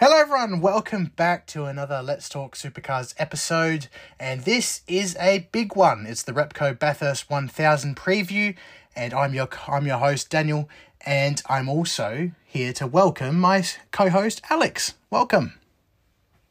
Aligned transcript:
Hello, 0.00 0.16
everyone. 0.16 0.62
Welcome 0.62 1.12
back 1.14 1.46
to 1.48 1.66
another 1.66 2.02
Let's 2.02 2.30
Talk 2.30 2.56
Supercars 2.56 3.12
episode. 3.18 3.88
And 4.18 4.44
this 4.44 4.80
is 4.88 5.14
a 5.20 5.46
big 5.52 5.76
one. 5.76 6.06
It's 6.06 6.22
the 6.22 6.32
Repco 6.32 6.78
Bathurst 6.78 7.28
1000 7.28 7.96
preview. 7.96 8.56
And 8.96 9.12
I'm 9.12 9.34
your, 9.34 9.50
I'm 9.68 9.86
your 9.86 9.98
host, 9.98 10.30
Daniel. 10.30 10.70
And 11.04 11.42
I'm 11.50 11.68
also 11.68 12.30
here 12.46 12.72
to 12.72 12.86
welcome 12.86 13.38
my 13.38 13.62
co 13.92 14.08
host, 14.08 14.40
Alex. 14.48 14.94
Welcome. 15.10 15.60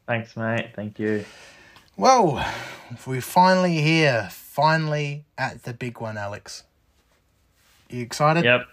Thanks, 0.05 0.37
mate. 0.37 0.69
Thank 0.75 0.99
you. 0.99 1.25
Well, 1.97 2.47
we're 3.07 3.19
finally 3.19 3.81
here. 3.81 4.29
Finally 4.31 5.25
at 5.39 5.63
the 5.63 5.73
big 5.73 5.99
one, 5.99 6.19
Alex. 6.19 6.65
You 7.89 8.03
excited? 8.03 8.43
Yep. 8.43 8.67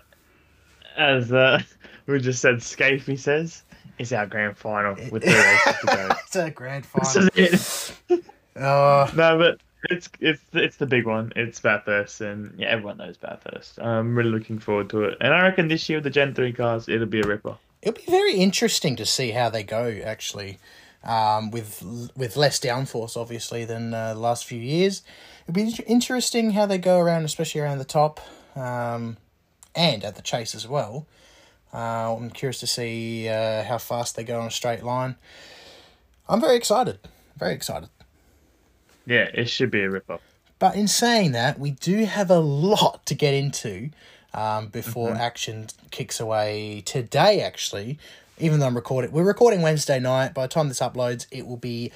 As 0.99 1.33
uh, 1.33 1.63
we 2.07 2.21
just 2.21 2.43
said, 2.43 2.57
Skaife 2.57 3.19
says, 3.19 3.63
it's 3.99 4.13
our 4.13 4.27
grand 4.27 4.57
final 4.57 4.95
with 5.11 5.25
races 5.25 5.75
to 5.81 5.87
go. 5.87 6.09
it's 6.25 6.37
a 6.37 6.51
grand 6.51 6.85
This 6.85 7.13
final. 7.13 7.29
is 7.35 7.93
it. 8.09 8.25
Oh, 8.57 9.11
No, 9.17 9.39
but 9.39 9.61
it's 9.91 10.09
it's 10.21 10.43
it's 10.53 10.77
the 10.77 10.87
big 10.87 11.07
one. 11.07 11.33
It's 11.37 11.61
Bathurst, 11.61 12.21
and 12.21 12.53
yeah, 12.59 12.69
everyone 12.69 12.97
knows 12.99 13.17
Bathurst. 13.17 13.79
I'm 13.81 14.17
really 14.17 14.31
looking 14.31 14.59
forward 14.59 14.91
to 14.91 15.05
it, 15.05 15.19
and 15.21 15.33
I 15.35 15.43
reckon 15.43 15.69
this 15.69 15.89
year 15.89 15.99
with 15.99 16.05
the 16.05 16.11
Gen 16.11 16.35
Three 16.35 16.53
cars, 16.53 16.89
it'll 16.89 17.07
be 17.07 17.21
a 17.21 17.27
ripper. 17.27 17.57
It'll 17.83 17.95
be 17.97 18.11
very 18.11 18.35
interesting 18.37 18.97
to 18.97 19.07
see 19.07 19.31
how 19.31 19.49
they 19.51 19.63
go. 19.63 20.01
Actually, 20.05 20.59
um, 21.05 21.51
with 21.51 21.83
with 22.17 22.37
less 22.37 22.59
downforce, 22.59 23.17
obviously, 23.17 23.65
than 23.65 23.95
uh, 23.95 24.15
the 24.15 24.21
last 24.21 24.45
few 24.45 24.59
years. 24.61 25.03
It'll 25.49 25.55
be 25.55 25.73
interesting 25.87 26.51
how 26.53 26.67
they 26.67 26.79
go 26.79 26.99
around, 26.99 27.25
especially 27.25 27.61
around 27.61 27.79
the 27.79 27.85
top, 27.85 28.19
um, 28.57 29.17
and 29.77 30.03
at 30.05 30.17
the 30.17 30.23
chase 30.23 30.55
as 30.57 30.67
well. 30.67 31.07
Uh, 31.73 32.15
I'm 32.17 32.31
curious 32.31 32.61
to 32.61 32.67
see 32.67 33.29
uh, 33.29 33.65
how 33.65 33.79
fast 33.79 34.17
they 34.17 34.25
go 34.25 34.41
on 34.41 34.47
a 34.47 34.51
straight 34.51 34.83
line. 34.83 35.17
I'm 36.29 36.41
very 36.41 36.57
excited. 36.57 36.99
Very 37.37 37.55
excited. 37.55 37.89
Yeah, 39.07 39.29
it 39.33 39.49
should 39.49 39.71
be 39.71 39.83
a 39.83 39.91
ripper. 39.91 40.19
But 40.59 40.75
in 40.75 40.89
saying 40.89 41.33
that, 41.33 41.59
we 41.59 41.73
do 41.73 42.05
have 42.05 42.31
a 42.31 42.39
lot 42.39 43.05
to 43.07 43.15
get 43.15 43.35
into 43.35 43.91
um, 44.33 44.69
before 44.69 45.13
action 45.13 45.67
kicks 45.91 46.19
away 46.19 46.83
today. 46.85 47.41
Actually, 47.41 47.99
even 48.39 48.61
though 48.61 48.67
I'm 48.67 48.75
recording, 48.75 49.13
we're 49.13 49.25
recording 49.25 49.63
Wednesday 49.63 50.01
night. 50.01 50.35
By 50.35 50.43
the 50.43 50.49
time 50.49 50.69
this 50.69 50.81
uploads, 50.81 51.27
it 51.31 51.47
will 51.47 51.59
be 51.59 51.93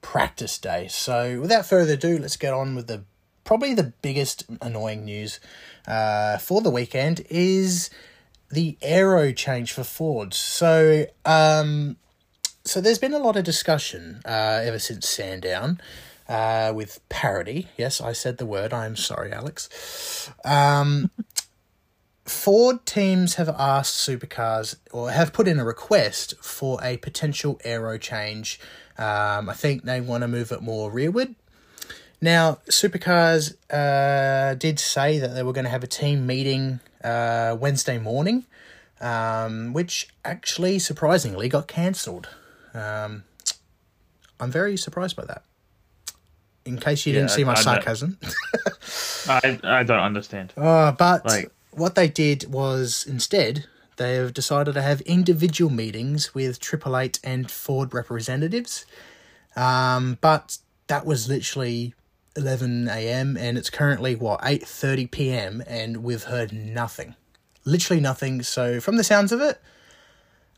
practice 0.00 0.58
day. 0.58 0.86
So, 0.88 1.40
without 1.40 1.66
further 1.66 1.94
ado, 1.94 2.18
let's 2.18 2.36
get 2.36 2.52
on 2.54 2.76
with 2.76 2.86
the 2.86 3.04
probably 3.44 3.74
the 3.74 3.92
biggest 4.02 4.44
annoying 4.62 5.04
news 5.04 5.40
uh, 5.86 6.38
for 6.38 6.60
the 6.60 6.70
weekend 6.70 7.26
is 7.28 7.90
the 8.54 8.78
aero 8.80 9.32
change 9.32 9.72
for 9.72 9.84
Ford. 9.84 10.32
So, 10.32 11.06
um, 11.24 11.96
so 12.64 12.80
there's 12.80 12.98
been 12.98 13.12
a 13.12 13.18
lot 13.18 13.36
of 13.36 13.44
discussion 13.44 14.22
uh, 14.24 14.62
ever 14.64 14.78
since 14.78 15.08
Sandown 15.08 15.80
uh, 16.28 16.72
with 16.74 17.06
parity. 17.08 17.68
Yes, 17.76 18.00
I 18.00 18.12
said 18.12 18.38
the 18.38 18.46
word. 18.46 18.72
I'm 18.72 18.96
sorry, 18.96 19.32
Alex. 19.32 20.30
Um, 20.44 21.10
Ford 22.24 22.86
teams 22.86 23.34
have 23.34 23.50
asked 23.50 24.08
supercars 24.08 24.76
or 24.92 25.10
have 25.10 25.34
put 25.34 25.46
in 25.46 25.58
a 25.58 25.64
request 25.64 26.34
for 26.40 26.78
a 26.82 26.96
potential 26.98 27.60
aero 27.64 27.98
change. 27.98 28.58
Um, 28.96 29.50
I 29.50 29.54
think 29.54 29.82
they 29.82 30.00
want 30.00 30.22
to 30.22 30.28
move 30.28 30.50
it 30.50 30.62
more 30.62 30.90
rearward. 30.90 31.34
Now, 32.22 32.60
supercars 32.70 33.54
uh, 33.70 34.54
did 34.54 34.80
say 34.80 35.18
that 35.18 35.34
they 35.34 35.42
were 35.42 35.52
going 35.52 35.64
to 35.64 35.70
have 35.70 35.84
a 35.84 35.88
team 35.88 36.26
meeting 36.26 36.80
uh, 37.04 37.56
Wednesday 37.60 37.98
morning, 37.98 38.44
um, 39.00 39.72
which 39.72 40.08
actually 40.24 40.78
surprisingly 40.78 41.48
got 41.48 41.68
cancelled. 41.68 42.28
Um, 42.72 43.24
I'm 44.40 44.50
very 44.50 44.76
surprised 44.76 45.14
by 45.16 45.24
that. 45.26 45.42
In 46.64 46.78
case 46.78 47.04
you 47.06 47.12
didn't 47.12 47.30
see 47.30 47.44
my 47.44 47.52
I 47.52 47.60
sarcasm. 47.60 48.18
I 49.28 49.58
I 49.62 49.82
don't 49.82 50.00
understand. 50.00 50.52
Uh, 50.56 50.92
but 50.92 51.24
Like- 51.26 51.50
what 51.70 51.94
they 51.94 52.08
did 52.08 52.50
was 52.50 53.04
instead 53.06 53.66
they 53.96 54.14
have 54.14 54.34
decided 54.34 54.74
to 54.74 54.82
have 54.82 55.00
individual 55.02 55.70
meetings 55.70 56.34
with 56.34 56.58
Triple 56.58 56.96
Eight 56.96 57.20
and 57.22 57.50
Ford 57.50 57.94
representatives. 57.94 58.86
Um, 59.56 60.18
but 60.20 60.58
that 60.88 61.06
was 61.06 61.28
literally 61.28 61.94
eleven 62.36 62.88
a.m. 62.88 63.36
and 63.36 63.56
it's 63.56 63.70
currently 63.70 64.14
what 64.14 64.40
eight 64.44 64.66
thirty 64.66 65.06
p.m. 65.06 65.62
and 65.66 65.98
we've 65.98 66.24
heard 66.24 66.52
nothing, 66.52 67.14
literally 67.64 68.00
nothing. 68.00 68.42
So 68.42 68.80
from 68.80 68.96
the 68.96 69.04
sounds 69.04 69.32
of 69.32 69.40
it, 69.40 69.60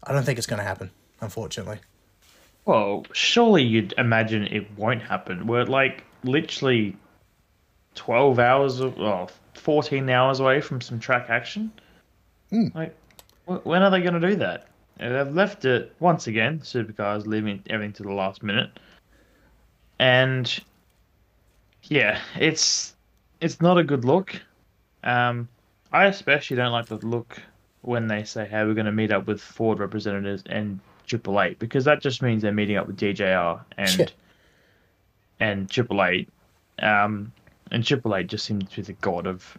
I 0.03 0.13
don't 0.13 0.25
think 0.25 0.39
it's 0.39 0.47
going 0.47 0.59
to 0.59 0.65
happen. 0.65 0.91
Unfortunately, 1.21 1.79
Well, 2.67 3.07
surely 3.13 3.63
you'd 3.63 3.95
imagine 3.97 4.47
it 4.49 4.67
won't 4.77 5.03
happen. 5.03 5.47
We're 5.47 5.65
like 5.65 6.05
literally 6.25 6.97
twelve 7.95 8.39
hours, 8.39 8.81
of, 8.81 8.99
well, 8.99 9.31
fourteen 9.55 10.11
hours 10.11 10.41
away 10.41 10.61
from 10.61 10.81
some 10.81 11.01
track 11.01 11.31
action. 11.31 11.73
Hmm. 12.51 12.67
Like, 12.75 12.95
when 13.47 13.83
are 13.83 13.91
they 13.91 14.01
going 14.01 14.21
to 14.21 14.29
do 14.29 14.37
that? 14.37 14.69
And 14.99 15.15
They've 15.15 15.35
left 15.35 15.65
it 15.65 15.95
once 16.01 16.27
again. 16.27 16.61
Supercars 16.61 17.27
leaving 17.27 17.63
everything 17.69 17.93
to 17.95 18.03
the 18.03 18.13
last 18.13 18.43
minute, 18.43 18.71
and 19.99 20.59
yeah, 21.89 22.21
it's 22.39 22.95
it's 23.41 23.61
not 23.61 23.79
a 23.79 23.85
good 23.85 24.05
look. 24.05 24.41
Um, 25.05 25.49
I 25.93 26.07
especially 26.07 26.57
don't 26.57 26.73
like 26.73 26.87
the 26.87 26.97
look 26.97 27.41
when 27.83 28.09
they 28.09 28.25
say, 28.25 28.47
"Hey, 28.47 28.65
we're 28.65 28.75
going 28.75 28.87
to 28.87 28.93
meet 28.93 29.13
up 29.13 29.27
with 29.27 29.41
Ford 29.41 29.79
representatives 29.79 30.43
and 30.47 30.81
Triple 31.07 31.41
Eight," 31.41 31.59
because 31.59 31.85
that 31.85 32.01
just 32.01 32.23
means 32.23 32.43
they're 32.43 32.53
meeting 32.53 32.77
up 32.77 32.87
with 32.87 32.97
DJR 32.97 33.61
and 33.77 34.13
and 35.41 35.71
Triple 35.71 36.03
Eight. 36.05 36.29
Um, 36.81 37.33
and 37.71 37.85
Triple 37.85 38.15
Eight 38.17 38.27
just 38.29 38.45
seems 38.45 38.69
to 38.69 38.77
be 38.77 38.83
the 38.83 38.93
god 38.95 39.27
of 39.27 39.57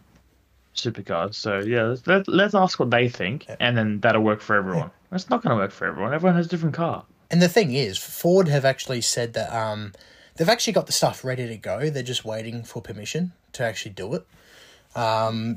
supercars. 0.76 1.36
So 1.36 1.60
yeah, 1.60 1.84
let's 1.84 2.08
let, 2.08 2.28
let's 2.28 2.56
ask 2.56 2.80
what 2.80 2.92
they 2.92 3.10
think, 3.10 3.48
and 3.60 3.78
then 3.78 4.00
that'll 4.02 4.22
work 4.22 4.42
for 4.42 4.56
everyone. 4.56 4.92
It's 5.12 5.30
not 5.30 5.42
going 5.42 5.56
to 5.56 5.62
work 5.62 5.72
for 5.72 5.88
everyone. 5.88 6.14
Everyone 6.14 6.36
has 6.36 6.48
a 6.48 6.50
different 6.50 6.76
car. 6.76 7.06
and 7.32 7.42
the 7.42 7.50
thing 7.50 7.74
is, 7.74 7.98
Ford 7.98 8.48
have 8.50 8.66
actually 8.66 9.02
said 9.02 9.34
that 9.34 9.54
um, 9.54 9.94
they've 10.38 10.50
actually 10.50 10.74
got 10.74 10.86
the 10.86 10.92
stuff 10.94 11.24
ready 11.26 11.48
to 11.48 11.58
go. 11.58 11.90
They're 11.90 12.04
just 12.04 12.24
waiting 12.26 12.64
for 12.64 12.82
permission 12.82 13.34
to 13.54 13.64
actually 13.64 13.92
do 13.92 14.14
it. 14.14 14.26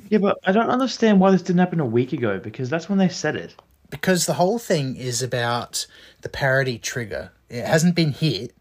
Yeah, 0.08 0.18
but 0.18 0.38
I 0.44 0.52
don't 0.52 0.68
understand 0.68 1.20
why 1.20 1.30
this 1.30 1.42
didn't 1.42 1.60
happen 1.60 1.80
a 1.80 1.86
week 1.86 2.12
ago 2.12 2.38
because 2.38 2.68
that's 2.68 2.88
when 2.88 2.98
they 2.98 3.08
said 3.08 3.36
it. 3.36 3.54
because 3.90 4.26
the 4.26 4.34
whole 4.34 4.58
thing 4.58 4.96
is 4.96 5.22
about 5.22 5.86
the 6.22 6.28
parity 6.28 6.78
trigger. 6.78 7.32
It 7.48 7.64
hasn't 7.64 7.94
been 7.94 8.12
hit 8.12 8.54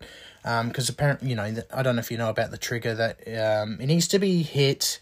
because 0.44 0.90
apparently, 0.90 1.30
you 1.30 1.36
know, 1.36 1.54
I 1.74 1.84
don't 1.84 1.96
know 1.96 2.00
if 2.00 2.10
you 2.12 2.18
know 2.18 2.30
about 2.30 2.52
the 2.52 2.58
trigger 2.58 2.96
that 2.96 3.20
um, 3.40 3.80
it 3.80 3.88
needs 3.88 4.08
to 4.10 4.20
be 4.20 4.42
hit. 4.42 5.00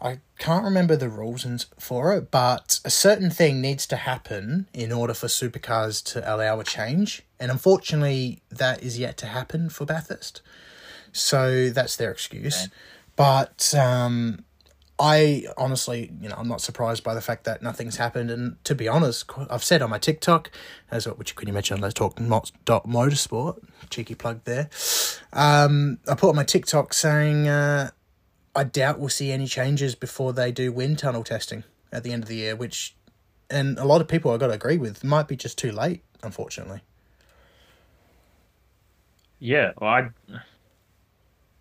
I 0.00 0.18
can't 0.38 0.64
remember 0.64 0.94
the 0.96 1.08
rules 1.08 1.44
and 1.44 1.64
for 1.78 2.14
it, 2.14 2.30
but 2.30 2.80
a 2.84 2.90
certain 2.90 3.30
thing 3.30 3.60
needs 3.62 3.86
to 3.86 3.96
happen 3.96 4.68
in 4.74 4.92
order 4.92 5.14
for 5.14 5.26
supercars 5.26 6.04
to 6.12 6.34
allow 6.34 6.60
a 6.60 6.64
change, 6.64 7.22
and 7.40 7.50
unfortunately, 7.50 8.42
that 8.50 8.82
is 8.82 8.98
yet 8.98 9.16
to 9.18 9.26
happen 9.26 9.70
for 9.70 9.86
Bathurst. 9.86 10.42
So 11.12 11.70
that's 11.70 11.96
their 11.96 12.10
excuse. 12.10 12.68
But 13.16 13.74
um, 13.74 14.44
I 14.98 15.46
honestly, 15.56 16.12
you 16.20 16.28
know, 16.28 16.36
I'm 16.36 16.48
not 16.48 16.60
surprised 16.60 17.02
by 17.02 17.14
the 17.14 17.22
fact 17.22 17.44
that 17.44 17.62
nothing's 17.62 17.96
happened. 17.96 18.30
And 18.30 18.62
to 18.64 18.74
be 18.74 18.88
honest, 18.88 19.30
I've 19.50 19.64
said 19.64 19.80
on 19.80 19.88
my 19.88 19.98
TikTok, 19.98 20.50
as 20.90 21.06
which 21.06 21.30
you 21.30 21.36
can 21.36 21.52
mention, 21.54 21.80
let's 21.80 21.94
talk 21.94 22.20
mo- 22.20 22.44
dot 22.66 22.86
motorsport. 22.86 23.62
Cheeky 23.88 24.14
plug 24.14 24.40
there. 24.44 24.68
Um, 25.32 25.98
I 26.06 26.14
put 26.14 26.28
on 26.28 26.36
my 26.36 26.44
TikTok 26.44 26.92
saying 26.92 27.48
uh, 27.48 27.90
I 28.56 28.64
doubt 28.64 28.98
we'll 28.98 29.10
see 29.10 29.30
any 29.30 29.46
changes 29.46 29.94
before 29.94 30.32
they 30.32 30.50
do 30.50 30.72
wind 30.72 30.98
tunnel 30.98 31.22
testing 31.22 31.64
at 31.92 32.02
the 32.02 32.12
end 32.12 32.22
of 32.22 32.28
the 32.28 32.36
year, 32.36 32.56
which, 32.56 32.96
and 33.50 33.78
a 33.78 33.84
lot 33.84 34.00
of 34.00 34.08
people 34.08 34.30
I 34.30 34.38
got 34.38 34.46
to 34.46 34.54
agree 34.54 34.78
with, 34.78 35.04
might 35.04 35.28
be 35.28 35.36
just 35.36 35.58
too 35.58 35.70
late, 35.70 36.02
unfortunately. 36.22 36.80
Yeah, 39.38 39.72
well, 39.78 39.90
I, 39.90 40.08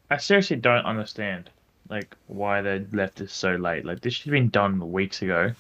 I 0.10 0.18
seriously 0.18 0.56
don't 0.56 0.86
understand 0.86 1.50
like 1.90 2.16
why 2.28 2.62
they 2.62 2.86
left 2.92 3.18
this 3.18 3.34
so 3.34 3.56
late. 3.56 3.86
Like 3.86 4.00
this 4.00 4.14
should 4.14 4.28
have 4.28 4.32
been 4.32 4.50
done 4.50 4.92
weeks 4.92 5.22
ago. 5.22 5.52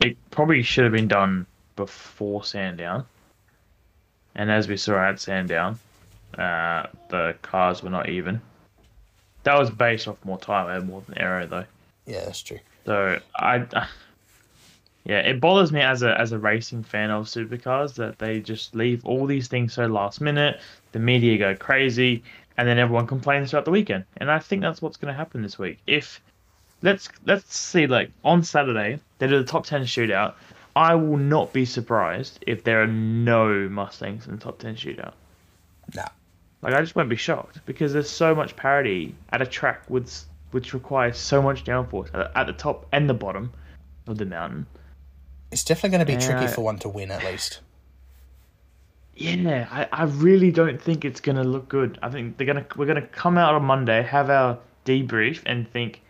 It 0.00 0.16
probably 0.30 0.62
should 0.62 0.84
have 0.84 0.92
been 0.92 1.08
done 1.08 1.46
before 1.74 2.44
Sandown. 2.44 3.04
And 4.34 4.50
as 4.50 4.68
we 4.68 4.76
saw 4.76 5.08
at 5.08 5.18
Sandown, 5.18 5.78
uh, 6.38 6.86
the 7.08 7.34
cars 7.42 7.82
were 7.82 7.90
not 7.90 8.08
even. 8.08 8.40
That 9.46 9.60
was 9.60 9.70
based 9.70 10.08
off 10.08 10.16
more 10.24 10.40
time 10.40 10.88
more 10.88 11.02
than 11.06 11.18
aero, 11.18 11.46
though. 11.46 11.64
Yeah, 12.04 12.24
that's 12.24 12.42
true. 12.42 12.58
So 12.84 13.20
I, 13.36 13.58
yeah, 15.04 15.20
it 15.20 15.40
bothers 15.40 15.70
me 15.70 15.82
as 15.82 16.02
a 16.02 16.20
as 16.20 16.32
a 16.32 16.38
racing 16.38 16.82
fan 16.82 17.10
of 17.10 17.26
supercars 17.26 17.94
that 17.94 18.18
they 18.18 18.40
just 18.40 18.74
leave 18.74 19.06
all 19.06 19.24
these 19.24 19.46
things 19.46 19.72
so 19.72 19.86
last 19.86 20.20
minute. 20.20 20.58
The 20.90 20.98
media 20.98 21.38
go 21.38 21.54
crazy, 21.54 22.24
and 22.56 22.66
then 22.66 22.76
everyone 22.76 23.06
complains 23.06 23.50
throughout 23.50 23.66
the 23.66 23.70
weekend. 23.70 24.04
And 24.16 24.32
I 24.32 24.40
think 24.40 24.62
that's 24.62 24.82
what's 24.82 24.96
going 24.96 25.14
to 25.14 25.16
happen 25.16 25.42
this 25.42 25.60
week. 25.60 25.78
If 25.86 26.20
let's 26.82 27.08
let's 27.24 27.56
see, 27.56 27.86
like 27.86 28.10
on 28.24 28.42
Saturday 28.42 28.98
they 29.20 29.28
do 29.28 29.38
the 29.38 29.44
top 29.44 29.64
ten 29.64 29.82
shootout. 29.82 30.34
I 30.74 30.96
will 30.96 31.18
not 31.18 31.52
be 31.52 31.66
surprised 31.66 32.40
if 32.48 32.64
there 32.64 32.82
are 32.82 32.88
no 32.88 33.68
Mustangs 33.68 34.26
in 34.26 34.32
the 34.32 34.42
top 34.42 34.58
10 34.58 34.76
shootout. 34.76 35.14
No. 35.94 36.04
Like, 36.62 36.74
I 36.74 36.80
just 36.80 36.96
won't 36.96 37.08
be 37.08 37.16
shocked 37.16 37.60
because 37.66 37.92
there's 37.92 38.10
so 38.10 38.34
much 38.34 38.56
parity 38.56 39.14
at 39.30 39.42
a 39.42 39.46
track 39.46 39.82
with, 39.88 40.24
which 40.50 40.72
requires 40.74 41.18
so 41.18 41.40
much 41.42 41.64
downforce 41.64 42.08
at, 42.34 42.46
the 42.46 42.52
top 42.52 42.86
and 42.92 43.08
the 43.08 43.14
bottom 43.14 43.52
of 44.06 44.18
the 44.18 44.24
mountain. 44.26 44.66
It's 45.52 45.62
definitely 45.64 45.90
going 45.98 46.06
to 46.06 46.12
be 46.12 46.24
tricky 46.24 46.42
Yeah. 46.46 46.50
for 46.50 46.62
one 46.62 46.78
to 46.80 46.88
win, 46.88 47.10
at 47.10 47.22
least. 47.24 47.60
Yeah, 49.14 49.66
I, 49.70 49.88
I 49.92 50.04
really 50.04 50.50
don't 50.52 50.80
think 50.80 51.04
it's 51.06 51.20
gonna 51.20 51.42
look 51.44 51.70
good. 51.70 51.98
I 52.02 52.10
think 52.10 52.36
they're 52.36 52.46
gonna 52.46 52.66
we're 52.76 52.84
gonna 52.84 53.00
come 53.06 53.38
out 53.38 53.54
on 53.54 53.64
Monday, 53.64 54.02
have 54.02 54.28
our 54.28 54.58
debrief, 54.84 55.40
and 55.46 55.66
think, 55.70 56.02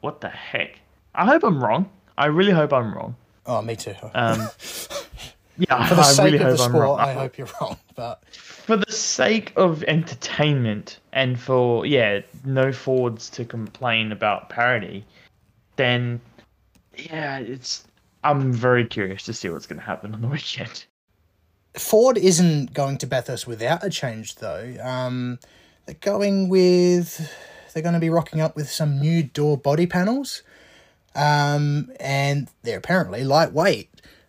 what 0.00 0.22
the 0.22 0.30
heck? 0.30 0.78
I 1.14 1.26
hope 1.26 1.44
I'm 1.44 1.62
wrong. 1.62 1.90
I 2.16 2.26
really 2.26 2.52
hope 2.52 2.72
I'm 2.72 2.94
wrong. 2.94 3.16
Oh, 3.44 3.60
me 3.60 3.76
too. 3.76 3.94
Um, 4.14 4.38
yeah, 5.58 5.86
for 5.88 5.94
the 5.96 6.00
I 6.00 6.04
sake 6.04 6.24
really 6.24 6.36
of 6.38 6.42
hope 6.44 6.56
the 6.56 6.62
I'm 6.64 6.70
sport, 6.70 6.82
wrong. 6.84 7.00
I 7.00 7.12
hope 7.12 7.36
you're 7.36 7.48
wrong. 7.60 7.76
But 7.94 8.22
For 8.68 8.76
the 8.76 8.92
sake 8.92 9.54
of 9.56 9.82
entertainment 9.84 10.98
and 11.14 11.40
for 11.40 11.86
yeah, 11.86 12.20
no 12.44 12.70
Fords 12.70 13.30
to 13.30 13.46
complain 13.46 14.12
about 14.12 14.50
parity, 14.50 15.06
then 15.76 16.20
yeah, 16.94 17.38
it's. 17.38 17.86
I'm 18.24 18.52
very 18.52 18.84
curious 18.84 19.22
to 19.22 19.32
see 19.32 19.48
what's 19.48 19.66
gonna 19.66 19.80
happen 19.80 20.12
on 20.12 20.20
the 20.20 20.28
weekend. 20.36 20.84
Ford 21.78 22.18
isn't 22.18 22.74
going 22.74 22.98
to 22.98 23.06
Bathurst 23.06 23.46
without 23.46 23.82
a 23.82 23.88
change, 23.88 24.34
though. 24.34 24.76
Um, 24.82 25.38
they're 25.86 25.96
going 26.02 26.50
with. 26.50 27.32
They're 27.72 27.82
going 27.82 27.94
to 27.94 28.00
be 28.00 28.10
rocking 28.10 28.42
up 28.42 28.54
with 28.54 28.70
some 28.70 29.00
new 29.00 29.22
door 29.22 29.56
body 29.56 29.86
panels. 29.86 30.42
Um, 31.14 31.90
and 31.98 32.50
they're 32.64 32.76
apparently 32.76 33.24
lightweight 33.24 33.88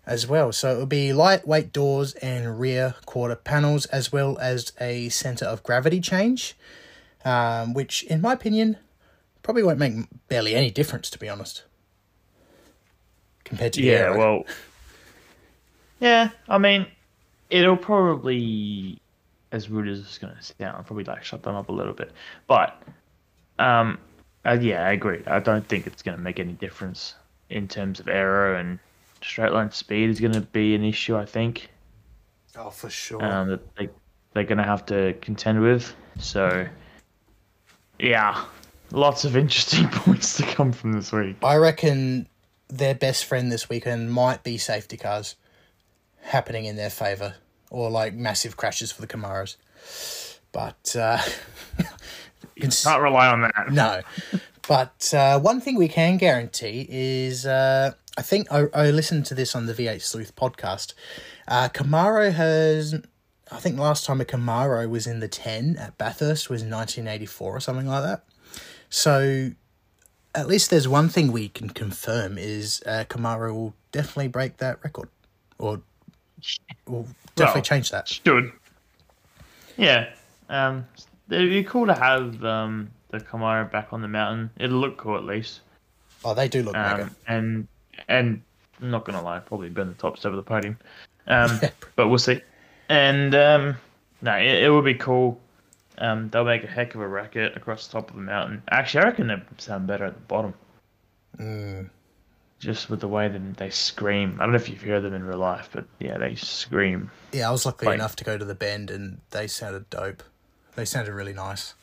as 0.09 0.27
well. 0.27 0.51
So 0.51 0.73
it'll 0.73 0.85
be 0.87 1.13
lightweight 1.13 1.71
doors 1.71 2.13
and 2.15 2.59
rear 2.59 2.95
quarter 3.05 3.35
panels, 3.35 3.85
as 3.85 4.11
well 4.11 4.37
as 4.39 4.73
a 4.81 5.07
center 5.09 5.45
of 5.45 5.61
gravity 5.63 6.01
change, 6.01 6.57
um, 7.23 7.73
which, 7.73 8.03
in 8.03 8.19
my 8.19 8.33
opinion, 8.33 8.77
probably 9.43 9.63
won't 9.63 9.77
make 9.79 9.93
barely 10.27 10.55
any 10.55 10.71
difference, 10.71 11.09
to 11.11 11.19
be 11.19 11.29
honest, 11.29 11.63
compared 13.45 13.73
to 13.73 13.83
Yeah, 13.83 13.93
Aero. 13.93 14.17
well, 14.17 14.43
yeah. 15.99 16.29
I 16.47 16.57
mean, 16.57 16.87
it'll 17.51 17.77
probably, 17.77 18.99
as 19.51 19.69
rude 19.69 19.87
as 19.87 19.99
it's 19.99 20.17
gonna 20.17 20.41
sound, 20.41 20.85
probably 20.87 21.03
like 21.03 21.23
shut 21.23 21.43
them 21.43 21.55
up 21.55 21.69
a 21.69 21.71
little 21.71 21.93
bit. 21.93 22.11
But, 22.47 22.81
um, 23.59 23.99
uh, 24.43 24.57
yeah, 24.59 24.87
I 24.87 24.91
agree. 24.93 25.21
I 25.27 25.39
don't 25.39 25.67
think 25.67 25.85
it's 25.85 26.01
gonna 26.01 26.17
make 26.17 26.39
any 26.39 26.53
difference 26.53 27.13
in 27.49 27.67
terms 27.67 27.99
of 27.99 28.07
aero 28.07 28.59
and 28.59 28.79
straight 29.21 29.51
line 29.51 29.71
speed 29.71 30.09
is 30.09 30.19
gonna 30.19 30.41
be 30.41 30.75
an 30.75 30.83
issue. 30.83 31.17
I 31.17 31.25
think 31.25 31.69
oh, 32.57 32.69
for 32.69 32.89
sure. 32.89 33.23
um, 33.23 33.49
that 33.49 33.75
they 33.75 33.89
they're 34.33 34.43
gonna 34.43 34.63
have 34.63 34.85
to 34.87 35.13
contend 35.21 35.61
with. 35.61 35.93
So, 36.19 36.67
yeah, 37.97 38.45
lots 38.91 39.25
of 39.25 39.35
interesting 39.35 39.87
points 39.91 40.37
to 40.37 40.43
come 40.43 40.71
from 40.71 40.93
this 40.93 41.11
week. 41.11 41.37
I 41.43 41.55
reckon 41.57 42.27
their 42.67 42.95
best 42.95 43.25
friend 43.25 43.51
this 43.51 43.69
weekend 43.69 44.11
might 44.11 44.43
be 44.43 44.57
safety 44.57 44.97
cars 44.97 45.35
happening 46.21 46.65
in 46.65 46.75
their 46.75 46.89
favour, 46.89 47.35
or 47.69 47.89
like 47.89 48.13
massive 48.13 48.57
crashes 48.57 48.91
for 48.91 49.01
the 49.01 49.07
Camaros. 49.07 49.55
But 50.51 50.95
uh, 50.95 51.21
it's, 52.55 52.83
Can't 52.83 53.01
rely 53.01 53.27
on 53.27 53.41
that. 53.41 53.53
no. 53.71 54.01
But 54.67 55.13
uh, 55.13 55.39
one 55.39 55.61
thing 55.61 55.77
we 55.77 55.87
can 55.87 56.17
guarantee 56.17 56.85
is 56.89 57.45
uh, 57.45 57.93
I 58.19 58.21
think 58.21 58.51
I, 58.51 58.65
I 58.73 58.91
listened 58.91 59.25
to 59.27 59.33
this 59.33 59.55
on 59.55 59.65
the 59.65 59.73
V8 59.73 60.01
Sleuth 60.01 60.35
podcast. 60.35 60.93
Uh, 61.47 61.69
Camaro 61.69 62.33
has, 62.33 62.93
I 63.49 63.59
think 63.59 63.79
last 63.79 64.05
time 64.05 64.19
a 64.19 64.25
Camaro 64.25 64.89
was 64.89 65.07
in 65.07 65.21
the 65.21 65.29
10 65.29 65.77
at 65.77 65.97
Bathurst 65.97 66.49
was 66.49 66.61
1984 66.61 67.55
or 67.55 67.59
something 67.61 67.87
like 67.87 68.03
that. 68.03 68.25
So 68.89 69.51
at 70.35 70.47
least 70.47 70.69
there's 70.69 70.85
one 70.85 71.07
thing 71.07 71.31
we 71.31 71.47
can 71.47 71.69
confirm 71.69 72.37
is 72.37 72.83
uh, 72.85 73.05
Camaro 73.07 73.53
will 73.53 73.73
definitely 73.93 74.27
break 74.27 74.57
that 74.57 74.83
record, 74.83 75.07
or 75.57 75.79
will 76.85 77.07
definitely 77.37 77.59
Well, 77.59 77.63
change 77.63 77.89
that. 77.91 78.09
Should. 78.09 78.51
Yeah. 79.77 80.09
Um, 80.49 80.85
it'd 81.29 81.49
be 81.49 81.63
cool 81.63 81.85
to 81.85 81.93
have 81.93 82.43
um, 82.43 82.91
the 83.11 83.21
Camaro 83.21 83.71
back 83.71 83.93
on 83.93 84.01
the 84.01 84.09
mountain. 84.09 84.49
It'll 84.57 84.79
look 84.79 84.97
cool 84.97 85.15
at 85.15 85.23
least. 85.23 85.61
Oh, 86.25 86.33
they 86.33 86.49
do 86.49 86.63
look 86.63 86.73
mega. 86.73 87.03
Um, 87.03 87.15
and 87.25 87.67
and 88.07 88.41
I'm 88.81 88.91
not 88.91 89.05
gonna 89.05 89.21
lie, 89.21 89.39
probably 89.39 89.69
burn 89.69 89.87
the 89.89 89.93
top 89.95 90.17
step 90.17 90.31
of 90.31 90.35
the 90.37 90.43
podium. 90.43 90.77
Um, 91.27 91.59
but 91.95 92.07
we'll 92.07 92.17
see. 92.17 92.41
And 92.89 93.35
um, 93.35 93.75
no, 94.21 94.35
it, 94.37 94.63
it 94.63 94.69
will 94.69 94.81
be 94.81 94.95
cool. 94.95 95.39
Um, 95.97 96.29
they'll 96.29 96.45
make 96.45 96.63
a 96.63 96.67
heck 96.67 96.95
of 96.95 97.01
a 97.01 97.07
racket 97.07 97.57
across 97.57 97.87
the 97.87 97.93
top 97.93 98.09
of 98.09 98.15
the 98.15 98.21
mountain. 98.21 98.63
Actually, 98.71 99.03
I 99.03 99.07
reckon 99.07 99.27
they 99.27 99.35
sound 99.57 99.85
better 99.87 100.05
at 100.05 100.13
the 100.13 100.21
bottom. 100.21 100.53
Mm. 101.37 101.89
Just 102.59 102.89
with 102.89 102.99
the 103.01 103.07
way 103.07 103.27
that 103.27 103.57
they 103.57 103.69
scream. 103.69 104.37
I 104.39 104.43
don't 104.43 104.51
know 104.51 104.57
if 104.57 104.69
you've 104.69 104.81
heard 104.81 105.03
them 105.03 105.13
in 105.13 105.23
real 105.23 105.37
life, 105.37 105.69
but 105.71 105.85
yeah, 105.99 106.17
they 106.17 106.35
scream. 106.35 107.11
Yeah, 107.31 107.49
I 107.49 107.51
was 107.51 107.65
lucky 107.65 107.85
Like- 107.85 107.95
enough 107.95 108.15
to 108.17 108.23
go 108.23 108.37
to 108.37 108.45
the 108.45 108.55
bend, 108.55 108.91
and 108.91 109.19
they 109.31 109.47
sounded 109.47 109.89
dope. 109.89 110.23
They 110.75 110.85
sounded 110.85 111.13
really 111.13 111.33
nice. 111.33 111.73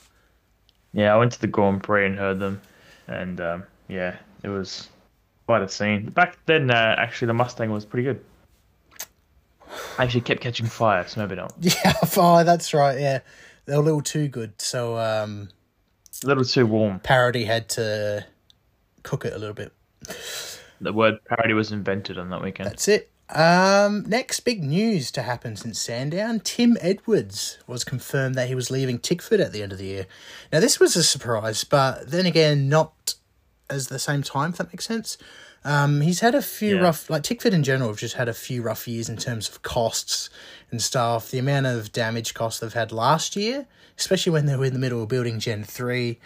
Yeah, 0.92 1.14
I 1.14 1.18
went 1.18 1.32
to 1.32 1.40
the 1.40 1.46
Grand 1.46 1.82
Prix 1.82 2.06
and 2.06 2.18
heard 2.18 2.38
them, 2.38 2.60
and 3.06 3.40
um, 3.40 3.64
yeah, 3.88 4.16
it 4.42 4.48
was 4.48 4.88
quite 5.46 5.62
a 5.62 5.68
scene. 5.68 6.10
Back 6.10 6.38
then, 6.46 6.70
uh, 6.70 6.96
actually, 6.98 7.26
the 7.26 7.34
Mustang 7.34 7.70
was 7.70 7.84
pretty 7.84 8.04
good. 8.04 8.20
I 9.98 10.04
actually 10.04 10.22
kept 10.22 10.40
catching 10.40 10.66
fire, 10.66 11.06
so 11.06 11.20
maybe 11.20 11.36
not. 11.36 11.54
Yeah, 11.60 11.94
oh, 12.16 12.44
that's 12.44 12.72
right. 12.74 12.98
Yeah, 12.98 13.20
they're 13.64 13.76
a 13.76 13.80
little 13.80 14.02
too 14.02 14.28
good. 14.28 14.60
So 14.60 14.96
um, 14.98 15.48
A 16.22 16.26
little 16.26 16.44
too 16.44 16.66
warm. 16.66 17.00
Parity 17.00 17.44
had 17.44 17.68
to 17.70 18.26
cook 19.02 19.24
it 19.24 19.32
a 19.32 19.38
little 19.38 19.54
bit. 19.54 19.72
The 20.80 20.92
word 20.92 21.24
parity 21.24 21.54
was 21.54 21.72
invented 21.72 22.18
on 22.18 22.30
that 22.30 22.42
weekend. 22.42 22.70
That's 22.70 22.88
it. 22.88 23.10
Um, 23.28 24.04
next 24.06 24.40
big 24.40 24.62
news 24.62 25.10
to 25.12 25.22
happen 25.22 25.56
since 25.56 25.80
Sandown: 25.80 26.40
Tim 26.40 26.76
Edwards 26.80 27.58
was 27.66 27.82
confirmed 27.82 28.36
that 28.36 28.46
he 28.48 28.54
was 28.54 28.70
leaving 28.70 28.98
Tickford 29.00 29.40
at 29.40 29.52
the 29.52 29.62
end 29.62 29.72
of 29.72 29.78
the 29.78 29.86
year. 29.86 30.06
Now 30.52 30.60
this 30.60 30.78
was 30.78 30.94
a 30.94 31.02
surprise, 31.02 31.64
but 31.64 32.10
then 32.10 32.24
again, 32.24 32.68
not 32.68 33.14
as 33.70 33.88
the 33.88 33.98
same 33.98 34.22
time. 34.22 34.50
If 34.50 34.56
that 34.58 34.68
makes 34.72 34.84
sense. 34.86 35.18
Um, 35.64 36.00
he's 36.00 36.20
had 36.20 36.34
a 36.36 36.42
few 36.42 36.76
Yeah. 36.76 36.82
rough, 36.82 37.10
like 37.10 37.24
Tickford 37.24 37.52
in 37.52 37.64
general, 37.64 37.88
have 37.90 37.98
just 37.98 38.14
had 38.14 38.28
a 38.28 38.34
few 38.34 38.62
rough 38.62 38.86
years 38.86 39.08
in 39.08 39.16
terms 39.16 39.48
of 39.48 39.62
costs 39.62 40.30
and 40.70 40.80
stuff. 40.80 41.30
The 41.30 41.38
amount 41.38 41.66
of 41.66 41.90
damage 41.92 42.34
costs 42.34 42.60
they've 42.60 42.72
had 42.72 42.92
last 42.92 43.34
year, 43.34 43.66
especially 43.98 44.30
when 44.32 44.46
they 44.46 44.54
were 44.54 44.66
in 44.66 44.72
the 44.74 44.78
middle 44.78 45.02
of 45.02 45.08
building 45.08 45.40
Gen 45.40 45.64
three, 45.64 46.20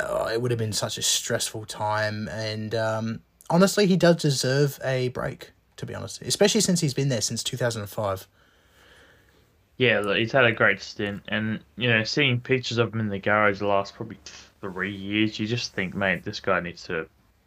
oh, 0.00 0.28
it 0.28 0.42
would 0.42 0.50
have 0.50 0.58
been 0.58 0.72
such 0.72 0.98
a 0.98 1.02
stressful 1.02 1.66
time. 1.66 2.26
And 2.28 2.74
um, 2.74 3.20
honestly, 3.48 3.86
he 3.86 3.96
does 3.96 4.16
deserve 4.16 4.80
a 4.84 5.08
break. 5.08 5.52
To 5.76 5.84
be 5.84 5.94
honest, 5.94 6.22
especially 6.22 6.62
since 6.62 6.80
he's 6.80 6.94
been 6.94 7.10
there 7.10 7.20
since 7.20 7.44
two 7.44 7.58
thousand 7.58 7.82
and 7.82 7.90
five. 7.90 8.26
Yeah, 9.76 10.00
look, 10.00 10.16
he's 10.16 10.32
had 10.32 10.46
a 10.46 10.52
great 10.52 10.80
stint, 10.80 11.22
and 11.28 11.60
you 11.76 11.90
know, 11.90 12.02
seeing 12.02 12.40
pictures 12.40 12.78
of 12.78 12.94
him 12.94 13.00
in 13.00 13.08
the 13.10 13.18
garage 13.18 13.58
the 13.58 13.66
last 13.66 13.94
probably 13.94 14.16
three 14.70 14.94
years, 14.94 15.38
you 15.38 15.46
just 15.46 15.72
think, 15.72 15.94
mate, 15.94 16.24
this 16.24 16.40
guy 16.40 16.60
needs 16.60 16.84
to 16.84 17.06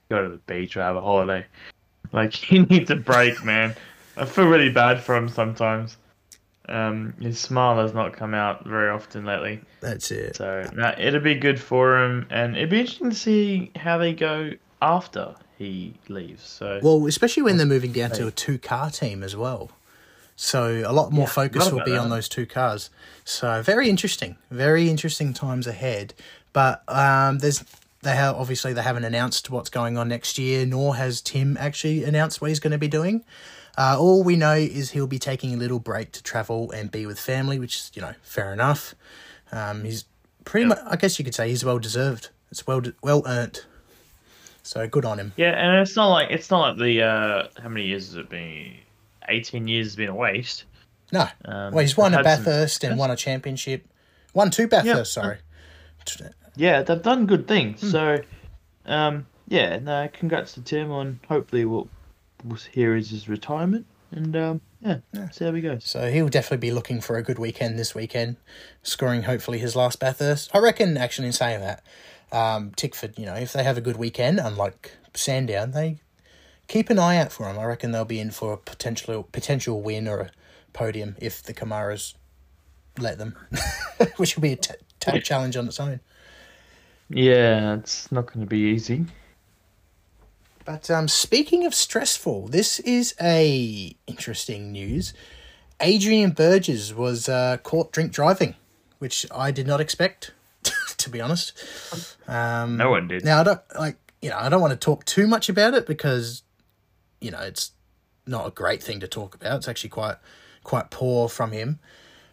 go 0.09 0.23
to 0.23 0.29
the 0.29 0.37
beach 0.37 0.75
or 0.77 0.81
have 0.81 0.95
a 0.95 1.01
holiday. 1.01 1.45
Like 2.11 2.33
he 2.35 2.59
needs 2.59 2.89
a 2.89 2.95
break, 2.95 3.43
man. 3.43 3.75
I 4.17 4.25
feel 4.25 4.47
really 4.47 4.71
bad 4.71 5.01
for 5.01 5.15
him 5.15 5.29
sometimes. 5.29 5.97
Um, 6.67 7.13
his 7.19 7.39
smile 7.39 7.77
has 7.81 7.93
not 7.93 8.13
come 8.13 8.33
out 8.33 8.65
very 8.65 8.89
often 8.89 9.25
lately, 9.25 9.61
That's 9.81 10.11
it. 10.11 10.35
so 10.35 10.69
nah, 10.73 10.93
it'll 10.99 11.19
be 11.19 11.33
good 11.33 11.59
for 11.59 11.97
him, 12.03 12.27
and 12.29 12.55
it'd 12.55 12.69
be 12.69 12.81
interesting 12.81 13.09
to 13.09 13.15
see 13.15 13.71
how 13.75 13.97
they 13.97 14.13
go 14.13 14.51
after 14.79 15.33
he 15.57 15.95
leaves. 16.09 16.43
So 16.43 16.79
Well, 16.83 17.07
especially 17.07 17.41
when 17.43 17.57
they're 17.57 17.65
moving 17.65 17.91
down 17.91 18.11
to 18.11 18.27
a 18.27 18.31
two 18.31 18.59
car 18.59 18.91
team 18.91 19.23
as 19.23 19.35
well. 19.35 19.71
So 20.35 20.83
a 20.85 20.93
lot 20.93 21.11
more 21.11 21.23
Yeah, 21.25 21.31
focus 21.31 21.69
will 21.69 21.83
be 21.83 21.97
on 21.97 22.09
those 22.09 22.29
two 22.29 22.45
cars. 22.45 22.89
So 23.25 23.61
very 23.61 23.89
interesting, 23.89 24.37
very 24.49 24.89
interesting 24.89 25.33
times 25.33 25.67
ahead. 25.67 26.13
But 26.53 26.83
um, 26.87 27.39
there's 27.39 27.63
they 28.01 28.15
have 28.15 28.35
obviously 28.35 28.73
they 28.73 28.81
haven't 28.81 29.03
announced 29.03 29.49
what's 29.49 29.69
going 29.69 29.97
on 29.97 30.07
next 30.07 30.37
year, 30.37 30.65
nor 30.65 30.95
has 30.95 31.21
Tim 31.21 31.57
actually 31.57 32.03
announced 32.03 32.41
what 32.41 32.49
he's 32.49 32.59
going 32.59 32.71
to 32.71 32.77
be 32.77 32.87
doing. 32.87 33.23
Uh, 33.77 33.95
all 33.97 34.23
we 34.23 34.35
know 34.35 34.53
is 34.53 34.91
he'll 34.91 35.07
be 35.07 35.19
taking 35.19 35.53
a 35.53 35.57
little 35.57 35.79
break 35.79 36.11
to 36.13 36.23
travel 36.23 36.71
and 36.71 36.91
be 36.91 37.05
with 37.05 37.19
family, 37.19 37.59
which 37.59 37.75
is 37.75 37.91
you 37.93 38.01
know 38.01 38.13
fair 38.21 38.51
enough. 38.53 38.95
Um, 39.51 39.83
he's 39.83 40.05
pretty 40.45 40.67
much, 40.67 40.79
I 40.85 40.95
guess 40.95 41.19
you 41.19 41.25
could 41.25 41.35
say, 41.35 41.49
he's 41.49 41.63
well 41.63 41.79
deserved. 41.79 42.29
It's 42.51 42.65
well 42.65 42.81
well 43.01 43.23
earned. 43.25 43.65
So 44.63 44.87
good 44.87 45.05
on 45.05 45.19
him. 45.19 45.33
Yeah, 45.37 45.51
and 45.51 45.81
it's 45.81 45.95
not 45.95 46.07
like 46.07 46.29
it's 46.31 46.51
not 46.51 46.69
like 46.69 46.77
the 46.77 47.01
uh, 47.03 47.47
how 47.61 47.69
many 47.69 47.85
years 47.85 48.07
has 48.07 48.15
it 48.15 48.29
been? 48.29 48.75
Eighteen 49.27 49.67
years 49.67 49.87
has 49.87 49.95
been 49.95 50.09
a 50.09 50.15
waste. 50.15 50.65
No. 51.11 51.27
Um, 51.45 51.73
well, 51.73 51.79
he's 51.79 51.97
won 51.97 52.13
a 52.13 52.17
they've 52.17 52.35
some 52.35 52.43
Bathurst 52.43 52.83
and 52.83 52.97
won 52.97 53.11
a 53.11 53.15
championship. 53.15 53.87
Won 54.33 54.51
two 54.51 54.67
Bathurst, 54.67 55.13
sorry. 55.13 55.37
Yeah, 56.55 56.83
they've 56.83 57.01
done 57.01 57.25
good 57.25 57.47
things. 57.47 57.81
Hmm. 57.81 57.87
So, 57.89 58.21
um, 58.85 59.25
yeah, 59.47 59.79
no, 59.79 60.09
congrats 60.11 60.53
to 60.53 60.61
Tim 60.61 60.91
on 60.91 61.19
hopefully 61.27 61.65
we'll 61.65 61.87
was 62.45 62.65
here 62.65 62.95
is 62.95 63.09
his 63.09 63.27
retirement, 63.27 63.85
and 64.11 64.35
um, 64.35 64.61
yeah, 64.79 64.99
Yeah. 65.11 65.29
see 65.29 65.43
how 65.45 65.51
he 65.53 65.61
goes. 65.61 65.83
So 65.83 66.09
he'll 66.09 66.29
definitely 66.29 66.65
be 66.65 66.71
looking 66.71 67.01
for 67.01 67.17
a 67.17 67.23
good 67.23 67.37
weekend 67.37 67.77
this 67.77 67.93
weekend, 67.93 68.37
scoring 68.81 69.23
hopefully 69.23 69.57
his 69.57 69.75
last 69.75 69.99
Bathurst. 69.99 70.49
I 70.53 70.59
reckon, 70.59 70.95
actually, 70.97 71.27
in 71.27 71.33
saying 71.33 71.59
that, 71.59 71.83
um, 72.31 72.71
Tickford, 72.77 73.19
you 73.19 73.25
know, 73.25 73.33
if 73.35 73.51
they 73.51 73.63
have 73.63 73.77
a 73.77 73.81
good 73.81 73.97
weekend, 73.97 74.39
unlike 74.39 74.93
Sandown, 75.13 75.71
they 75.71 75.97
keep 76.67 76.89
an 76.89 76.97
eye 76.99 77.17
out 77.17 77.31
for 77.33 77.45
them. 77.47 77.59
I 77.59 77.65
reckon 77.65 77.91
they'll 77.91 78.05
be 78.05 78.19
in 78.21 78.31
for 78.31 78.53
a 78.53 78.57
potential 78.57 79.23
potential 79.23 79.81
win 79.81 80.07
or 80.07 80.19
a 80.19 80.31
podium 80.71 81.17
if 81.19 81.43
the 81.43 81.53
Camaros 81.53 82.13
let 82.97 83.17
them, 83.17 83.35
which 84.17 84.35
will 84.37 84.43
be 84.43 84.53
a 84.53 84.55
t- 84.55 84.75
tough 85.01 85.23
challenge 85.23 85.57
on 85.57 85.67
its 85.67 85.79
own. 85.79 85.99
Yeah, 87.09 87.75
it's 87.75 88.11
not 88.11 88.27
going 88.27 88.41
to 88.41 88.45
be 88.45 88.59
easy. 88.59 89.05
But 90.65 90.91
um, 90.91 91.07
speaking 91.07 91.65
of 91.65 91.73
stressful, 91.73 92.49
this 92.49 92.79
is 92.81 93.15
a 93.19 93.95
interesting 94.05 94.71
news. 94.71 95.13
Adrian 95.81 96.31
Burgess 96.31 96.93
was 96.93 97.27
uh, 97.27 97.57
caught 97.63 97.91
drink 97.91 98.11
driving, 98.11 98.55
which 98.99 99.25
I 99.33 99.49
did 99.49 99.65
not 99.65 99.81
expect, 99.81 100.31
to 100.97 101.09
be 101.09 101.21
honest. 101.21 101.57
Um, 102.27 102.77
No 102.77 102.91
one 102.91 103.07
did. 103.07 103.25
Now 103.25 103.39
I 103.41 103.43
don't 103.43 103.61
like 103.79 103.97
you 104.21 104.29
know 104.29 104.37
I 104.37 104.49
don't 104.49 104.61
want 104.61 104.71
to 104.71 104.77
talk 104.77 105.05
too 105.05 105.25
much 105.25 105.49
about 105.49 105.73
it 105.73 105.87
because 105.87 106.43
you 107.19 107.31
know 107.31 107.39
it's 107.39 107.71
not 108.27 108.45
a 108.47 108.51
great 108.51 108.83
thing 108.83 108.99
to 108.99 109.07
talk 109.07 109.33
about. 109.33 109.57
It's 109.57 109.67
actually 109.67 109.89
quite 109.89 110.17
quite 110.63 110.91
poor 110.91 111.29
from 111.29 111.51
him. 111.51 111.79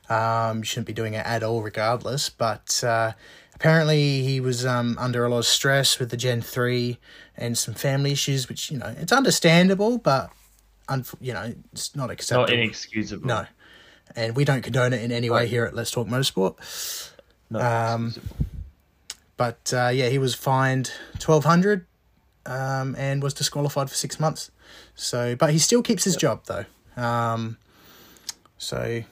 Um, 0.08 0.58
you 0.58 0.64
shouldn't 0.64 0.86
be 0.86 0.92
doing 0.92 1.14
it 1.14 1.24
at 1.26 1.42
all, 1.42 1.62
regardless. 1.62 2.28
But 2.28 2.82
uh, 2.84 3.12
apparently 3.56 4.22
he 4.22 4.38
was 4.38 4.64
um, 4.64 4.96
under 5.00 5.24
a 5.24 5.28
lot 5.28 5.38
of 5.38 5.46
stress 5.46 5.98
with 5.98 6.10
the 6.10 6.16
Gen 6.16 6.40
three 6.40 6.98
and 7.36 7.58
some 7.58 7.74
family 7.74 8.12
issues, 8.12 8.48
which 8.48 8.70
you 8.70 8.78
know 8.78 8.94
it's 8.98 9.12
understandable, 9.12 9.98
but 9.98 10.30
unf- 10.88 11.16
you 11.20 11.32
know 11.32 11.52
it's 11.72 11.96
not 11.96 12.10
acceptable. 12.10 12.42
Not 12.46 12.52
inexcusable. 12.52 13.26
no, 13.26 13.46
and 14.14 14.36
we 14.36 14.44
don't 14.44 14.62
condone 14.62 14.92
it 14.92 15.02
in 15.02 15.10
any 15.10 15.28
way 15.30 15.48
here 15.48 15.64
at 15.64 15.74
Let's 15.74 15.90
Talk 15.90 16.06
Motorsport. 16.06 16.54
Not 17.50 17.62
Um. 17.62 18.14
But 19.36 19.72
uh, 19.74 19.88
yeah, 19.88 20.08
he 20.08 20.18
was 20.18 20.34
fined 20.34 20.92
twelve 21.18 21.44
hundred, 21.44 21.84
um, 22.46 22.94
and 22.96 23.22
was 23.22 23.34
disqualified 23.34 23.90
for 23.90 23.94
six 23.96 24.18
months. 24.18 24.50
So, 24.94 25.36
but 25.36 25.50
he 25.52 25.58
still 25.58 25.82
keeps 25.82 26.04
his 26.04 26.16
job 26.16 26.44
though. 26.46 26.64
Um, 26.96 27.58
so 28.56 29.02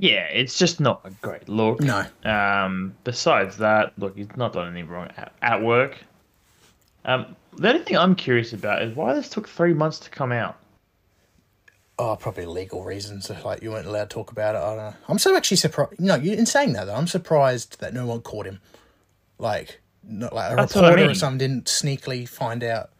Yeah, 0.00 0.26
it's 0.26 0.56
just 0.58 0.78
not 0.80 1.00
a 1.04 1.10
great 1.22 1.48
look. 1.48 1.80
no, 1.80 2.04
Um, 2.24 2.94
besides 3.04 3.56
that, 3.58 3.92
look, 3.98 4.16
he's 4.16 4.28
not 4.36 4.52
done 4.52 4.68
anything 4.68 4.88
wrong 4.88 5.08
at, 5.16 5.32
at 5.42 5.62
work. 5.62 5.98
Um, 7.04 7.34
the 7.56 7.68
only 7.70 7.82
thing 7.82 7.96
I'm 7.96 8.14
curious 8.14 8.52
about 8.52 8.82
is 8.82 8.94
why 8.94 9.14
this 9.14 9.28
took 9.28 9.48
three 9.48 9.74
months 9.74 9.98
to 10.00 10.10
come 10.10 10.30
out. 10.30 10.56
oh, 11.98 12.14
probably 12.14 12.46
legal 12.46 12.84
reasons. 12.84 13.28
Like 13.44 13.60
you 13.62 13.70
weren't 13.72 13.86
allowed 13.86 14.10
to 14.10 14.14
talk 14.14 14.30
about 14.30 14.54
it. 14.54 14.58
I 14.58 14.66
don't 14.66 14.76
know. 14.76 14.94
I'm 15.08 15.18
so 15.18 15.36
actually 15.36 15.56
surprised. 15.56 15.98
No, 15.98 16.14
you 16.14 16.32
in 16.34 16.46
saying 16.46 16.74
that 16.74 16.84
though, 16.84 16.94
I'm 16.94 17.08
surprised 17.08 17.80
that 17.80 17.92
no 17.92 18.06
one 18.06 18.20
caught 18.20 18.46
him. 18.46 18.60
Like, 19.38 19.80
not 20.04 20.32
like 20.32 20.52
a 20.52 20.56
That's 20.56 20.74
what 20.76 20.84
I 20.84 20.88
reporter 20.90 21.10
or 21.10 21.14
something 21.14 21.38
didn't 21.38 21.64
sneakily 21.64 22.28
find 22.28 22.62
out. 22.62 22.90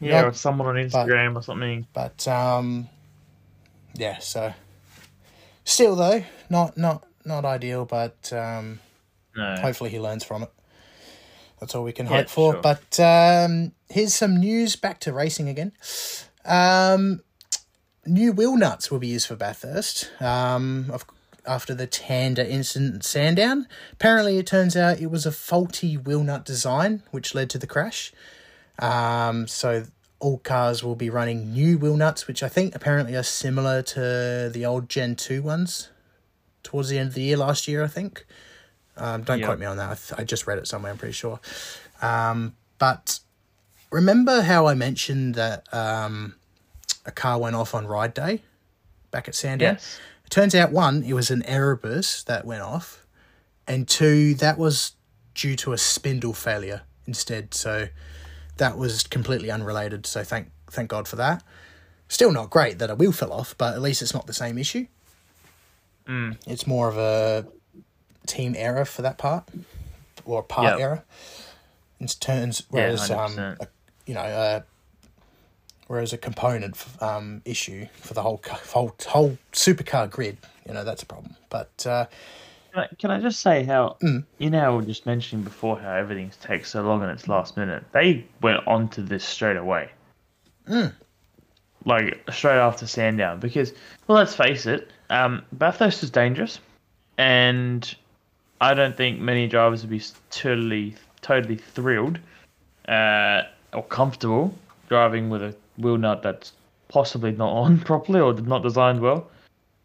Yeah, 0.00 0.26
or 0.26 0.32
someone 0.34 0.68
on 0.68 0.74
Instagram 0.74 1.36
or 1.36 1.42
something. 1.42 1.86
But 1.94 2.28
um, 2.28 2.88
yeah. 3.94 4.18
So 4.18 4.52
still 5.68 5.94
though, 5.96 6.24
not 6.50 6.76
not 6.76 7.04
not 7.24 7.44
ideal. 7.44 7.84
But 7.84 8.32
um, 8.32 8.80
No. 9.36 9.56
hopefully 9.60 9.90
he 9.90 10.00
learns 10.00 10.24
from 10.24 10.42
it. 10.42 10.50
That's 11.60 11.74
all 11.74 11.84
we 11.84 11.92
can 11.92 12.06
Yeah, 12.06 12.18
hope 12.18 12.28
for. 12.28 12.52
sure. 12.54 12.62
But 12.62 13.00
um, 13.00 13.72
here's 13.88 14.14
some 14.14 14.36
news 14.38 14.76
back 14.76 15.00
to 15.00 15.12
racing 15.12 15.48
again. 15.48 15.72
Um, 16.44 17.22
new 18.06 18.32
wheel 18.32 18.56
nuts 18.56 18.90
will 18.90 19.00
be 19.00 19.08
used 19.08 19.26
for 19.26 19.34
Bathurst. 19.36 20.08
Um, 20.20 20.88
of, 20.92 21.04
after 21.46 21.74
the 21.74 21.86
Tander 21.88 22.48
incident 22.48 22.94
at 22.96 23.04
Sandown, 23.04 23.66
apparently 23.92 24.38
it 24.38 24.46
turns 24.46 24.76
out 24.76 25.00
it 25.00 25.10
was 25.10 25.26
a 25.26 25.32
faulty 25.32 25.96
wheel 25.96 26.22
nut 26.22 26.44
design 26.44 27.02
which 27.10 27.34
led 27.34 27.50
to 27.50 27.58
the 27.58 27.66
crash. 27.66 28.12
Um, 28.78 29.48
so 29.48 29.84
all 30.20 30.38
cars 30.38 30.82
will 30.82 30.96
be 30.96 31.10
running 31.10 31.52
new 31.52 31.78
wheel 31.78 31.96
nuts, 31.96 32.26
which 32.26 32.42
I 32.42 32.48
think 32.48 32.74
apparently 32.74 33.14
are 33.16 33.22
similar 33.22 33.82
to 33.82 34.50
the 34.52 34.64
old 34.66 34.88
Gen 34.88 35.14
two 35.16 35.42
ones. 35.42 35.90
Towards 36.64 36.88
the 36.88 36.98
end 36.98 37.08
of 37.10 37.14
the 37.14 37.22
year 37.22 37.36
last 37.36 37.68
year, 37.68 37.84
I 37.84 37.86
think. 37.88 38.26
Um, 38.96 39.22
don't 39.22 39.38
Yeah. 39.38 39.46
quote 39.46 39.58
me 39.60 39.66
on 39.66 39.76
that. 39.76 39.90
I, 39.90 39.94
th- 39.94 40.20
I 40.20 40.24
just 40.24 40.46
read 40.46 40.58
it 40.58 40.66
somewhere. 40.66 40.90
I'm 40.90 40.98
pretty 40.98 41.12
sure. 41.12 41.38
Um, 42.02 42.56
but 42.78 43.20
remember 43.90 44.42
how 44.42 44.66
I 44.66 44.74
mentioned 44.74 45.36
that 45.36 45.72
um, 45.72 46.34
a 47.06 47.12
car 47.12 47.38
went 47.38 47.54
off 47.56 47.74
on 47.74 47.86
ride 47.86 48.12
day 48.12 48.42
back 49.12 49.28
at 49.28 49.34
Sandown? 49.36 49.74
Yes. 49.74 50.00
It 50.26 50.30
turns 50.30 50.54
out 50.54 50.72
one, 50.72 51.04
it 51.04 51.14
was 51.14 51.30
an 51.30 51.42
Erebus 51.44 52.24
that 52.24 52.44
went 52.44 52.60
off, 52.62 53.06
and 53.66 53.88
two, 53.88 54.34
that 54.34 54.58
was 54.58 54.92
due 55.34 55.56
to 55.56 55.72
a 55.72 55.78
spindle 55.78 56.34
failure 56.34 56.82
instead. 57.06 57.54
So 57.54 57.88
that 58.58 58.76
was 58.78 59.02
completely 59.04 59.50
unrelated. 59.50 60.06
So 60.06 60.22
thank 60.22 60.50
thank 60.70 60.90
God 60.90 61.08
for 61.08 61.16
that. 61.16 61.42
Still 62.08 62.32
not 62.32 62.50
great 62.50 62.78
that 62.78 62.90
a 62.90 62.94
wheel 62.94 63.12
fell 63.12 63.32
off, 63.32 63.54
but 63.58 63.74
at 63.74 63.82
least 63.82 64.02
it's 64.02 64.14
not 64.14 64.26
the 64.26 64.32
same 64.32 64.58
issue. 64.58 64.86
Mm. 66.06 66.36
It's 66.46 66.66
more 66.66 66.88
of 66.88 66.96
a 66.96 67.46
team 68.26 68.54
error 68.56 68.84
for 68.84 69.02
that 69.02 69.18
part, 69.18 69.48
or 70.24 70.42
part 70.42 70.72
Yep. 70.72 70.80
error. 70.80 71.04
In 72.00 72.06
turns, 72.06 72.62
whereas 72.70 73.10
um, 73.10 73.38
a, 73.38 73.66
you 74.06 74.14
know, 74.14 74.20
uh, 74.20 74.60
whereas 75.88 76.12
a 76.12 76.18
component 76.18 76.76
f- 76.76 77.02
um 77.02 77.42
issue 77.44 77.86
for 78.00 78.14
the 78.14 78.22
whole 78.22 78.40
whole 78.72 78.94
whole 79.08 79.36
supercar 79.52 80.08
grid, 80.08 80.38
you 80.66 80.72
know, 80.74 80.84
that's 80.84 81.02
a 81.02 81.06
problem. 81.06 81.34
But 81.50 81.86
uh, 81.86 82.06
Can 82.72 82.82
I, 82.82 82.88
can 82.98 83.10
I 83.10 83.20
just 83.20 83.40
say 83.40 83.64
how 83.64 83.96
Mm. 84.02 84.24
you 84.38 84.50
know 84.50 84.72
we 84.72 84.76
were 84.78 84.86
just 84.86 85.06
mentioning 85.06 85.44
before 85.44 85.78
how 85.78 85.92
everything 85.92 86.30
takes 86.40 86.70
so 86.70 86.82
long 86.82 87.02
in 87.02 87.08
its 87.08 87.28
last 87.28 87.56
minute? 87.56 87.84
They 87.92 88.26
went 88.42 88.66
on 88.66 88.88
to 88.90 89.02
this 89.02 89.24
straight 89.24 89.56
away. 89.56 89.90
Mm. 90.68 90.92
Like 91.84 92.20
straight 92.30 92.58
after 92.58 92.86
Sandown, 92.86 93.40
because 93.40 93.72
well, 94.06 94.18
let's 94.18 94.34
face 94.34 94.66
it, 94.66 94.90
um, 95.10 95.42
Bathurst 95.52 96.02
is 96.02 96.10
dangerous, 96.10 96.60
and 97.16 97.94
I 98.60 98.74
don't 98.74 98.96
think 98.96 99.20
many 99.20 99.46
drivers 99.46 99.82
would 99.82 99.90
be 99.90 100.02
totally 100.30 100.96
totally 101.22 101.56
thrilled 101.56 102.18
uh, 102.88 103.42
or 103.72 103.82
comfortable 103.84 104.54
driving 104.88 105.30
with 105.30 105.42
a 105.42 105.54
wheel 105.78 105.96
nut 105.96 106.22
that's 106.22 106.52
possibly 106.88 107.32
not 107.32 107.50
on 107.50 107.78
properly 107.90 108.20
or 108.20 108.34
not 108.34 108.62
designed 108.62 109.00
well 109.00 109.30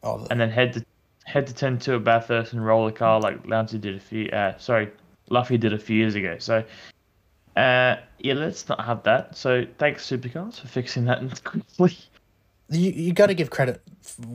oh, 0.04 0.26
and 0.32 0.40
then 0.40 0.50
head 0.50 0.74
to 0.74 0.84
head 1.34 1.48
to 1.48 1.54
turn 1.54 1.80
two 1.80 1.96
at 1.96 2.04
Bathurst 2.04 2.54
and 2.54 2.64
roll 2.64 2.86
the 2.86 2.92
car 2.92 3.20
like 3.20 3.48
Lancey 3.48 3.80
did 3.80 3.96
a 3.96 4.00
few. 4.00 4.28
Uh, 4.28 4.56
sorry, 4.60 4.92
Luffy 5.30 5.58
did 5.58 5.74
a 5.74 5.80
few 5.80 5.98
years 5.98 6.14
ago. 6.14 6.38
So, 6.38 6.64
uh, 7.58 7.96
yeah, 8.20 8.36
let's 8.36 8.70
not 8.70 8.86
have 8.86 9.02
that. 9.04 9.36
So, 9.36 9.66
thanks 9.80 10.08
Supercars 10.08 10.62
for 10.62 10.68
fixing 10.68 11.06
that 11.06 11.44
quickly. 11.44 11.98
you 12.70 12.92
you 12.92 13.14
got 13.14 13.28
to 13.28 13.34
give 13.34 13.50
credit 13.50 13.82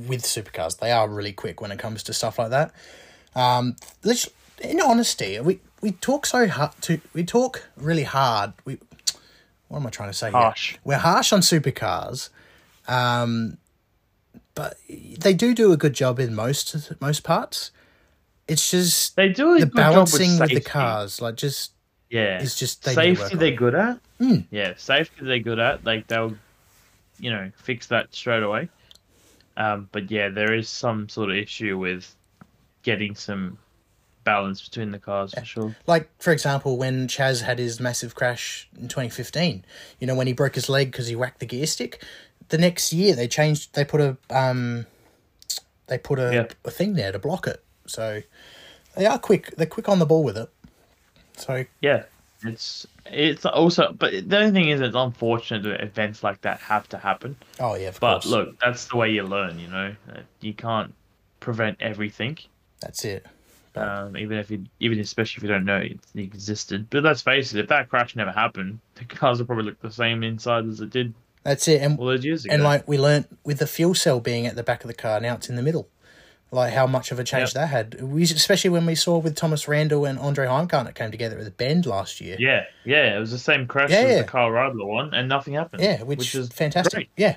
with 0.06 0.22
supercars. 0.22 0.78
They 0.80 0.90
are 0.90 1.08
really 1.08 1.32
quick 1.32 1.60
when 1.60 1.70
it 1.70 1.78
comes 1.78 2.02
to 2.02 2.12
stuff 2.12 2.36
like 2.36 2.50
that. 2.50 2.72
Um, 3.36 3.76
let's, 4.02 4.28
in 4.60 4.80
honesty, 4.80 5.38
we 5.38 5.60
we 5.80 5.92
talk 5.92 6.26
so 6.26 6.48
hard 6.48 6.72
to 6.82 7.00
we 7.14 7.24
talk 7.24 7.68
really 7.76 8.02
hard. 8.02 8.54
We 8.64 8.78
what 9.68 9.78
am 9.78 9.86
I 9.86 9.90
trying 9.90 10.10
to 10.10 10.14
say? 10.16 10.30
here? 10.30 10.40
We're 10.82 10.98
harsh 10.98 11.32
on 11.32 11.42
supercars, 11.42 12.30
um, 12.88 13.58
but 14.58 14.76
they 14.88 15.34
do 15.34 15.54
do 15.54 15.70
a 15.70 15.76
good 15.76 15.92
job 15.92 16.18
in 16.18 16.34
most 16.34 16.92
most 17.00 17.22
parts. 17.22 17.70
It's 18.48 18.72
just 18.72 19.14
They 19.14 19.28
do 19.28 19.60
the 19.60 19.66
balancing 19.66 20.32
with, 20.32 20.50
with, 20.50 20.64
the 20.64 20.68
cars, 20.68 21.22
like 21.22 21.36
just 21.36 21.74
Yeah, 22.10 22.40
It's 22.40 22.58
just 22.58 22.82
they 22.82 22.90
need 22.96 23.14
to 23.14 23.22
work 23.22 23.30
safety 23.30 23.36
they're 23.36 23.52
it. 23.52 23.56
good 23.56 23.74
at. 23.76 24.00
Mm. 24.20 24.46
Yeah, 24.50 24.72
safety 24.76 25.24
they're 25.24 25.38
good 25.38 25.60
at. 25.60 25.84
Like 25.84 26.08
they'll, 26.08 26.34
you 27.20 27.30
know, 27.30 27.52
fix 27.54 27.86
that 27.86 28.12
straight 28.12 28.42
away. 28.42 28.68
Um, 29.56 29.88
but 29.92 30.10
yeah, 30.10 30.28
there 30.28 30.52
is 30.52 30.68
some 30.68 31.08
sort 31.08 31.30
of 31.30 31.36
issue 31.36 31.78
with 31.78 32.12
getting 32.82 33.14
some 33.14 33.58
balance 34.24 34.68
between 34.68 34.90
the 34.90 34.98
cars 34.98 35.32
for 35.32 35.42
sure. 35.42 35.76
like 35.86 36.10
for 36.18 36.32
example 36.32 36.76
when 36.76 37.08
Chaz 37.08 37.40
had 37.40 37.58
his 37.58 37.80
massive 37.80 38.14
crash 38.14 38.68
in 38.76 38.86
2015 38.86 39.64
you 40.00 40.06
know 40.06 40.14
when 40.14 40.26
he 40.26 40.34
broke 40.34 40.54
his 40.54 40.68
leg 40.68 40.90
because 40.92 41.06
he 41.06 41.16
whacked 41.16 41.40
the 41.40 41.46
gear 41.46 41.66
stick 41.66 42.04
the 42.48 42.58
next 42.58 42.92
year 42.92 43.14
they 43.14 43.28
changed 43.28 43.74
they 43.74 43.84
put 43.84 44.00
a 44.00 44.16
um 44.30 44.86
they 45.86 45.98
put 45.98 46.18
a, 46.18 46.34
Yeah. 46.34 46.46
a 46.64 46.70
thing 46.70 46.94
there 46.94 47.12
to 47.12 47.18
block 47.18 47.46
it 47.46 47.62
so 47.86 48.22
they 48.96 49.06
are 49.06 49.18
quick 49.18 49.54
they're 49.56 49.66
quick 49.66 49.88
on 49.88 49.98
the 49.98 50.06
ball 50.06 50.22
with 50.24 50.36
it 50.36 50.50
so 51.36 51.64
Yeah, 51.80 52.04
it's 52.44 52.86
it's 53.06 53.46
also, 53.46 53.92
but 53.92 54.12
the 54.28 54.38
only 54.38 54.50
thing 54.50 54.68
is, 54.70 54.80
it's 54.80 54.96
unfortunate 54.96 55.62
that 55.62 55.80
events 55.82 56.22
like 56.22 56.40
that 56.42 56.58
have 56.60 56.88
to 56.90 56.98
happen. 56.98 57.36
oh 57.60 57.74
yeah 57.76 57.88
of 57.88 58.00
But 58.00 58.14
course 58.22 58.26
look, 58.26 58.58
that's 58.60 58.86
the 58.86 58.96
way 58.96 59.10
you 59.12 59.22
learn. 59.22 59.58
You 59.58 59.68
know, 59.68 59.94
you 60.40 60.52
can't 60.52 60.92
prevent 61.40 61.78
everything. 61.80 62.38
that's 62.80 63.04
it 63.04 63.24
Um, 63.76 64.16
even 64.16 64.36
if 64.38 64.50
you, 64.50 64.64
even 64.80 64.98
especially 64.98 65.38
if 65.38 65.42
you 65.44 65.48
don't 65.48 65.64
know 65.64 65.78
it 65.78 65.98
existed. 66.16 66.88
But 66.90 67.04
let's 67.04 67.22
face 67.22 67.54
it, 67.54 67.60
if 67.60 67.68
that 67.68 67.88
crash 67.88 68.16
never 68.16 68.32
happened, 68.32 68.80
the 68.96 69.04
cars 69.04 69.38
would 69.38 69.46
probably 69.46 69.64
look 69.66 69.80
the 69.80 69.90
same 69.92 70.22
inside 70.24 70.66
as 70.66 70.80
it 70.80 70.90
did 70.90 71.14
That's 71.44 71.66
it. 71.68 71.80
And 71.82 71.98
those 71.98 72.24
years 72.24 72.44
ago. 72.44 72.54
and 72.54 72.62
like 72.62 72.86
we 72.88 72.98
learnt 72.98 73.26
with 73.44 73.58
the 73.58 73.66
fuel 73.66 73.94
cell 73.94 74.20
being 74.20 74.46
at 74.46 74.56
the 74.56 74.62
back 74.62 74.82
of 74.84 74.88
the 74.88 74.94
car, 74.94 75.20
now 75.20 75.34
it's 75.34 75.48
in 75.48 75.56
the 75.56 75.62
middle. 75.62 75.88
Like 76.50 76.72
how 76.72 76.86
much 76.86 77.12
of 77.12 77.18
a 77.18 77.24
change 77.24 77.48
Yep. 77.50 77.54
that 77.54 77.66
had. 77.66 78.02
We 78.02 78.22
especially 78.22 78.70
when 78.70 78.86
we 78.86 78.94
saw 78.94 79.18
with 79.18 79.36
Thomas 79.36 79.68
Randall 79.68 80.06
and 80.06 80.18
Andre 80.18 80.46
Heimgartner 80.46 80.94
came 80.94 81.10
together 81.10 81.38
at 81.38 81.44
the 81.44 81.50
Bend 81.50 81.84
last 81.84 82.20
year. 82.22 82.36
yeah, 82.38 82.64
yeah, 82.84 83.14
it 83.16 83.20
was 83.20 83.30
the 83.30 83.38
same 83.38 83.66
crash 83.66 83.90
Yeah, 83.90 83.98
as 83.98 84.10
yeah. 84.12 84.18
the 84.22 84.28
Kyle 84.28 84.48
Radler 84.48 84.86
one, 84.86 85.12
and 85.12 85.28
nothing 85.28 85.52
happened. 85.54 85.82
Yeah, 85.82 86.02
which, 86.04 86.34
is 86.34 86.46
is 86.46 86.48
fantastic. 86.48 86.94
great. 86.94 87.08
Yeah, 87.18 87.36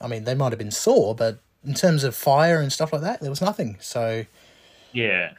I 0.00 0.08
mean 0.08 0.24
they 0.24 0.34
might 0.34 0.50
have 0.50 0.58
been 0.58 0.72
sore, 0.72 1.14
but 1.14 1.38
in 1.64 1.74
terms 1.74 2.02
of 2.02 2.16
fire 2.16 2.60
and 2.60 2.72
stuff 2.72 2.92
like 2.92 3.02
that, 3.02 3.20
there 3.20 3.30
was 3.30 3.40
nothing. 3.40 3.76
So 3.80 4.24
Yeah, 4.90 5.34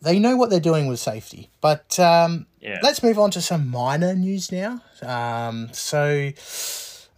they 0.00 0.18
know 0.18 0.34
what 0.38 0.48
they're 0.48 0.58
doing 0.58 0.86
with 0.86 1.00
safety. 1.00 1.50
But 1.60 1.98
um, 2.00 2.46
yeah. 2.62 2.78
let's 2.82 3.02
move 3.02 3.18
on 3.18 3.30
to 3.32 3.42
some 3.42 3.68
minor 3.68 4.14
news 4.14 4.50
now. 4.50 4.80
Um, 5.02 5.68
so 5.72 6.30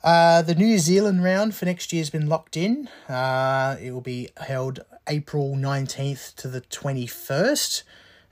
uh, 0.03 0.43
the 0.43 0.55
New 0.55 0.79
Zealand 0.79 1.23
round 1.23 1.55
for 1.55 1.65
next 1.65 1.93
year 1.93 2.01
has 2.01 2.11
been 2.11 2.29
locked 2.29 2.57
in. 2.57 2.89
Uh, 3.09 3.77
it 3.81 3.93
will 3.93 4.01
be 4.01 4.29
held 4.37 4.81
April 5.07 5.57
nineteenth 5.57 6.35
to 6.37 6.49
the 6.49 6.61
twenty 6.61 7.07
first. 7.07 7.85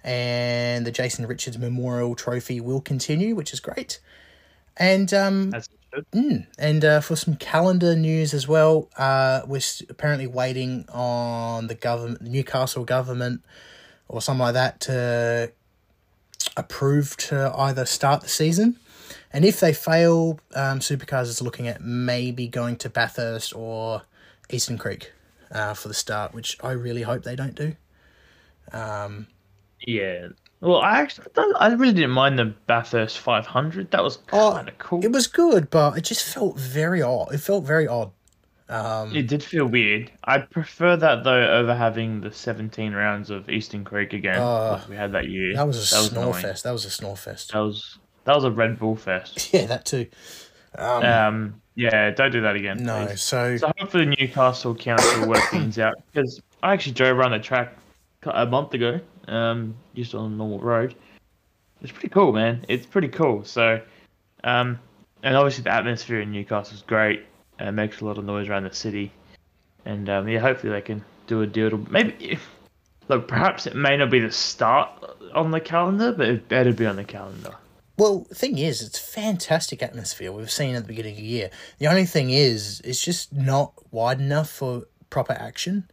And 0.05 0.87
the 0.87 0.93
Jason 0.93 1.27
Richards 1.27 1.59
Memorial 1.59 2.15
Trophy 2.15 2.61
will 2.61 2.81
continue, 2.81 3.35
which 3.35 3.53
is 3.53 3.61
great. 3.61 4.01
And 4.77 5.13
um. 5.13 5.53
Mm. 6.15 6.47
And 6.59 6.85
uh, 6.85 7.01
for 7.01 7.17
some 7.17 7.37
calendar 7.37 7.97
news 7.97 8.35
as 8.35 8.47
well, 8.47 8.91
uh, 8.99 9.41
we're 9.47 9.63
apparently 9.89 10.27
waiting 10.27 10.85
on 10.91 11.67
the 11.67 11.75
government, 11.75 12.23
the 12.23 12.29
Newcastle 12.29 12.85
government, 12.85 13.43
or 14.07 14.21
something 14.21 14.43
like 14.43 14.53
that, 14.53 14.81
to 14.81 15.51
approve 16.59 17.17
to 17.17 17.53
either 17.57 17.87
start 17.87 18.21
the 18.21 18.29
season. 18.29 18.77
And 19.33 19.45
if 19.45 19.61
they 19.61 19.73
fail, 19.75 20.41
um, 20.55 20.79
Supercars 20.81 21.25
is 21.25 21.43
looking 21.43 21.69
at 21.69 21.81
maybe 21.83 22.49
going 22.49 22.77
to 22.77 22.89
Bathurst 22.89 23.55
or 23.55 24.03
Eastern 24.51 24.79
Creek 24.79 25.13
uh, 25.53 25.75
for 25.75 25.89
the 25.89 25.95
start, 25.95 26.33
which 26.33 26.57
I 26.63 26.71
really 26.73 27.03
hope 27.03 27.25
they 27.25 27.37
don't 27.37 27.55
do. 27.55 27.75
Yeah. 29.87 30.29
Well, 30.61 30.79
I 30.81 30.99
actually, 31.01 31.27
I 31.61 31.69
really 31.75 31.93
didn't 31.93 32.11
mind 32.11 32.39
the 32.39 32.47
Bathurst 32.67 33.19
500. 33.21 33.91
That 33.93 34.03
was 34.03 34.19
Oh, 34.33 34.53
kind 34.55 34.69
of 34.69 34.77
cool. 34.79 35.05
It 35.05 35.13
was 35.13 35.27
good, 35.29 35.71
but 35.71 35.97
it 35.97 36.01
just 36.03 36.25
felt 36.35 36.59
very 36.59 37.01
odd. 37.01 37.33
It 37.33 37.39
felt 37.39 37.65
very 37.65 37.87
odd. 37.87 38.11
Um, 38.69 39.15
It 39.17 39.29
did 39.29 39.43
feel 39.43 39.67
weird. 39.67 40.11
I 40.25 40.39
prefer 40.39 40.97
that 40.97 41.23
though 41.25 41.55
over 41.59 41.75
having 41.75 42.21
the 42.21 42.33
17 42.33 42.93
rounds 42.93 43.31
of 43.31 43.49
Eastern 43.49 43.85
Creek 43.85 44.13
again, 44.13 44.41
Oh, 44.41 44.73
like 44.81 44.89
we 44.89 44.97
had 44.97 45.13
that 45.13 45.29
year. 45.29 45.55
that 45.55 45.67
was 45.67 45.79
a 45.79 45.87
snore 45.87 46.25
annoying. 46.25 46.43
fest. 46.43 46.65
That 46.65 46.73
was 46.73 46.85
a 46.85 46.91
snore 46.91 47.17
fest. 47.17 47.53
That 47.53 47.61
was 47.61 47.99
that 48.29 48.35
was 48.35 48.45
a 48.45 48.51
Red 48.51 48.79
Bull 48.79 48.95
fest. 48.95 49.49
Yeah, 49.55 49.65
that 49.67 49.87
too. 49.87 50.07
Um, 50.77 51.03
Um, 51.03 51.63
yeah, 51.75 52.11
don't 52.11 52.31
do 52.31 52.43
that 52.43 52.57
again. 52.57 52.85
no, 52.85 53.07
please. 53.07 53.23
so 53.23 53.57
So 53.57 53.73
hopefully 53.79 54.05
Newcastle 54.05 54.75
Council 54.75 55.27
work 55.27 55.43
things 55.51 55.79
out 55.79 55.95
because 56.13 56.43
I 56.63 56.75
actually 56.75 56.93
drove 56.93 57.17
around 57.17 57.31
the 57.33 57.39
track 57.39 57.75
a 58.25 58.45
month 58.45 58.75
ago. 58.75 59.01
Um, 59.29 59.75
just 59.95 60.15
on 60.15 60.33
a 60.33 60.35
normal 60.35 60.59
road. 60.61 60.95
It's 61.81 61.91
pretty 61.91 62.09
cool, 62.11 62.33
man. 62.33 62.65
It's 62.69 62.85
pretty 62.85 63.09
cool. 63.09 63.45
So, 63.45 63.81
um, 64.45 64.79
and 65.23 65.35
obviously 65.37 65.65
the 65.65 65.73
atmosphere 65.73 66.21
in 66.21 66.31
Newcastle 66.31 66.75
is 66.75 66.83
great. 66.83 67.25
It 67.59 67.73
makes 67.73 68.01
a 68.03 68.05
lot 68.05 68.19
of 68.19 68.25
noise 68.25 68.49
around 68.49 68.65
the 68.65 68.75
city, 68.75 69.11
and 69.87 70.09
um, 70.11 70.29
yeah, 70.29 70.39
hopefully 70.41 70.73
they 70.73 70.81
can 70.83 71.03
do 71.27 71.41
a 71.43 71.47
deal. 71.47 71.71
To, 71.71 71.79
maybe, 71.91 72.39
look, 73.09 73.27
perhaps 73.29 73.67
it 73.67 73.75
may 73.77 73.97
not 73.97 74.11
be 74.11 74.21
the 74.21 74.31
start 74.33 74.91
on 75.35 75.51
the 75.51 75.61
calendar, 75.61 76.13
but 76.13 76.29
it 76.29 76.49
better 76.49 76.73
be 76.73 76.85
on 76.87 76.97
the 76.97 77.05
calendar. 77.05 77.55
Well, 77.99 78.21
the 78.29 78.35
thing 78.37 78.59
is, 78.59 78.81
it's 78.81 78.99
fantastic 78.99 79.83
atmosphere 79.83 80.31
we've 80.31 80.51
seen 80.51 80.77
at 80.77 80.83
the 80.83 80.89
beginning 80.89 81.15
of 81.15 81.19
the 81.19 81.25
year. 81.25 81.51
The 81.79 81.89
only 81.89 82.07
thing 82.07 82.31
is, 82.31 82.81
it's 82.85 83.03
just 83.05 83.33
not 83.33 83.73
wide 83.91 84.21
enough 84.21 84.49
for 84.49 84.85
proper 85.11 85.33
action 85.33 85.91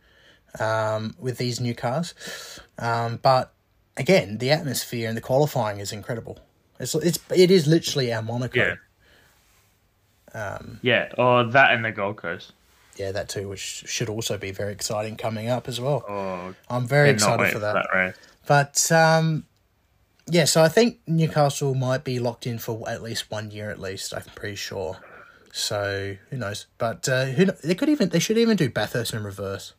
um, 0.60 1.16
with 1.20 1.40
these 1.40 1.60
new 1.60 1.74
cars. 1.74 2.14
Um, 2.78 3.20
but 3.22 3.54
again, 3.98 4.38
the 4.38 4.52
atmosphere 4.52 5.08
and 5.08 5.18
the 5.18 5.22
qualifying 5.22 5.80
is 5.80 5.92
incredible. 5.92 6.38
It's 6.80 6.94
it's 6.94 7.20
it 7.34 7.50
is 7.50 7.66
literally 7.68 8.14
our 8.14 8.22
Monaco. 8.22 8.60
Yeah. 8.60 8.76
Yeah, 10.82 11.12
or 11.18 11.46
that 11.46 11.72
and 11.74 11.84
the 11.84 11.92
Gold 11.92 12.18
Coast. 12.18 12.52
Yeah, 12.98 13.12
that 13.14 13.30
too, 13.30 13.50
which 13.50 13.84
should 13.88 14.10
also 14.10 14.38
be 14.38 14.52
very 14.52 14.72
exciting 14.72 15.18
coming 15.18 15.50
up 15.50 15.68
as 15.68 15.82
well. 15.82 16.06
Oh, 16.08 16.54
I'm 16.70 16.88
very 16.88 17.10
excited 17.10 17.52
for 17.52 17.60
that. 17.60 17.88
race. 17.94 18.16
But 18.46 18.92
um, 18.92 19.46
yeah, 20.28 20.46
so 20.46 20.62
I 20.64 20.70
think 20.70 21.00
Newcastle 21.08 21.76
might 21.76 22.04
be 22.04 22.20
locked 22.20 22.48
in 22.48 22.58
for 22.58 22.88
at 22.90 23.02
least 23.04 23.30
one 23.30 23.52
year 23.52 23.70
at 23.70 23.80
least. 23.80 24.14
I'm 24.14 24.24
pretty 24.36 24.56
sure. 24.56 24.98
So 25.52 26.18
who 26.30 26.38
knows? 26.38 26.68
But 26.78 27.08
uh, 27.08 27.26
who 27.26 27.46
kn- 27.46 27.58
they 27.64 27.76
could 27.76 27.90
even 27.90 28.10
they 28.10 28.20
should 28.20 28.38
even 28.38 28.58
do 28.58 28.70
Bathurst 28.70 29.14
in 29.14 29.24
reverse, 29.24 29.74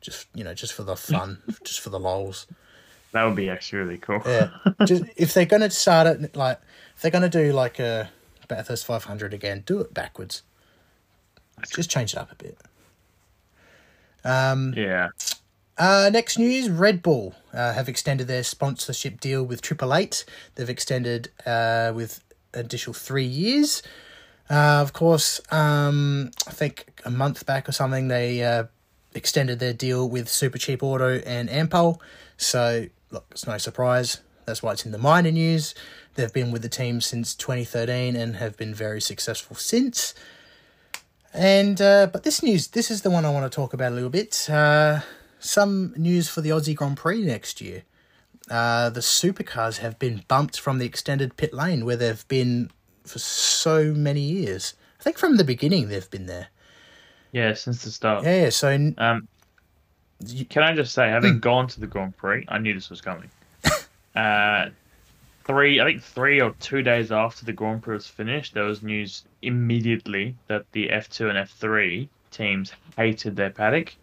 just 0.00 0.26
you 0.34 0.44
know, 0.44 0.54
just 0.54 0.72
for 0.72 0.84
the 0.84 0.96
fun, 0.96 1.42
just 1.64 1.80
for 1.80 1.90
the 1.90 1.98
lols. 1.98 2.46
That 3.12 3.24
would 3.24 3.34
be 3.36 3.48
actually 3.48 3.80
really 3.80 3.98
cool. 3.98 4.20
Yeah, 4.24 4.50
just 4.84 5.04
if 5.16 5.34
they're 5.34 5.46
gonna 5.46 5.70
start 5.70 6.06
it 6.06 6.36
like 6.36 6.60
if 6.94 7.02
they're 7.02 7.10
gonna 7.10 7.28
do 7.28 7.52
like 7.52 7.78
a 7.78 8.10
Bathurst 8.46 8.86
500 8.86 9.34
again, 9.34 9.62
do 9.66 9.80
it 9.80 9.92
backwards. 9.92 10.42
Just 11.74 11.90
change 11.90 12.12
it 12.12 12.18
up 12.18 12.30
a 12.30 12.34
bit. 12.36 12.56
Um, 14.24 14.74
Yeah. 14.76 15.08
Uh, 15.78 16.10
next 16.12 16.38
news: 16.38 16.68
Red 16.68 17.02
Bull 17.02 17.34
uh, 17.52 17.72
have 17.72 17.88
extended 17.88 18.26
their 18.26 18.42
sponsorship 18.42 19.20
deal 19.20 19.44
with 19.44 19.62
Triple 19.62 19.94
Eight. 19.94 20.24
They've 20.56 20.68
extended 20.68 21.30
uh, 21.46 21.92
with 21.94 22.22
additional 22.52 22.94
three 22.94 23.24
years. 23.24 23.82
Uh, 24.50 24.80
of 24.80 24.92
course, 24.92 25.40
um, 25.52 26.30
I 26.46 26.50
think 26.50 27.00
a 27.04 27.10
month 27.10 27.46
back 27.46 27.68
or 27.68 27.72
something, 27.72 28.08
they 28.08 28.42
uh, 28.42 28.64
extended 29.14 29.58
their 29.58 29.72
deal 29.72 30.08
with 30.08 30.28
Super 30.28 30.58
Cheap 30.58 30.82
Auto 30.82 31.18
and 31.20 31.48
Ampol. 31.48 32.00
So, 32.36 32.86
look, 33.10 33.26
it's 33.30 33.46
no 33.46 33.58
surprise. 33.58 34.20
That's 34.46 34.62
why 34.62 34.72
it's 34.72 34.86
in 34.86 34.92
the 34.92 34.98
minor 34.98 35.30
news. 35.30 35.74
They've 36.14 36.32
been 36.32 36.50
with 36.50 36.62
the 36.62 36.68
team 36.68 37.00
since 37.00 37.34
2013 37.34 38.16
and 38.16 38.36
have 38.36 38.56
been 38.56 38.74
very 38.74 39.00
successful 39.00 39.54
since. 39.54 40.14
And 41.34 41.80
uh, 41.80 42.06
but 42.06 42.22
this 42.22 42.42
news, 42.42 42.68
this 42.68 42.90
is 42.90 43.02
the 43.02 43.10
one 43.10 43.26
I 43.26 43.30
want 43.30 43.50
to 43.50 43.54
talk 43.54 43.74
about 43.74 43.92
a 43.92 43.94
little 43.94 44.10
bit. 44.10 44.48
Uh, 44.48 45.00
some 45.40 45.92
news 45.96 46.28
for 46.28 46.40
the 46.40 46.50
Aussie 46.50 46.74
Grand 46.74 46.96
Prix 46.96 47.22
next 47.24 47.60
year. 47.60 47.82
Uh, 48.50 48.88
the 48.90 49.00
supercars 49.00 49.78
have 49.78 49.98
been 49.98 50.24
bumped 50.28 50.58
from 50.58 50.78
the 50.78 50.86
extended 50.86 51.36
pit 51.36 51.52
lane 51.52 51.84
where 51.84 51.96
they've 51.96 52.26
been 52.28 52.70
for 53.04 53.18
so 53.18 53.92
many 53.92 54.20
years. 54.20 54.74
I 55.00 55.02
think 55.02 55.18
from 55.18 55.36
the 55.36 55.44
beginning 55.44 55.88
they've 55.88 56.10
been 56.10 56.26
there. 56.26 56.48
Yeah, 57.32 57.52
since 57.54 57.84
the 57.84 57.90
start. 57.90 58.24
Yeah, 58.24 58.44
yeah. 58.44 58.48
So 58.50 58.92
Um, 58.96 59.28
you- 60.26 60.46
can 60.46 60.62
I 60.62 60.74
just 60.74 60.94
say, 60.94 61.06
Hmm. 61.08 61.12
having 61.12 61.40
gone 61.40 61.68
to 61.68 61.80
the 61.80 61.86
Grand 61.86 62.16
Prix, 62.16 62.44
I 62.48 62.58
knew 62.58 62.72
this 62.74 62.88
was 62.90 63.00
coming. 63.02 63.30
uh, 64.16 64.70
three, 65.44 65.80
I 65.80 65.84
think 65.84 66.02
three 66.02 66.40
or 66.40 66.54
two 66.60 66.82
days 66.82 67.12
after 67.12 67.44
the 67.44 67.52
Grand 67.52 67.82
Prix 67.82 67.94
was 67.94 68.06
finished, 68.06 68.54
there 68.54 68.64
was 68.64 68.82
news 68.82 69.24
immediately 69.42 70.36
that 70.46 70.64
the 70.72 70.88
F2 70.88 71.28
and 71.28 71.38
F3 71.38 72.08
teams 72.30 72.72
hated 72.96 73.36
their 73.36 73.50
paddock. 73.50 73.94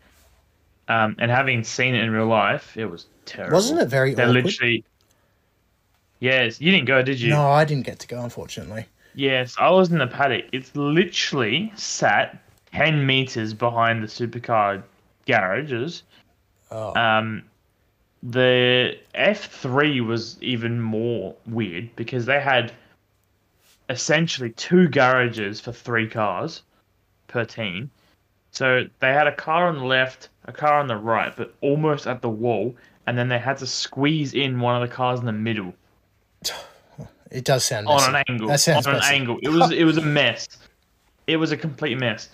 Um, 0.87 1.15
and 1.19 1.31
having 1.31 1.63
seen 1.63 1.95
it 1.95 2.03
in 2.03 2.11
real 2.11 2.27
life, 2.27 2.77
it 2.77 2.85
was 2.85 3.07
terrible. 3.25 3.55
wasn't 3.57 3.81
it 3.81 3.87
very 3.87 4.13
awkward? 4.13 4.45
literally. 4.45 4.83
Yes, 6.19 6.61
you 6.61 6.71
didn't 6.71 6.85
go, 6.85 7.01
did 7.01 7.19
you? 7.19 7.29
No, 7.31 7.49
I 7.49 7.65
didn't 7.65 7.85
get 7.85 7.99
to 7.99 8.07
go, 8.07 8.21
unfortunately. 8.23 8.85
Yes, 9.15 9.55
I 9.59 9.69
was 9.69 9.91
in 9.91 9.97
the 9.97 10.07
paddock. 10.07 10.45
It's 10.51 10.75
literally 10.75 11.71
sat 11.75 12.37
10 12.73 13.05
meters 13.05 13.53
behind 13.53 14.03
the 14.03 14.07
supercar 14.07 14.83
garages. 15.25 16.03
Oh, 16.71 16.93
Um, 16.95 17.43
the 18.23 18.97
F3 19.13 20.05
was 20.05 20.41
even 20.41 20.81
more 20.81 21.35
weird 21.45 21.95
because 21.95 22.25
they 22.25 22.39
had 22.39 22.71
essentially 23.89 24.49
two 24.51 24.87
garages 24.87 25.61
for 25.61 25.71
three 25.71 26.09
cars 26.09 26.63
per 27.27 27.45
team. 27.45 27.91
So 28.55 28.85
they 28.99 29.13
had 29.13 29.27
a 29.27 29.35
car 29.35 29.67
on 29.67 29.77
the 29.77 29.85
left, 29.85 30.29
a 30.45 30.51
car 30.51 30.79
on 30.79 30.87
the 30.87 30.95
right, 30.97 31.35
but 31.35 31.53
almost 31.61 32.07
at 32.07 32.21
the 32.21 32.29
wall, 32.29 32.75
and 33.05 33.17
then 33.17 33.29
they 33.29 33.39
had 33.39 33.57
to 33.57 33.67
squeeze 33.67 34.33
in 34.33 34.59
one 34.59 34.81
of 34.81 34.87
the 34.87 34.93
cars 34.93 35.19
in 35.19 35.25
the 35.25 35.31
middle 35.31 35.73
it 37.31 37.43
does 37.43 37.65
sound 37.65 37.87
on 37.87 37.97
messy. 37.97 38.09
an 38.09 38.23
angle. 38.27 38.47
That 38.47 38.59
sounds 38.59 38.87
on 38.87 38.95
an 38.95 39.01
angle. 39.03 39.39
It 39.41 39.49
was 39.49 39.71
it 39.71 39.83
was 39.83 39.97
a 39.97 40.01
mess. 40.01 40.47
It 41.27 41.37
was 41.37 41.51
a 41.51 41.57
complete 41.57 41.97
mess. 41.97 42.29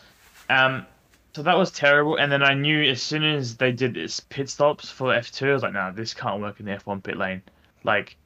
Um, 0.49 0.85
so 1.33 1.43
that 1.43 1.57
was 1.57 1.71
terrible. 1.71 2.17
And 2.17 2.31
then 2.31 2.43
I 2.43 2.53
knew 2.53 2.83
as 2.83 3.01
soon 3.01 3.23
as 3.23 3.55
they 3.55 3.71
did 3.71 3.93
this 3.93 4.19
pit 4.19 4.49
stops 4.49 4.89
for 4.89 5.13
F 5.13 5.31
two, 5.31 5.49
I 5.49 5.53
was 5.53 5.63
like, 5.63 5.73
no, 5.73 5.91
this 5.91 6.13
can't 6.13 6.41
work 6.41 6.59
in 6.59 6.65
the 6.65 6.73
F 6.73 6.85
one 6.85 7.01
pit 7.01 7.17
lane. 7.17 7.41
Like, 7.83 8.17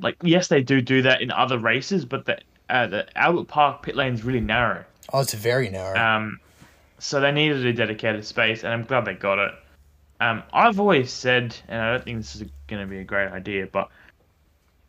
like 0.00 0.16
yes, 0.22 0.48
they 0.48 0.62
do 0.62 0.80
do 0.80 1.02
that 1.02 1.20
in 1.20 1.30
other 1.30 1.58
races, 1.58 2.04
but 2.04 2.24
the 2.24 2.38
uh, 2.70 2.86
the 2.86 3.18
Albert 3.18 3.48
Park 3.48 3.82
pit 3.82 3.96
lane 3.96 4.14
is 4.14 4.24
really 4.24 4.40
narrow. 4.40 4.84
Oh, 5.12 5.20
it's 5.20 5.34
very 5.34 5.68
narrow. 5.68 5.98
Um, 5.98 6.40
so 6.98 7.20
they 7.20 7.32
needed 7.32 7.64
a 7.64 7.72
dedicated 7.72 8.24
space, 8.24 8.64
and 8.64 8.72
I'm 8.72 8.84
glad 8.84 9.04
they 9.04 9.14
got 9.14 9.38
it. 9.38 9.52
Um, 10.20 10.42
I've 10.52 10.80
always 10.80 11.12
said, 11.12 11.56
and 11.68 11.80
I 11.80 11.92
don't 11.92 12.04
think 12.04 12.18
this 12.18 12.34
is 12.36 12.44
going 12.66 12.82
to 12.82 12.88
be 12.88 12.98
a 12.98 13.04
great 13.04 13.30
idea, 13.30 13.66
but 13.66 13.88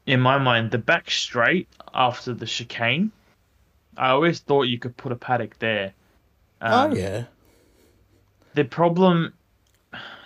in 0.05 0.19
my 0.19 0.39
mind, 0.39 0.71
the 0.71 0.79
back 0.79 1.11
straight 1.11 1.67
after 1.93 2.33
the 2.33 2.47
chicane, 2.47 3.11
I 3.95 4.09
always 4.09 4.39
thought 4.39 4.63
you 4.63 4.79
could 4.79 4.97
put 4.97 5.11
a 5.11 5.15
paddock 5.15 5.59
there. 5.59 5.93
oh 6.61 6.93
yeah. 6.93 7.25
The 8.55 8.65
problem, 8.65 9.33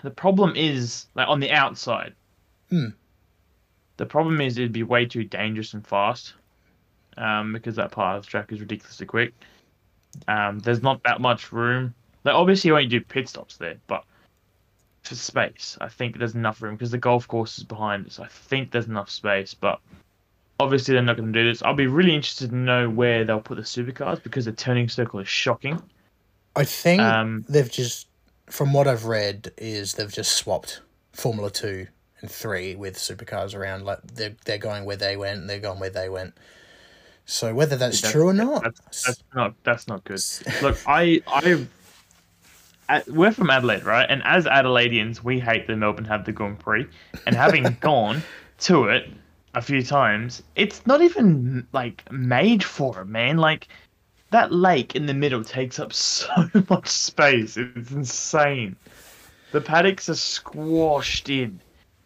the 0.04 0.12
problem 0.12 0.54
is 0.56 1.08
like 1.15 1.28
on 1.28 1.41
the 1.41 1.52
outside. 1.52 2.13
Hmm. 2.69 2.89
The 3.98 4.06
problem 4.06 4.39
is 4.39 4.58
it'd 4.58 4.72
be 4.72 4.84
way 4.84 5.06
too 5.06 5.26
dangerous 5.26 5.74
and 5.74 5.86
fast, 5.86 6.34
um, 7.17 7.52
because 7.52 7.76
that 7.76 7.91
part 7.91 8.17
of 8.17 8.24
the 8.24 8.30
track 8.30 8.52
is 8.52 8.62
ridiculously 8.62 9.06
quick. 9.06 9.34
Um, 10.28 10.60
there's 10.60 10.82
not 10.82 11.04
that 11.04 11.21
much 11.21 11.52
room. 11.52 11.93
Like 12.23 12.36
obviously 12.36 12.69
you 12.69 12.73
won't 12.73 12.89
do 12.89 13.02
pit 13.02 13.28
stops 13.30 13.58
there, 13.58 13.76
but 13.88 14.04
for 15.04 15.15
space, 15.15 15.78
I 15.82 15.89
think 15.89 16.17
there's 16.17 16.36
enough 16.36 16.62
room 16.62 16.76
because 16.76 16.91
the 16.91 16.97
golf 16.97 17.28
course 17.28 17.58
is 17.58 17.63
behind 17.63 18.08
us. 18.08 18.19
I 18.19 18.28
think 18.28 18.71
there's 18.71 18.88
enough 18.88 19.10
space, 19.10 19.54
but 19.54 19.80
obviously 20.60 20.93
they're 20.93 21.04
not 21.04 21.17
going 21.17 21.34
to 21.34 21.39
do 21.43 21.49
this. 21.49 21.62
I'll 21.62 21.73
be 21.73 21.88
really 21.88 22.15
interested 22.15 22.52
to 22.52 22.56
know 22.56 22.89
where 22.89 23.26
they'll 23.26 23.41
put 23.41 23.58
the 23.58 23.63
supercars 23.63 24.23
because 24.23 24.45
the 24.45 24.54
turning 24.54 24.88
circle 24.88 25.19
is 25.19 25.28
shocking. 25.28 25.82
I 26.56 26.63
think 26.63 27.02
Um, 27.02 27.45
they've 27.49 27.69
just, 27.69 28.08
from 28.47 28.71
what 28.71 28.88
I've 28.88 29.06
read, 29.06 29.52
is 29.58 29.95
they've 29.95 30.12
just 30.12 30.34
swapped 30.38 30.82
Formula 31.12 31.49
Two 31.49 31.88
and 32.21 32.32
Three 32.32 32.76
with 32.76 32.95
supercars 32.95 33.56
around. 33.56 33.86
Like 33.86 33.99
they're 34.13 34.36
they're 34.45 34.58
going 34.58 34.86
where 34.86 34.95
they 34.95 35.17
went, 35.17 35.41
and 35.41 35.49
they're 35.49 35.60
going 35.60 35.80
where 35.80 35.89
they 35.89 36.10
went. 36.10 36.36
So 37.26 37.54
whether 37.54 37.76
that's, 37.76 38.02
That's- 38.02 38.12
true 38.12 38.28
or 38.28 38.34
not, 38.34 38.64
That's, 38.64 39.04
that's 39.04 39.24
not 39.34 39.54
that's 39.64 39.88
not 39.88 40.04
good. 40.04 40.22
Look, 40.62 40.78
I 40.86 41.22
I 41.28 41.66
we're 43.08 43.32
from 43.32 43.50
Adelaide, 43.50 43.84
right? 43.86 44.06
And 44.10 44.22
as 44.26 44.46
Adelaideans, 44.46 45.24
we 45.24 45.40
hate 45.40 45.68
that 45.68 45.76
Melbourne 45.78 46.06
have 46.06 46.26
the 46.26 46.32
Grand 46.32 46.60
Prix, 46.60 46.86
and 47.26 47.36
having 47.36 47.64
gone 47.80 48.22
to 48.60 48.86
it 48.86 49.10
a 49.56 49.62
few 49.62 49.84
times, 49.84 50.44
it's 50.56 50.86
not 50.86 51.02
even 51.02 51.66
like 51.72 52.10
made 52.12 52.64
for 52.64 53.02
it, 53.02 53.06
man. 53.06 53.38
Like 53.38 53.68
that 54.32 54.52
lake 54.52 54.96
in 54.96 55.06
the 55.06 55.14
middle 55.14 55.44
takes 55.44 55.80
up 55.80 55.94
so 55.94 56.50
much 56.70 56.88
space. 56.90 57.56
It's 57.58 57.92
insane. 57.92 58.76
The 59.52 59.62
paddocks 59.62 60.10
are 60.10 60.16
squashed 60.16 61.30
in, 61.30 61.60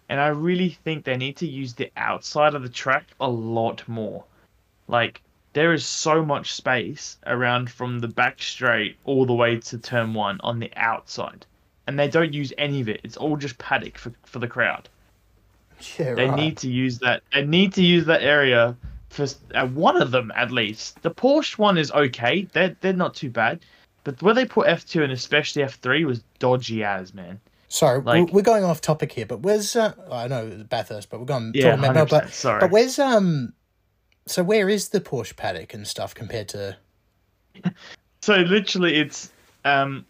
and 0.09 0.19
I 0.19 0.27
really 0.27 0.77
think 0.83 1.05
they 1.05 1.17
need 1.17 1.37
to 1.37 1.47
use 1.47 1.73
the 1.73 1.89
outside 1.97 2.53
of 2.53 2.61
the 2.61 2.69
track 2.69 3.07
a 3.19 3.27
lot 3.27 3.87
more. 3.87 4.23
Like 4.87 5.21
there 5.53 5.73
is 5.73 5.85
so 5.85 6.23
much 6.23 6.53
space 6.53 7.17
around 7.25 7.69
from 7.69 7.99
the 7.99 8.07
back 8.07 8.41
straight 8.41 8.97
all 9.05 9.25
the 9.25 9.33
way 9.33 9.57
to 9.59 9.77
turn 9.77 10.13
one 10.13 10.39
on 10.43 10.59
the 10.59 10.71
outside, 10.75 11.45
and 11.87 11.97
they 11.99 12.07
don't 12.07 12.33
use 12.33 12.53
any 12.57 12.81
of 12.81 12.89
it. 12.89 13.01
It's 13.03 13.17
all 13.17 13.37
just 13.37 13.57
paddock 13.57 13.97
for 13.97 14.11
for 14.25 14.39
the 14.39 14.47
crowd. 14.47 14.87
yeah, 15.99 16.13
They 16.13 16.27
right. 16.27 16.35
need 16.35 16.57
to 16.57 16.69
use 16.69 16.99
that. 16.99 17.23
They 17.33 17.45
need 17.45 17.73
to 17.73 17.83
use 17.83 18.05
that 18.05 18.21
area 18.23 18.75
for 19.09 19.25
uh, 19.55 19.65
one 19.67 20.01
of 20.01 20.11
them 20.11 20.31
at 20.35 20.51
least. 20.51 21.01
The 21.01 21.11
Porsche 21.11 21.57
one 21.57 21.77
is 21.77 21.91
okay. 21.91 22.47
They're 22.53 22.75
they're 22.81 22.93
not 22.93 23.15
too 23.15 23.29
bad, 23.29 23.59
but 24.03 24.21
where 24.21 24.33
they 24.33 24.45
put 24.45 24.67
F 24.67 24.85
two 24.85 25.03
and 25.03 25.11
especially 25.11 25.63
F 25.63 25.75
three 25.79 26.05
was 26.05 26.23
dodgy 26.39 26.83
as 26.83 27.13
man. 27.13 27.39
Sorry, 27.69 27.99
like- 28.01 28.31
we're, 28.31 28.41
going 28.43 28.63
off 28.63 28.79
topic 28.79 29.11
here, 29.11 29.25
but 29.25 29.41
where's 29.41 29.75
uh, 29.75 29.91
I 30.09 30.29
know 30.29 30.65
Bathurst, 30.69 31.09
but 31.09 31.19
we're 31.19 31.25
going 31.25 31.51
Yeah, 31.53 31.75
talking 31.75 31.83
about 31.83 32.07
100%, 32.07 32.09
but 32.09 32.29
sorry. 32.29 32.59
but 32.61 32.71
where's 32.71 32.97
um, 32.97 33.51
so 34.27 34.43
where 34.43 34.69
is 34.69 34.89
the 34.89 35.01
Porsche 35.01 35.35
paddock 35.35 35.73
and 35.73 35.87
stuff 35.87 36.13
compared 36.13 36.49
to? 36.49 36.77
So 38.21 38.35
literally, 38.35 38.95
it's 38.95 39.31
um 39.65 40.05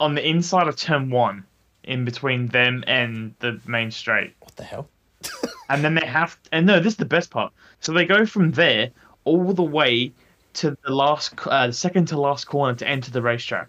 on 0.00 0.14
the 0.14 0.26
inside 0.26 0.68
of 0.68 0.76
turn 0.76 1.10
one, 1.10 1.44
in 1.84 2.04
between 2.04 2.46
them 2.48 2.84
and 2.86 3.34
the 3.40 3.60
main 3.66 3.90
straight. 3.90 4.34
What 4.40 4.56
the 4.56 4.64
hell? 4.64 4.88
and 5.68 5.84
then 5.84 5.94
they 5.94 6.06
have 6.06 6.38
and 6.52 6.66
no 6.66 6.78
this 6.78 6.92
is 6.92 6.96
the 6.96 7.04
best 7.04 7.30
part 7.30 7.52
so 7.80 7.92
they 7.92 8.04
go 8.04 8.24
from 8.24 8.52
there 8.52 8.90
all 9.24 9.52
the 9.52 9.62
way 9.62 10.12
to 10.54 10.76
the 10.84 10.92
last 10.92 11.34
uh, 11.46 11.66
the 11.66 11.72
second 11.72 12.06
to 12.06 12.20
last 12.20 12.44
corner 12.44 12.74
to 12.76 12.86
enter 12.86 13.10
the 13.10 13.20
racetrack 13.20 13.68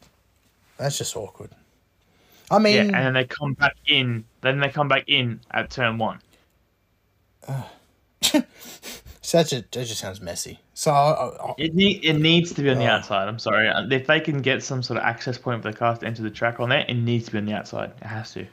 That's 0.77 0.97
just 0.97 1.15
awkward. 1.15 1.49
I 2.51 2.59
mean, 2.59 2.75
yeah 2.75 2.81
and 2.81 2.93
then 2.93 3.13
they 3.13 3.25
come 3.25 3.53
back 3.53 3.75
in 3.87 4.25
then 4.41 4.59
they 4.59 4.69
come 4.69 4.87
back 4.87 5.05
in 5.07 5.39
at 5.51 5.71
turn 5.71 5.97
one 5.97 6.19
such 9.29 9.53
a 9.53 9.57
that 9.57 9.85
just 9.85 9.99
sounds 9.99 10.19
messy. 10.21 10.59
So 10.73 10.91
I, 10.91 11.27
I, 11.49 11.53
it, 11.57 11.75
need, 11.75 12.03
it 12.05 12.13
needs 12.13 12.53
to 12.53 12.61
be 12.61 12.69
on 12.69 12.77
the 12.77 12.85
Oh. 12.85 12.95
outside 12.95 13.27
i'm 13.27 13.37
sorry 13.39 13.67
Uh, 13.67 13.85
if 13.91 14.07
they 14.07 14.19
can 14.21 14.41
get 14.41 14.63
some 14.63 14.81
sort 14.81 14.97
of 14.99 15.03
access 15.05 15.37
point 15.37 15.61
for 15.61 15.71
the 15.71 15.77
car 15.77 15.95
to 15.97 16.05
enter 16.05 16.21
the 16.23 16.29
track 16.29 16.59
on 16.59 16.69
there 16.69 16.85
it 16.87 16.93
needs 16.95 17.25
to 17.25 17.31
be 17.33 17.37
on 17.37 17.45
the 17.45 17.53
outside 17.53 17.91
it 18.01 18.07
has 18.07 18.31
to 18.33 18.45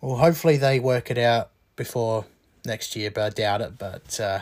well, 0.00 0.16
hopefully 0.16 0.56
they 0.58 0.78
work 0.78 1.10
it 1.10 1.18
out 1.18 1.50
before 1.74 2.26
next 2.66 2.94
year, 2.96 3.10
but 3.10 3.22
I 3.24 3.30
doubt 3.30 3.60
it. 3.62 3.78
But 3.78 4.20
uh, 4.20 4.40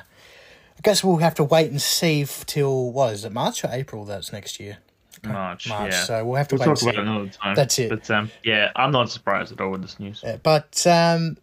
I 0.77 0.81
guess 0.83 1.03
we'll 1.05 1.18
have 1.18 1.35
to 1.37 1.44
wait 1.44 1.70
and 1.70 1.81
see 1.81 2.27
till 2.47 2.90
what 2.90 3.12
is 3.14 3.25
it, 3.25 3.33
March 3.33 3.64
or 3.64 3.68
April? 3.70 4.05
That's 4.05 4.33
next 4.33 4.59
year. 4.59 4.79
march, 5.25 5.68
March. 5.68 5.92
yeah 5.92 6.03
So 6.03 6.25
we'll 6.25 6.37
have 6.37 6.49
to 6.49 6.57
we'll 6.57 6.68
wait 6.68 6.75
talk 6.77 6.83
about 6.83 6.94
it 6.97 7.01
another 7.01 7.29
time 7.29 7.55
That's 7.55 7.79
it. 7.79 7.88
but 7.88 8.11
um 8.11 8.31
yeah 8.42 8.73
i'm 8.77 8.90
not 8.90 9.11
surprised 9.11 9.53
at 9.53 9.61
all 9.61 9.70
with 9.70 9.83
this 9.83 9.99
news 10.01 10.23
Uh, 10.25 10.38
But 10.42 10.85
um, 10.87 11.38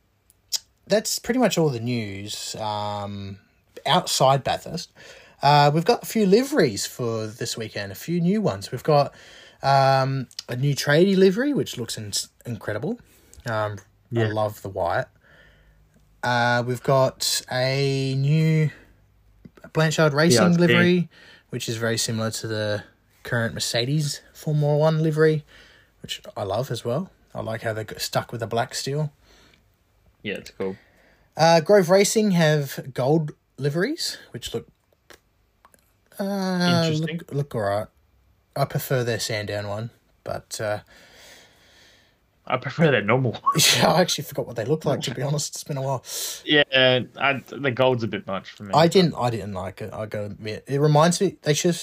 that's 0.88 1.17
pretty 1.19 1.39
much 1.39 1.58
all 1.58 1.69
the 1.69 1.80
news 1.80 2.56
um, 2.58 3.39
outside 3.86 4.44
Bathurst. 4.44 4.91
Uh, 5.41 5.72
we've 5.74 5.86
got 5.86 6.04
a 6.04 6.06
few 6.06 6.26
liveries 6.26 6.86
for 6.86 7.26
this 7.28 7.58
weekend, 7.58 7.91
a 7.91 7.96
few 7.96 8.22
new 8.22 8.41
ones. 8.41 8.72
We've 8.72 8.84
got 8.84 9.13
um, 9.63 10.28
a 10.48 10.56
new 10.56 10.76
tradie 10.76 11.17
livery, 11.17 11.54
which 11.54 11.78
looks 11.78 11.98
in- 11.98 12.12
incredible. 12.46 13.00
Um, 13.46 13.78
I 14.15 14.24
love 14.26 14.62
the 14.62 14.70
white. 14.70 15.06
Uh, 16.24 16.63
we've 16.65 16.84
got 16.84 17.41
a 17.52 18.13
new 18.15 18.70
Blanchard 19.74 20.13
Racing 20.13 20.52
big. 20.52 20.60
livery, 20.60 21.10
which 21.50 21.67
is 21.67 21.78
very 21.78 21.98
similar 21.98 22.30
to 22.32 22.48
the 22.48 22.84
current 23.24 23.54
Mercedes 23.54 24.22
Formula 24.34 24.78
One 24.78 25.02
livery, 25.02 25.44
which 26.02 26.22
I 26.38 26.44
love 26.44 26.70
as 26.70 26.86
well. 26.86 27.10
I 27.34 27.41
like 27.41 27.62
how 27.62 27.74
they 27.74 27.84
got 27.84 28.02
stuck 28.02 28.32
with 28.32 28.41
the 28.41 28.48
black 28.48 28.76
steel. 28.76 29.12
yeah 30.22 30.36
it's 30.36 30.52
cool 30.52 30.76
Uh, 31.38 31.62
Grove 31.62 31.89
Racing 31.89 32.32
have 32.32 32.91
gold 32.94 33.32
liveries, 33.62 34.17
which 34.32 34.54
look 34.54 34.67
uh, 36.19 36.84
Interesting. 36.84 37.17
look, 37.19 37.32
look 37.32 37.56
alright. 37.56 37.88
I 38.56 38.65
prefer 38.65 39.04
their 39.04 39.19
Sandown 39.19 39.67
one, 39.67 39.89
but 40.24 40.60
uh, 40.60 40.80
i 42.45 42.58
prefer 42.58 42.91
that 42.91 43.06
normal 43.06 43.39
yeah, 43.78 43.91
I 43.93 44.02
actually 44.02 44.26
forgot 44.26 44.45
what 44.47 44.56
they 44.56 44.65
look 44.65 44.84
like. 44.84 45.02
To 45.02 45.15
be 45.15 45.21
honest, 45.21 45.56
it's 45.56 45.63
been 45.63 45.78
a 45.78 45.82
while. 45.82 46.04
yeah 46.43 47.04
I, 47.17 47.41
the 47.47 47.71
gold's 47.71 48.04
a 48.04 48.08
bit 48.08 48.28
much 48.28 48.50
for 48.52 48.63
me 48.63 48.71
I 48.74 48.88
didn't. 48.88 49.13
I 49.17 49.30
didn't 49.30 49.54
like 49.54 49.82
it. 49.82 49.93
I 49.93 50.06
gotta 50.06 50.26
admit, 50.26 50.65
it 50.67 50.80
reminds 50.80 51.21
me. 51.21 51.38
They 51.43 51.54
should. 51.54 51.76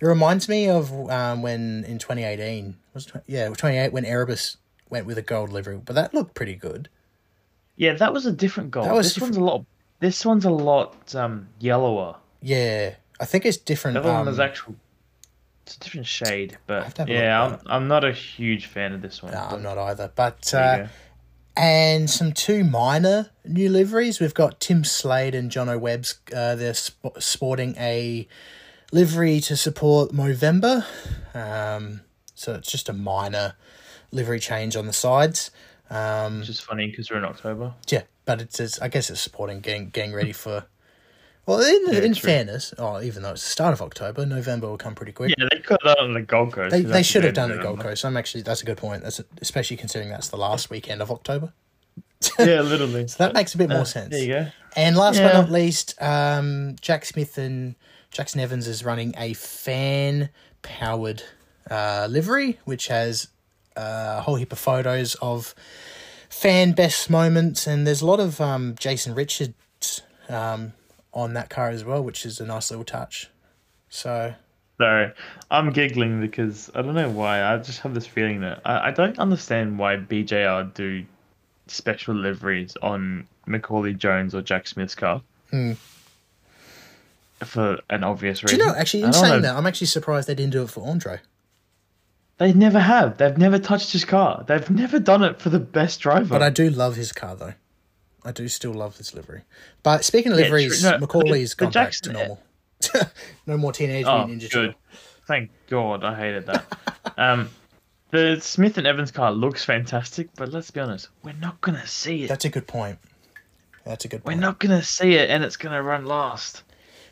It 0.00 0.06
reminds 0.06 0.48
me 0.48 0.68
of 0.68 0.92
um, 1.10 1.42
when 1.42 1.84
in 1.84 1.98
twenty 1.98 2.22
eighteen 2.22 2.76
was 2.92 3.06
it, 3.06 3.10
tw- 3.10 3.22
yeah 3.26 3.48
twenty 3.48 3.78
eight 3.78 3.92
when 3.92 4.04
Erebus 4.04 4.58
went 4.90 5.06
with 5.06 5.18
a 5.18 5.22
gold 5.22 5.50
livery, 5.50 5.80
but 5.84 5.94
that 5.94 6.14
looked 6.14 6.34
pretty 6.34 6.54
good. 6.54 6.88
Yeah, 7.76 7.94
that 7.94 8.12
was 8.12 8.24
a 8.24 8.32
different 8.32 8.70
gold. 8.70 8.86
That 8.86 8.94
was 8.94 9.14
this 9.14 9.20
one's 9.20 9.36
a 9.36 9.40
lot. 9.40 9.64
This 10.00 10.24
one's 10.24 10.44
a 10.44 10.50
lot 10.50 11.14
um, 11.14 11.48
yellower. 11.58 12.16
Yeah, 12.42 12.94
I 13.20 13.24
think 13.24 13.46
it's 13.46 13.56
different. 13.56 13.94
The 13.94 14.00
other 14.00 14.12
one 14.12 14.28
is 14.28 14.38
actual. 14.38 14.74
It's 15.66 15.76
a 15.76 15.80
different 15.80 16.06
shade, 16.06 16.58
but 16.66 17.08
yeah, 17.08 17.42
I'm, 17.42 17.58
I'm 17.66 17.88
not 17.88 18.04
a 18.04 18.12
huge 18.12 18.66
fan 18.66 18.92
of 18.92 19.00
this 19.00 19.22
one. 19.22 19.32
no, 19.32 19.38
I'm 19.38 19.62
not 19.62 19.78
either. 19.78 20.12
But 20.14 20.52
uh, 20.52 20.88
and 21.56 22.10
some 22.10 22.32
two 22.32 22.64
minor 22.64 23.30
new 23.46 23.70
liveries. 23.70 24.20
We've 24.20 24.34
got 24.34 24.60
Tim 24.60 24.84
Slade 24.84 25.34
and 25.34 25.50
John 25.50 25.68
O'Webb's. 25.70 26.18
Uh, 26.34 26.54
they're 26.54 26.74
sp- 26.76 27.16
sporting 27.18 27.74
a 27.78 28.28
livery 28.92 29.40
to 29.40 29.56
support 29.56 30.10
Movember. 30.10 30.84
Um, 31.34 32.02
so 32.34 32.54
it's 32.54 32.70
just 32.70 32.88
a 32.88 32.92
minor 32.92 33.54
livery 34.10 34.40
change 34.40 34.76
on 34.76 34.86
the 34.86 34.92
sides. 34.92 35.50
Um, 35.90 36.40
Which 36.40 36.48
is 36.48 36.60
funny 36.60 36.88
because 36.88 37.10
we're 37.10 37.18
in 37.18 37.24
October. 37.24 37.74
yeah, 37.88 38.02
but 38.24 38.40
it's, 38.40 38.60
it's 38.60 38.80
I 38.80 38.88
guess 38.88 39.10
it's 39.10 39.20
supporting 39.20 39.60
getting 39.60 39.90
getting 39.90 40.12
ready 40.14 40.32
for. 40.32 40.64
Well, 41.46 41.60
in, 41.60 41.92
Yeah, 41.92 42.00
in 42.00 42.14
true. 42.14 42.30
fairness, 42.30 42.72
oh, 42.78 43.02
even 43.02 43.22
though 43.22 43.32
it's 43.32 43.42
the 43.44 43.50
start 43.50 43.74
of 43.74 43.82
October, 43.82 44.24
November 44.24 44.66
will 44.66 44.78
come 44.78 44.94
pretty 44.94 45.12
quick. 45.12 45.34
Yeah, 45.36 45.46
they 45.50 45.58
could 45.58 45.76
have 45.84 45.94
done 45.96 45.98
it 45.98 46.08
on 46.08 46.14
the 46.14 46.22
Gold 46.22 46.52
Coast. 46.54 46.70
They, 46.70 46.82
'cause 46.82 46.90
they 46.92 47.02
should 47.02 47.22
have 47.24 47.34
done 47.34 47.50
end 47.50 47.60
it 47.60 47.62
Gold 47.62 47.80
Coast. 47.80 48.02
I'm 48.06 48.16
actually 48.16 48.42
that's 48.42 48.62
a 48.62 48.64
good 48.64 48.78
point. 48.78 49.02
That's 49.02 49.20
especially 49.42 49.76
considering 49.76 50.08
that's 50.10 50.28
the 50.30 50.38
last 50.38 50.70
weekend 50.70 51.02
of 51.02 51.10
October. 51.10 51.52
yeah, 52.38 52.62
literally. 52.62 53.06
So 53.08 53.16
that 53.18 53.34
makes 53.34 53.54
a 53.54 53.58
bit 53.58 53.68
more 53.68 53.80
Uh, 53.80 53.84
sense. 53.84 54.10
There 54.10 54.22
you 54.22 54.28
go. 54.32 54.46
And 54.74 54.96
last 54.96 55.18
but 55.18 55.34
not 55.34 55.50
least, 55.50 55.94
um, 56.00 56.76
Jack 56.80 57.04
Smith 57.04 57.36
and 57.36 57.74
Jackson 58.10 58.40
Evans 58.40 58.66
is 58.66 58.82
running 58.82 59.14
a 59.18 59.34
fan 59.34 60.30
powered 60.62 61.22
uh, 61.70 62.06
livery, 62.10 62.58
which 62.64 62.86
has 62.88 63.28
uh, 63.76 64.14
a 64.18 64.20
whole 64.22 64.36
heap 64.36 64.50
of 64.52 64.58
photos 64.58 65.14
of 65.16 65.54
fan 66.44 66.72
best 66.72 67.08
moments, 67.08 67.66
and 67.66 67.86
there's 67.86 68.02
a 68.02 68.06
lot 68.06 68.20
of 68.20 68.38
um, 68.38 68.74
Jason 68.78 69.14
Richards 69.14 70.02
um, 70.28 70.74
on 71.14 71.32
that 71.32 71.48
car 71.48 71.70
as 71.70 71.84
well, 71.84 72.04
which 72.04 72.26
is 72.26 72.38
a 72.38 72.44
nice 72.44 72.70
little 72.70 72.84
touch. 72.84 73.30
So 73.88 74.34
Sorry, 74.76 75.12
I'm 75.50 75.72
giggling 75.72 76.20
because 76.20 76.70
I 76.74 76.82
don't 76.82 76.94
know 76.94 77.08
why. 77.08 77.42
I 77.42 77.56
just 77.56 77.80
have 77.80 77.94
this 77.94 78.06
feeling 78.06 78.42
that 78.42 78.60
I, 78.66 78.88
I 78.88 78.90
don't 78.90 79.18
understand 79.18 79.78
why 79.78 79.96
BJR 79.96 80.74
do 80.74 81.06
special 81.66 82.14
liveries 82.14 82.76
on 82.82 83.26
Macaulay 83.46 83.94
Jones 83.94 84.34
or 84.34 84.42
Jack 84.42 84.66
Smith's 84.66 84.94
car. 84.94 85.22
Hmm. 85.50 85.72
for 87.40 87.78
an 87.88 88.04
obvious 88.04 88.42
reason. 88.42 88.58
Do 88.58 88.64
you 88.64 88.70
know, 88.70 88.76
actually, 88.76 89.04
in 89.04 89.12
saying 89.14 89.36
know. 89.36 89.40
that, 89.40 89.56
I'm 89.56 89.66
actually 89.66 89.86
surprised 89.86 90.28
they 90.28 90.34
didn't 90.34 90.52
do 90.52 90.62
it 90.62 90.70
for 90.70 90.86
Andre. 90.86 91.20
They 92.38 92.52
never 92.52 92.80
have. 92.80 93.16
They've 93.18 93.38
never 93.38 93.58
touched 93.58 93.92
his 93.92 94.04
car. 94.04 94.44
They've 94.46 94.68
never 94.70 94.98
done 94.98 95.22
it 95.22 95.40
for 95.40 95.50
the 95.50 95.60
best 95.60 96.00
driver. 96.00 96.24
But 96.26 96.42
I 96.42 96.50
do 96.50 96.68
love 96.68 96.96
his 96.96 97.12
car, 97.12 97.36
though. 97.36 97.54
I 98.24 98.32
do 98.32 98.48
still 98.48 98.72
love 98.72 98.96
his 98.96 99.14
livery. 99.14 99.42
But 99.82 100.04
speaking 100.04 100.32
of 100.32 100.38
Yeah, 100.38 100.44
liveries. 100.46 100.82
No, 100.82 100.98
Macaulay's 100.98 101.54
gone 101.54 101.70
back 101.70 101.92
to 101.92 102.12
normal. 102.12 102.42
no 103.46 103.56
more 103.56 103.72
Teenage 103.72 104.06
oh, 104.06 104.26
Mutant 104.26 104.42
Ninja 104.42 104.52
good. 104.52 104.66
Turtle. 104.66 104.80
Thank 105.26 105.50
God. 105.68 106.04
I 106.04 106.14
hated 106.16 106.46
that. 106.46 106.64
um, 107.16 107.50
the 108.10 108.38
Smith 108.40 108.78
and 108.78 108.86
Evans 108.86 109.10
car 109.10 109.30
looks 109.32 109.64
fantastic, 109.64 110.28
but 110.36 110.52
let's 110.52 110.70
be 110.70 110.80
honest, 110.80 111.08
we're 111.22 111.32
not 111.34 111.60
gonna 111.60 111.86
see 111.86 112.24
it. 112.24 112.28
That's 112.28 112.44
a 112.44 112.50
good 112.50 112.66
point. 112.66 112.98
That's 113.84 114.04
a 114.04 114.08
good 114.08 114.24
we're 114.24 114.34
not 114.34 114.58
gonna 114.58 114.82
see 114.82 115.14
it, 115.14 115.30
and 115.30 115.44
it's 115.44 115.56
gonna 115.56 115.82
run 115.82 116.04
last. 116.06 116.62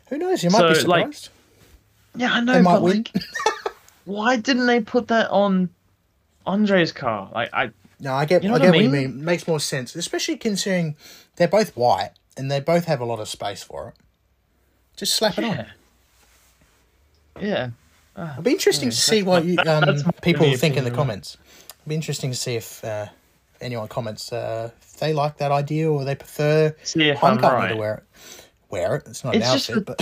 Who 0.09 0.17
knows? 0.17 0.43
You 0.43 0.49
might 0.49 0.67
be 0.69 0.75
So, 0.75 0.87
like, 0.87 1.13
surprised. 1.13 1.29
Yeah, 2.15 2.33
I 2.33 2.39
know. 2.41 2.53
they 2.53 2.61
might 2.61 2.73
but 2.73 2.81
win. 2.83 2.97
like, 2.97 3.11
why 4.05 4.37
didn't 4.37 4.67
they 4.67 4.81
put 4.81 5.07
that 5.09 5.29
on 5.29 5.69
Andre's 6.45 6.91
car? 6.91 7.29
Like, 7.33 7.49
I 7.53 7.71
No, 7.99 8.13
I 8.13 8.25
get, 8.25 8.43
You 8.43 8.49
know 8.49 8.55
I 8.55 8.59
what 8.59 8.61
get 8.63 8.67
I 8.73 8.77
what 8.77 8.83
you 8.83 8.89
mean? 8.89 9.15
mean. 9.17 9.25
Makes 9.25 9.47
more 9.47 9.59
sense, 9.59 9.95
especially 9.95 10.37
considering 10.37 10.95
they're 11.37 11.47
both 11.47 11.75
white 11.75 12.11
and 12.37 12.51
they 12.51 12.59
both 12.59 12.85
have 12.85 12.99
a 12.99 13.05
lot 13.05 13.19
of 13.19 13.27
space 13.27 13.63
for 13.63 13.89
it. 13.89 13.95
Just 14.97 15.15
slap 15.15 15.37
it 15.37 15.43
on. 15.45 15.55
yeah, 15.57 15.69
yeah. 17.41 17.69
It'll 18.33 18.43
be 18.43 18.51
interesting 18.51 18.89
to 18.91 18.95
see 18.95 19.23
what 19.23 19.43
you, 19.45 19.57
um, 19.67 19.95
people 20.21 20.55
think 20.55 20.77
in 20.77 20.83
the 20.83 20.91
comments. 20.91 21.37
It'll 21.81 21.89
be 21.89 21.95
interesting 21.95 22.29
to 22.31 22.37
see 22.37 22.55
if 22.55 22.83
uh, 22.83 23.07
anyone 23.59 23.87
comments 23.87 24.31
uh, 24.31 24.69
if 24.81 24.97
they 24.97 25.13
like 25.13 25.37
that 25.37 25.51
idea 25.51 25.89
or 25.91 26.05
they 26.05 26.15
prefer 26.15 26.75
See 26.83 27.09
if 27.09 27.23
I'm 27.23 27.37
right. 27.39 27.69
to 27.69 27.75
wear 27.75 27.95
it. 27.95 28.03
Wear 28.69 28.95
it. 28.97 29.03
It's 29.07 29.23
not 29.23 29.35
It's 29.35 29.45
outfit, 29.45 29.85
but 29.85 29.99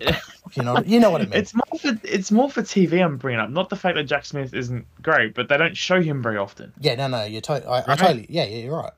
you 0.56 0.62
know, 0.62 0.82
you 0.84 1.00
know 1.00 1.10
what 1.10 1.20
I 1.22 1.24
mean. 1.24 1.34
It's 1.34 1.54
more 1.54 1.78
for 1.78 1.98
it's 2.04 2.30
more 2.32 2.50
for 2.50 2.62
TV. 2.62 3.04
I'm 3.04 3.16
bringing 3.16 3.40
up, 3.40 3.50
not 3.50 3.68
the 3.68 3.76
fact 3.76 3.96
that 3.96 4.04
Jack 4.04 4.24
Smith 4.24 4.54
isn't 4.54 4.86
great, 5.02 5.34
but 5.34 5.48
they 5.48 5.56
don't 5.56 5.76
show 5.76 6.00
him 6.00 6.22
very 6.22 6.36
often. 6.38 6.72
Yeah, 6.80 6.94
no, 6.96 7.08
no, 7.08 7.24
you're 7.24 7.40
totally. 7.40 7.70
I, 7.70 7.80
I 7.80 7.84
Right? 7.86 7.98
totally. 7.98 8.26
Yeah, 8.28 8.44
yeah, 8.44 8.64
you're 8.64 8.76
right. 8.76 8.92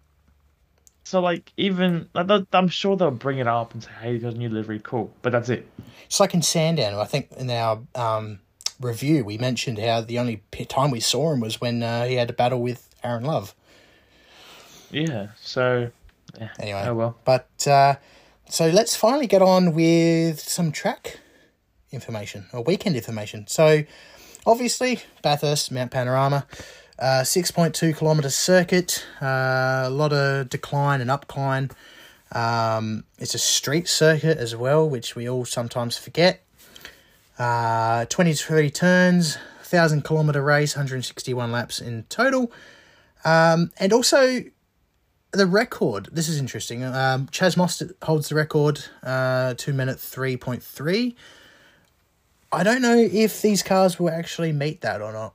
So 1.04 1.20
like, 1.20 1.52
even 1.56 2.08
like, 2.14 2.46
I'm 2.52 2.68
sure 2.68 2.96
they'll 2.96 3.10
bring 3.10 3.38
it 3.38 3.46
up 3.46 3.72
and 3.72 3.82
say, 3.82 3.90
"Hey, 4.00 4.12
you 4.12 4.18
got 4.18 4.34
a 4.34 4.38
new 4.38 4.50
livery, 4.50 4.80
cool." 4.82 5.12
But 5.22 5.32
that's 5.32 5.48
it. 5.48 5.66
It's 6.06 6.20
like 6.20 6.34
in 6.34 6.42
Sandown. 6.42 6.94
I 6.94 7.04
think 7.04 7.32
in 7.32 7.50
our 7.50 7.80
um, 7.94 8.40
review 8.80 9.24
we 9.24 9.38
mentioned 9.38 9.78
how 9.78 10.02
the 10.02 10.18
only 10.18 10.42
time 10.68 10.90
we 10.90 11.00
saw 11.00 11.32
him 11.32 11.40
was 11.40 11.60
when 11.60 11.82
uh, 11.82 12.04
he 12.04 12.14
had 12.14 12.30
a 12.30 12.32
battle 12.34 12.60
with 12.60 12.88
Aaron 13.02 13.24
Love. 13.24 13.54
Yeah. 14.90 15.28
So 15.40 15.90
Anyway, 16.58 16.84
oh 16.86 16.94
well. 16.94 17.16
But 17.24 17.66
uh, 17.66 17.96
so 18.48 18.68
let's 18.68 18.94
finally 18.96 19.26
get 19.26 19.42
on 19.42 19.74
with 19.74 20.40
some 20.40 20.72
track 20.72 21.18
information 21.92 22.46
or 22.52 22.62
weekend 22.62 22.96
information. 22.96 23.46
So 23.46 23.84
obviously 24.46 25.00
Bathurst, 25.22 25.70
Mount 25.72 25.90
Panorama, 25.90 26.46
uh, 26.98 27.24
six 27.24 27.50
point 27.50 27.74
two 27.74 27.92
kilometer 27.92 28.30
circuit, 28.30 29.04
uh, 29.22 29.84
a 29.86 29.90
lot 29.90 30.12
of 30.12 30.48
decline 30.48 31.00
and 31.00 31.10
upcline. 31.10 31.70
Um, 32.32 33.04
it's 33.18 33.34
a 33.34 33.38
street 33.38 33.88
circuit 33.88 34.38
as 34.38 34.54
well, 34.54 34.88
which 34.88 35.16
we 35.16 35.28
all 35.28 35.44
sometimes 35.44 35.96
forget. 35.96 36.44
Uh, 37.38 38.04
23 38.06 38.70
turns, 38.70 39.36
1,000 39.36 40.02
kilometre 40.04 40.42
race, 40.42 40.74
161 40.74 41.52
laps 41.52 41.80
in 41.80 42.02
total. 42.08 42.52
Um, 43.24 43.70
and 43.78 43.92
also 43.92 44.42
the 45.32 45.46
record. 45.46 46.08
This 46.12 46.28
is 46.28 46.38
interesting. 46.38 46.82
Um, 46.84 47.26
Chaz 47.28 47.56
Mostert 47.56 47.92
holds 48.02 48.28
the 48.28 48.34
record, 48.34 48.84
uh, 49.02 49.54
two 49.56 49.72
minute 49.72 50.00
three 50.00 50.36
point 50.36 50.62
three. 50.62 51.16
I 52.50 52.62
don't 52.62 52.82
know 52.82 52.96
if 52.96 53.42
these 53.42 53.62
cars 53.62 53.98
will 54.00 54.10
actually 54.10 54.52
meet 54.52 54.80
that 54.80 55.02
or 55.02 55.12
not. 55.12 55.34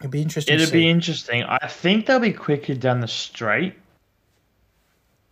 It'd 0.00 0.10
be 0.10 0.22
interesting. 0.22 0.54
It'd 0.54 0.72
be 0.72 0.88
interesting. 0.88 1.42
I 1.42 1.66
think 1.66 2.06
they'll 2.06 2.20
be 2.20 2.32
quicker 2.32 2.74
down 2.74 3.00
the 3.00 3.08
straight, 3.08 3.74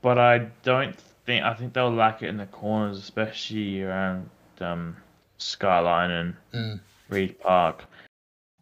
but 0.03 0.19
I 0.19 0.49
don't 0.63 0.99
think. 1.25 1.45
I 1.45 1.55
think 1.55 1.73
they'll 1.73 1.93
lack 1.93 2.23
it 2.23 2.29
in 2.29 2.37
the 2.37 2.47
corners, 2.47 2.99
especially 2.99 3.83
around 3.83 4.29
um, 4.61 4.97
Skyline 5.39 6.11
and 6.11 6.35
Mm. 6.53 6.81
Reid 7.09 7.41
Park. 7.41 7.85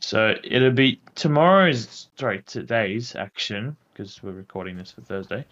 So 0.01 0.37
it'll 0.45 0.71
be 0.71 1.01
tomorrow's, 1.17 2.09
sorry, 2.17 2.43
today's 2.47 3.17
action 3.17 3.77
because 3.93 4.23
we're 4.23 4.33
recording 4.33 4.77
this 4.77 4.93
for 4.93 5.01
Thursday. 5.01 5.45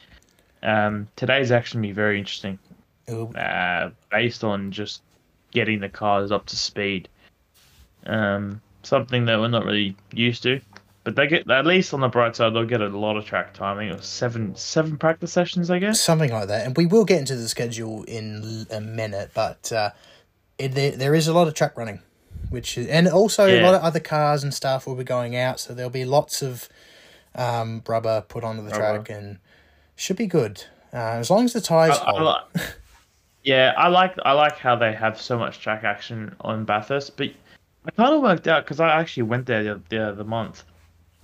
Um, 0.62 1.08
today's 1.16 1.50
action 1.50 1.80
will 1.80 1.88
be 1.88 1.92
very 1.92 2.18
interesting, 2.18 2.58
uh, 3.08 3.90
based 4.10 4.44
on 4.44 4.70
just 4.70 5.02
getting 5.54 5.80
the 5.80 5.88
cars 5.88 6.30
up 6.30 6.44
to 6.46 6.56
speed. 6.56 7.08
Um, 8.06 8.60
something 8.82 9.24
that 9.24 9.38
we're 9.40 9.48
not 9.48 9.64
really 9.64 9.96
used 10.12 10.42
to. 10.42 10.60
But 11.04 11.16
they 11.16 11.26
get 11.26 11.50
at 11.50 11.66
least 11.66 11.92
on 11.92 12.00
the 12.00 12.08
bright 12.08 12.34
side, 12.36 12.54
they'll 12.54 12.64
get 12.64 12.80
a 12.80 12.88
lot 12.88 13.16
of 13.16 13.26
track 13.26 13.52
time. 13.52 13.76
I 13.76 13.82
think 13.82 13.92
it 13.92 13.96
was 13.98 14.06
seven 14.06 14.54
seven 14.56 14.96
practice 14.96 15.32
sessions, 15.32 15.70
I 15.70 15.78
guess. 15.78 16.00
something 16.00 16.30
like 16.30 16.48
that. 16.48 16.66
And 16.66 16.76
we 16.76 16.86
will 16.86 17.04
get 17.04 17.18
into 17.18 17.36
the 17.36 17.48
schedule 17.48 18.04
in 18.04 18.66
a 18.70 18.80
minute, 18.80 19.30
but 19.34 19.70
uh, 19.72 19.90
it, 20.58 20.68
there, 20.74 20.92
there 20.92 21.14
is 21.14 21.28
a 21.28 21.34
lot 21.34 21.46
of 21.46 21.52
track 21.52 21.76
running, 21.76 22.00
which 22.48 22.78
is, 22.78 22.86
and 22.86 23.06
also 23.06 23.46
a 23.46 23.60
lot 23.62 23.74
of 23.74 23.82
other 23.82 24.00
cars 24.00 24.42
and 24.42 24.54
stuff 24.54 24.86
will 24.86 24.94
be 24.94 25.04
going 25.04 25.36
out, 25.36 25.60
so 25.60 25.74
there'll 25.74 25.90
be 25.90 26.06
lots 26.06 26.40
of 26.40 26.70
um, 27.34 27.82
rubber 27.86 28.22
put 28.22 28.42
onto 28.42 28.62
the 28.62 28.70
Rubber. 28.70 29.02
track 29.04 29.10
and 29.10 29.38
should 29.96 30.16
be 30.16 30.26
good 30.26 30.64
uh, 30.94 30.96
as 31.20 31.28
long 31.30 31.44
as 31.44 31.52
the 31.52 31.60
tires 31.60 31.98
I- 31.98 32.10
I 32.12 32.18
hold. 32.18 32.36
yeah, 33.44 33.74
I 33.76 33.88
like 33.88 34.14
I 34.24 34.32
like 34.32 34.58
how 34.58 34.74
they 34.74 34.92
have 34.92 35.20
so 35.20 35.38
much 35.38 35.60
track 35.60 35.84
action 35.84 36.34
on 36.40 36.64
Bathurst, 36.64 37.16
but 37.16 37.30
I 37.86 37.90
kind 37.90 38.14
of 38.14 38.22
worked 38.22 38.48
out 38.48 38.64
because 38.64 38.80
I 38.80 38.88
actually 38.88 39.24
went 39.24 39.46
there 39.46 39.62
the, 39.62 39.80
the 39.90 40.08
other 40.08 40.24
month, 40.24 40.64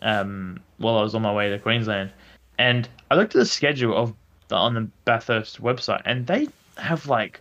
um, 0.02 0.60
while 0.76 0.98
I 0.98 1.02
was 1.02 1.14
on 1.14 1.22
my 1.22 1.32
way 1.32 1.48
to 1.48 1.58
Queensland, 1.58 2.12
and 2.58 2.88
I 3.10 3.14
looked 3.14 3.34
at 3.34 3.38
the 3.38 3.46
schedule 3.46 3.96
of 3.96 4.14
the, 4.48 4.56
on 4.56 4.74
the 4.74 4.88
Bathurst 5.06 5.62
website, 5.62 6.02
and 6.04 6.26
they 6.26 6.48
have 6.76 7.06
like 7.06 7.40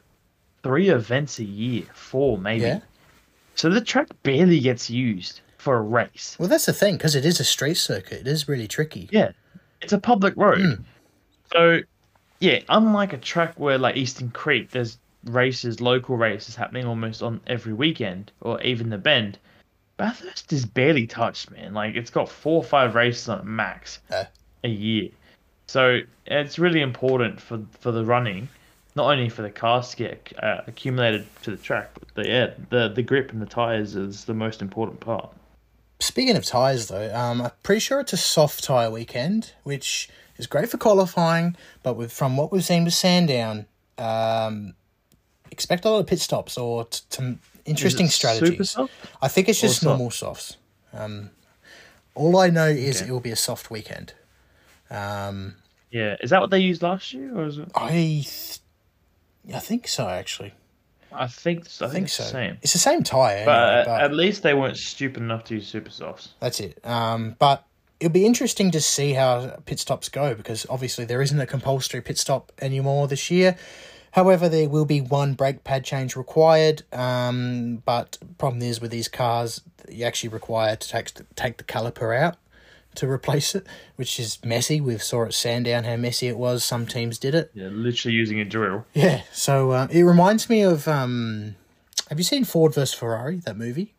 three 0.63 0.89
events 0.89 1.39
a 1.39 1.43
year, 1.43 1.83
four 1.93 2.37
maybe. 2.37 2.61
Yeah. 2.61 2.79
So 3.55 3.69
the 3.69 3.81
track 3.81 4.07
barely 4.23 4.61
gets 4.61 4.89
used 4.89 5.41
for 5.57 5.75
a 5.75 5.81
race. 5.81 6.37
Well, 6.39 6.47
that's 6.47 6.65
the 6.65 6.73
thing 6.73 6.95
because 6.95 7.15
it 7.15 7.25
is 7.25 7.41
a 7.41 7.43
street 7.43 7.75
circuit. 7.75 8.21
It 8.21 8.27
is 8.27 8.47
really 8.47 8.67
tricky. 8.67 9.09
Yeah, 9.11 9.31
it's 9.81 9.91
a 9.91 9.99
public 9.99 10.33
road. 10.37 10.61
Hmm. 10.61 10.83
So, 11.51 11.79
yeah, 12.39 12.59
unlike 12.69 13.13
a 13.13 13.17
track 13.17 13.59
where 13.59 13.77
like 13.77 13.95
Eastern 13.97 14.29
Creek, 14.31 14.71
there's 14.71 14.97
races, 15.25 15.81
local 15.81 16.17
races 16.17 16.55
happening 16.55 16.85
almost 16.85 17.21
on 17.21 17.41
every 17.47 17.73
weekend, 17.73 18.31
or 18.41 18.61
even 18.61 18.89
the 18.89 18.97
Bend. 18.97 19.37
Bathurst 19.97 20.53
is 20.53 20.65
barely 20.65 21.05
touched, 21.07 21.51
man. 21.51 21.73
Like 21.73 21.95
it's 21.95 22.09
got 22.09 22.29
four 22.29 22.57
or 22.57 22.63
five 22.63 22.95
races 22.95 23.27
on 23.27 23.39
it 23.39 23.45
max 23.45 23.99
Uh. 24.09 24.25
a 24.63 24.69
year. 24.69 25.09
So 25.67 25.99
it's 26.25 26.57
really 26.57 26.81
important 26.81 27.41
for 27.41 27.61
for 27.79 27.91
the 27.91 28.05
running, 28.05 28.47
not 28.95 29.11
only 29.11 29.29
for 29.29 29.41
the 29.41 29.51
cars 29.51 29.91
to 29.91 29.97
get 29.97 30.33
uh, 30.41 30.61
accumulated 30.67 31.25
to 31.43 31.51
the 31.51 31.57
track, 31.57 31.91
but 31.99 32.07
the 32.15 32.27
yeah, 32.29 32.53
the 32.69 32.87
the 32.87 33.03
grip 33.03 33.31
and 33.33 33.41
the 33.41 33.45
tires 33.45 33.95
is 33.95 34.23
the 34.25 34.33
most 34.33 34.61
important 34.61 35.01
part. 35.01 35.29
Speaking 35.99 36.37
of 36.37 36.45
tyres, 36.45 36.87
though, 36.87 37.13
um, 37.13 37.41
I'm 37.41 37.51
pretty 37.61 37.81
sure 37.81 37.99
it's 37.99 38.13
a 38.13 38.17
soft 38.17 38.63
tyre 38.63 38.89
weekend, 38.89 39.51
which 39.63 40.07
is 40.39 40.47
great 40.47 40.69
for 40.69 40.77
qualifying. 40.77 41.55
But 41.83 41.93
with 41.95 42.11
from 42.11 42.35
what 42.37 42.51
we've 42.51 42.65
seen 42.65 42.83
with 42.85 42.95
Sandown, 42.95 43.67
um, 43.99 44.73
expect 45.51 45.85
a 45.85 45.89
lot 45.91 45.99
of 45.99 46.07
pit 46.07 46.19
stops 46.19 46.57
or 46.57 46.85
t- 46.85 47.01
some 47.09 47.39
interesting 47.65 48.07
Is 48.07 48.15
super 48.15 48.63
strategies. 48.65 48.77
I 49.21 49.27
think 49.27 49.47
it's 49.49 49.61
just 49.61 49.83
normal 49.83 50.09
softs. 50.09 50.57
Um, 50.93 51.29
all 52.15 52.37
I 52.39 52.49
know 52.49 52.67
is 52.67 53.01
Okay. 53.01 53.09
it 53.09 53.13
will 53.13 53.19
be 53.19 53.31
a 53.31 53.35
soft 53.35 53.69
weekend. 53.69 54.13
Um, 54.89 55.55
Yeah, 55.91 56.15
is 56.21 56.29
that 56.31 56.41
what 56.41 56.49
they 56.49 56.59
used 56.59 56.81
last 56.81 57.13
year, 57.13 57.35
or 57.37 57.45
is 57.45 57.57
it? 57.59 57.69
I, 57.75 57.89
th- 57.91 58.59
I 59.53 59.59
think 59.59 59.87
so. 59.87 60.07
Actually, 60.09 60.53
I 61.11 61.27
think 61.27 61.59
I, 61.81 61.85
I 61.85 61.89
think, 61.89 61.91
think 61.93 62.05
it's 62.05 62.13
so. 62.13 62.23
the 62.23 62.29
same. 62.29 62.57
It's 62.61 62.73
the 62.73 62.79
same 62.79 63.03
tyre, 63.03 63.45
But, 63.45 63.69
anyway, 63.69 63.83
but 63.87 64.01
at 64.01 64.13
least 64.13 64.43
they 64.43 64.53
weren't 64.53 64.77
stupid 64.77 65.21
enough 65.23 65.43
to 65.45 65.55
use 65.55 65.67
super 65.67 65.89
softs. 65.91 66.29
That's 66.39 66.59
it. 66.59 66.79
Um, 66.83 67.35
but 67.39 67.65
it'll 67.99 68.13
be 68.13 68.25
interesting 68.25 68.71
to 68.71 68.81
see 68.81 69.13
how 69.13 69.57
pit 69.65 69.79
stops 69.79 70.09
go 70.09 70.33
because 70.33 70.65
obviously 70.69 71.05
there 71.05 71.21
isn't 71.21 71.39
a 71.39 71.45
compulsory 71.45 72.01
pit 72.01 72.17
stop 72.17 72.51
anymore 72.61 73.07
this 73.07 73.29
year. 73.29 73.57
However, 74.11 74.49
there 74.49 74.67
will 74.67 74.85
be 74.85 75.01
one 75.01 75.33
brake 75.33 75.63
pad 75.63 75.83
change 75.83 76.15
required. 76.15 76.83
Um, 76.91 77.83
but 77.85 78.17
problem 78.37 78.61
is 78.61 78.81
with 78.81 78.91
these 78.91 79.07
cars, 79.07 79.61
you 79.89 80.05
actually 80.05 80.29
require 80.29 80.75
to 80.75 80.89
take 80.89 81.11
take 81.35 81.57
the 81.57 81.63
caliper 81.63 82.17
out 82.17 82.37
to 82.95 83.09
replace 83.09 83.53
it, 83.53 83.67
which 83.97 84.19
is 84.19 84.43
messy. 84.43 84.81
We 84.81 84.97
saw 84.97 85.25
at 85.25 85.33
Sandown 85.33 85.83
how 85.83 85.95
messy 85.95 86.27
it 86.27 86.37
was. 86.37 86.63
Some 86.63 86.87
teams 86.87 87.19
did 87.19 87.35
it. 87.35 87.51
Yeah, 87.53 87.67
literally 87.67 88.15
using 88.15 88.39
a 88.39 88.45
drill. 88.45 88.85
Yeah. 88.93 89.21
So 89.31 89.71
uh, 89.71 89.87
it 89.91 90.03
reminds 90.03 90.49
me 90.49 90.61
of. 90.61 90.87
Um, 90.87 91.55
have 92.09 92.17
you 92.17 92.23
seen 92.23 92.43
Ford 92.43 92.73
vs 92.73 92.93
Ferrari? 92.93 93.37
That 93.37 93.55
movie. 93.55 93.93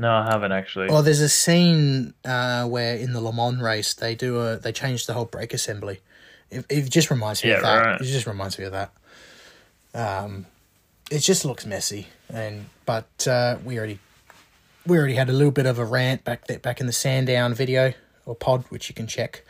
No, 0.00 0.10
I 0.10 0.30
haven't 0.30 0.52
actually. 0.52 0.88
Well, 0.88 1.02
there's 1.02 1.20
a 1.20 1.28
scene 1.28 2.14
uh, 2.24 2.64
where 2.66 2.96
in 2.96 3.12
the 3.12 3.20
Le 3.20 3.34
Mans 3.34 3.60
race 3.60 3.92
they 3.92 4.14
do 4.14 4.40
a 4.40 4.56
they 4.56 4.72
change 4.72 5.04
the 5.04 5.12
whole 5.12 5.26
brake 5.26 5.52
assembly. 5.52 6.00
It, 6.50 6.64
it 6.70 6.90
just 6.90 7.10
reminds 7.10 7.44
me 7.44 7.50
of 7.50 7.60
that. 7.60 7.84
right. 7.84 8.00
It 8.00 8.04
just 8.04 8.26
reminds 8.26 8.58
me 8.58 8.64
of 8.64 8.72
that. 8.72 8.92
Um, 9.94 10.46
it 11.10 11.18
just 11.18 11.44
looks 11.44 11.66
messy, 11.66 12.06
and 12.30 12.70
but 12.86 13.28
uh, 13.28 13.58
we 13.62 13.76
already 13.76 13.98
we 14.86 14.96
already 14.96 15.16
had 15.16 15.28
a 15.28 15.34
little 15.34 15.52
bit 15.52 15.66
of 15.66 15.78
a 15.78 15.84
rant 15.84 16.24
back 16.24 16.46
there, 16.46 16.58
back 16.58 16.80
in 16.80 16.86
the 16.86 16.94
Sandown 16.94 17.52
video 17.52 17.92
or 18.24 18.34
pod, 18.34 18.64
which 18.70 18.88
you 18.88 18.94
can 18.94 19.06
check 19.06 19.44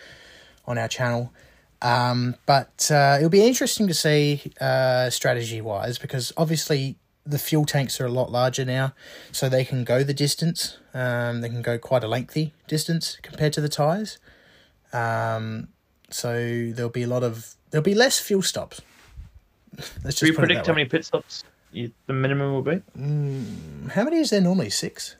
on 0.66 0.78
our 0.78 0.88
channel. 0.88 1.32
Um, 1.80 2.34
but 2.44 2.90
uh, 2.90 3.18
it'll 3.18 3.30
be 3.30 3.46
interesting 3.46 3.86
to 3.86 3.94
see 3.94 4.52
uh, 4.60 5.10
strategy 5.10 5.60
wise 5.60 5.96
because 5.96 6.32
obviously 6.36 6.96
the 7.26 7.38
fuel 7.38 7.64
tanks 7.64 8.00
are 8.00 8.06
a 8.06 8.11
lot 8.11 8.30
larger 8.30 8.64
now, 8.64 8.94
so 9.33 9.48
they 9.48 9.64
can 9.64 9.85
go 9.85 10.02
the 10.02 10.14
distance. 10.14 10.78
Um, 10.94 11.40
they 11.40 11.48
can 11.48 11.62
go 11.62 11.78
quite 11.78 12.02
a 12.02 12.09
lengthy 12.09 12.52
distance 12.66 13.18
compared 13.22 13.52
to 13.54 13.61
the 13.61 13.68
tires. 13.68 14.18
Um, 14.92 15.68
so 16.11 16.70
there'll 16.74 16.90
be 16.90 17.02
a 17.02 17.06
lot 17.06 17.22
of 17.22 17.54
there'll 17.70 17.85
be 17.85 17.94
less 17.94 18.18
fuel 18.18 18.42
stops. 18.42 18.80
Let's 19.76 20.18
just 20.18 20.20
Do 20.20 20.33
predict 20.35 20.66
how 20.66 20.72
many 20.72 20.87
pit 20.87 21.04
stops 21.04 21.44
you, 21.72 21.92
the 22.06 22.12
minimum 22.12 22.52
will 22.52 22.62
be? 22.62 22.83
Mm, 22.98 23.90
how 23.92 24.04
many 24.04 24.18
is 24.18 24.30
there 24.30 24.40
normally? 24.40 24.70
Six. 24.70 25.16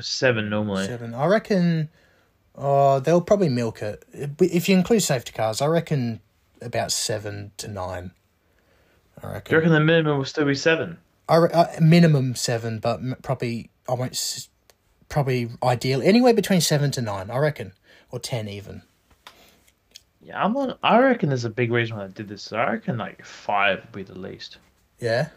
Seven 0.00 0.50
normally. 0.50 0.86
Seven. 0.86 1.14
I 1.14 1.26
reckon. 1.26 1.88
Oh, 2.54 3.00
they'll 3.00 3.22
probably 3.22 3.48
milk 3.48 3.80
it 3.80 4.04
if 4.12 4.68
you 4.68 4.76
include 4.76 5.02
safety 5.02 5.32
cars. 5.32 5.62
I 5.62 5.66
reckon 5.66 6.20
about 6.60 6.92
seven 6.92 7.52
to 7.56 7.68
nine. 7.68 8.12
I 9.22 9.32
reckon. 9.32 9.50
Do 9.50 9.50
you 9.52 9.58
reckon 9.58 9.72
the 9.72 9.80
minimum 9.80 10.18
will 10.18 10.24
still 10.26 10.44
be 10.44 10.54
seven? 10.54 10.98
I 11.32 11.36
uh, 11.38 11.80
minimum 11.80 12.34
seven, 12.34 12.78
but 12.78 13.00
probably 13.22 13.70
I 13.88 13.94
won't. 13.94 14.48
Probably 15.08 15.50
ideal 15.62 16.00
anywhere 16.02 16.34
between 16.34 16.60
seven 16.60 16.90
to 16.92 17.02
nine. 17.02 17.30
I 17.30 17.38
reckon, 17.38 17.72
or 18.10 18.18
ten 18.18 18.48
even. 18.48 18.82
Yeah, 20.22 20.42
I'm 20.44 20.56
on. 20.56 20.74
I 20.82 20.98
reckon 20.98 21.30
there's 21.30 21.46
a 21.46 21.50
big 21.50 21.72
reason 21.72 21.96
why 21.96 22.04
I 22.04 22.08
did 22.08 22.28
this. 22.28 22.52
I 22.52 22.72
reckon 22.72 22.98
like 22.98 23.24
five 23.24 23.80
would 23.80 23.92
be 23.92 24.02
the 24.02 24.18
least. 24.18 24.58
Yeah. 24.98 25.30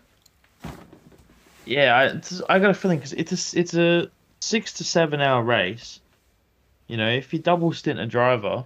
Yeah, 1.65 1.95
I, 1.95 2.53
I 2.53 2.59
got 2.59 2.69
a 2.69 2.73
feeling 2.73 2.99
because 2.99 3.13
it's 3.13 3.53
a, 3.53 3.59
it's 3.59 3.73
a 3.73 4.09
six 4.39 4.73
to 4.73 4.83
seven 4.83 5.21
hour 5.21 5.43
race. 5.43 5.99
You 6.87 6.97
know, 6.97 7.09
if 7.09 7.33
you 7.33 7.39
double 7.39 7.71
stint 7.73 7.99
a 7.99 8.05
driver, 8.05 8.63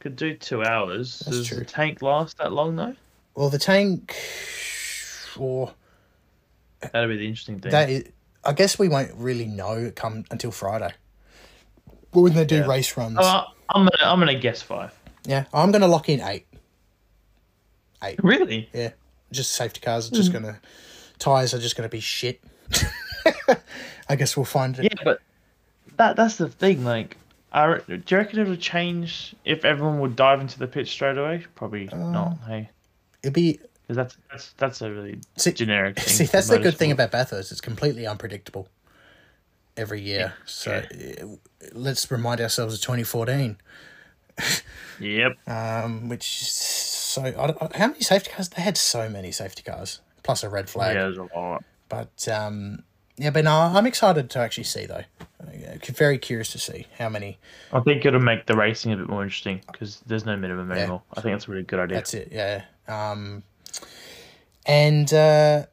could 0.00 0.16
do 0.16 0.34
two 0.34 0.64
hours. 0.64 1.20
That's 1.20 1.36
Does 1.36 1.48
true. 1.48 1.58
the 1.58 1.64
tank 1.64 2.02
last 2.02 2.38
that 2.38 2.52
long 2.52 2.76
though? 2.76 2.96
Well, 3.34 3.50
the 3.50 3.58
tank, 3.58 4.16
or 5.38 5.72
that'd 6.80 7.08
be 7.08 7.16
the 7.16 7.26
interesting 7.26 7.60
thing. 7.60 7.72
That 7.72 7.90
is, 7.90 8.04
I 8.44 8.52
guess 8.52 8.78
we 8.78 8.88
won't 8.88 9.12
really 9.14 9.46
know 9.46 9.92
come 9.94 10.24
until 10.30 10.50
Friday. 10.50 10.92
But 12.12 12.20
when 12.22 12.34
they 12.34 12.44
do 12.44 12.56
yeah. 12.56 12.66
race 12.66 12.96
runs, 12.96 13.18
oh, 13.20 13.44
I'm 13.68 13.84
gonna 13.84 14.10
I'm 14.10 14.18
gonna 14.18 14.38
guess 14.38 14.62
five. 14.62 14.92
Yeah, 15.26 15.44
I'm 15.52 15.70
gonna 15.70 15.88
lock 15.88 16.08
in 16.08 16.20
eight. 16.20 16.46
Eight. 18.02 18.18
Really? 18.22 18.68
Yeah. 18.72 18.90
Just 19.30 19.52
safety 19.52 19.80
cars 19.80 20.10
are 20.10 20.14
just 20.14 20.30
mm. 20.30 20.34
gonna 20.34 20.60
tires 21.18 21.54
are 21.54 21.58
just 21.58 21.76
gonna 21.76 21.88
be 21.88 22.00
shit. 22.00 22.40
I 24.08 24.16
guess 24.16 24.36
we'll 24.36 24.44
find 24.44 24.78
it. 24.78 24.84
Yeah, 24.84 25.04
but 25.04 25.20
that 25.96 26.16
that's 26.16 26.36
the 26.36 26.48
thing. 26.48 26.84
Like, 26.84 27.16
are, 27.52 27.78
do 27.80 28.02
you 28.08 28.16
reckon 28.16 28.40
it'll 28.40 28.56
change 28.56 29.36
if 29.44 29.64
everyone 29.64 30.00
would 30.00 30.16
dive 30.16 30.40
into 30.40 30.58
the 30.58 30.66
pit 30.66 30.88
straight 30.88 31.18
away? 31.18 31.44
Probably 31.54 31.88
uh, 31.90 31.96
not. 31.96 32.38
Hey, 32.46 32.70
it'd 33.22 33.34
be 33.34 33.60
because 33.90 33.96
that's 33.96 34.16
that's 34.30 34.52
that's 34.52 34.82
a 34.82 34.90
really 34.92 35.18
see, 35.36 35.52
generic. 35.52 35.98
see, 35.98 36.24
that's 36.24 36.48
the 36.48 36.60
good 36.60 36.76
thing 36.76 36.92
about 36.92 37.10
Bathurst. 37.10 37.50
It's 37.50 37.60
completely 37.60 38.06
unpredictable 38.06 38.68
every 39.76 40.00
year. 40.00 40.34
Yeah. 40.36 40.46
So 40.46 40.82
yeah. 40.96 41.24
let's 41.72 42.08
remind 42.08 42.40
ourselves 42.40 42.74
of 42.74 42.80
2014. 42.80 43.56
yep. 45.00 45.36
Um, 45.48 46.08
which 46.08 46.22
so 46.22 47.22
I, 47.22 47.48
I, 47.48 47.78
how 47.78 47.88
many 47.88 48.00
safety 48.00 48.30
cars? 48.30 48.48
They 48.50 48.62
had 48.62 48.76
so 48.76 49.08
many 49.08 49.32
safety 49.32 49.62
cars 49.64 50.00
plus 50.22 50.44
a 50.44 50.48
red 50.48 50.70
flag. 50.70 50.94
Yeah, 50.94 51.02
there's 51.02 51.18
a 51.18 51.28
lot. 51.36 51.64
But 51.88 52.28
um, 52.28 52.84
yeah, 53.16 53.30
but 53.30 53.42
no, 53.42 53.50
I'm 53.50 53.86
excited 53.86 54.30
to 54.30 54.38
actually 54.38 54.64
see 54.64 54.86
though. 54.86 55.02
Very 55.82 56.18
curious 56.18 56.52
to 56.52 56.58
see 56.58 56.86
how 56.96 57.08
many. 57.08 57.40
I 57.72 57.80
think 57.80 58.04
it'll 58.06 58.20
make 58.20 58.46
the 58.46 58.56
racing 58.56 58.92
a 58.92 58.96
bit 58.96 59.08
more 59.08 59.24
interesting 59.24 59.62
because 59.72 60.00
there's 60.06 60.24
no 60.24 60.36
minimum 60.36 60.70
yeah. 60.70 60.76
anymore. 60.76 61.02
I 61.14 61.22
think 61.22 61.34
that's 61.34 61.48
a 61.48 61.50
really 61.50 61.64
good 61.64 61.80
idea. 61.80 61.96
That's 61.96 62.14
it. 62.14 62.28
Yeah. 62.30 62.62
Um, 62.86 63.42
and 64.66 65.12
uh, 65.12 65.66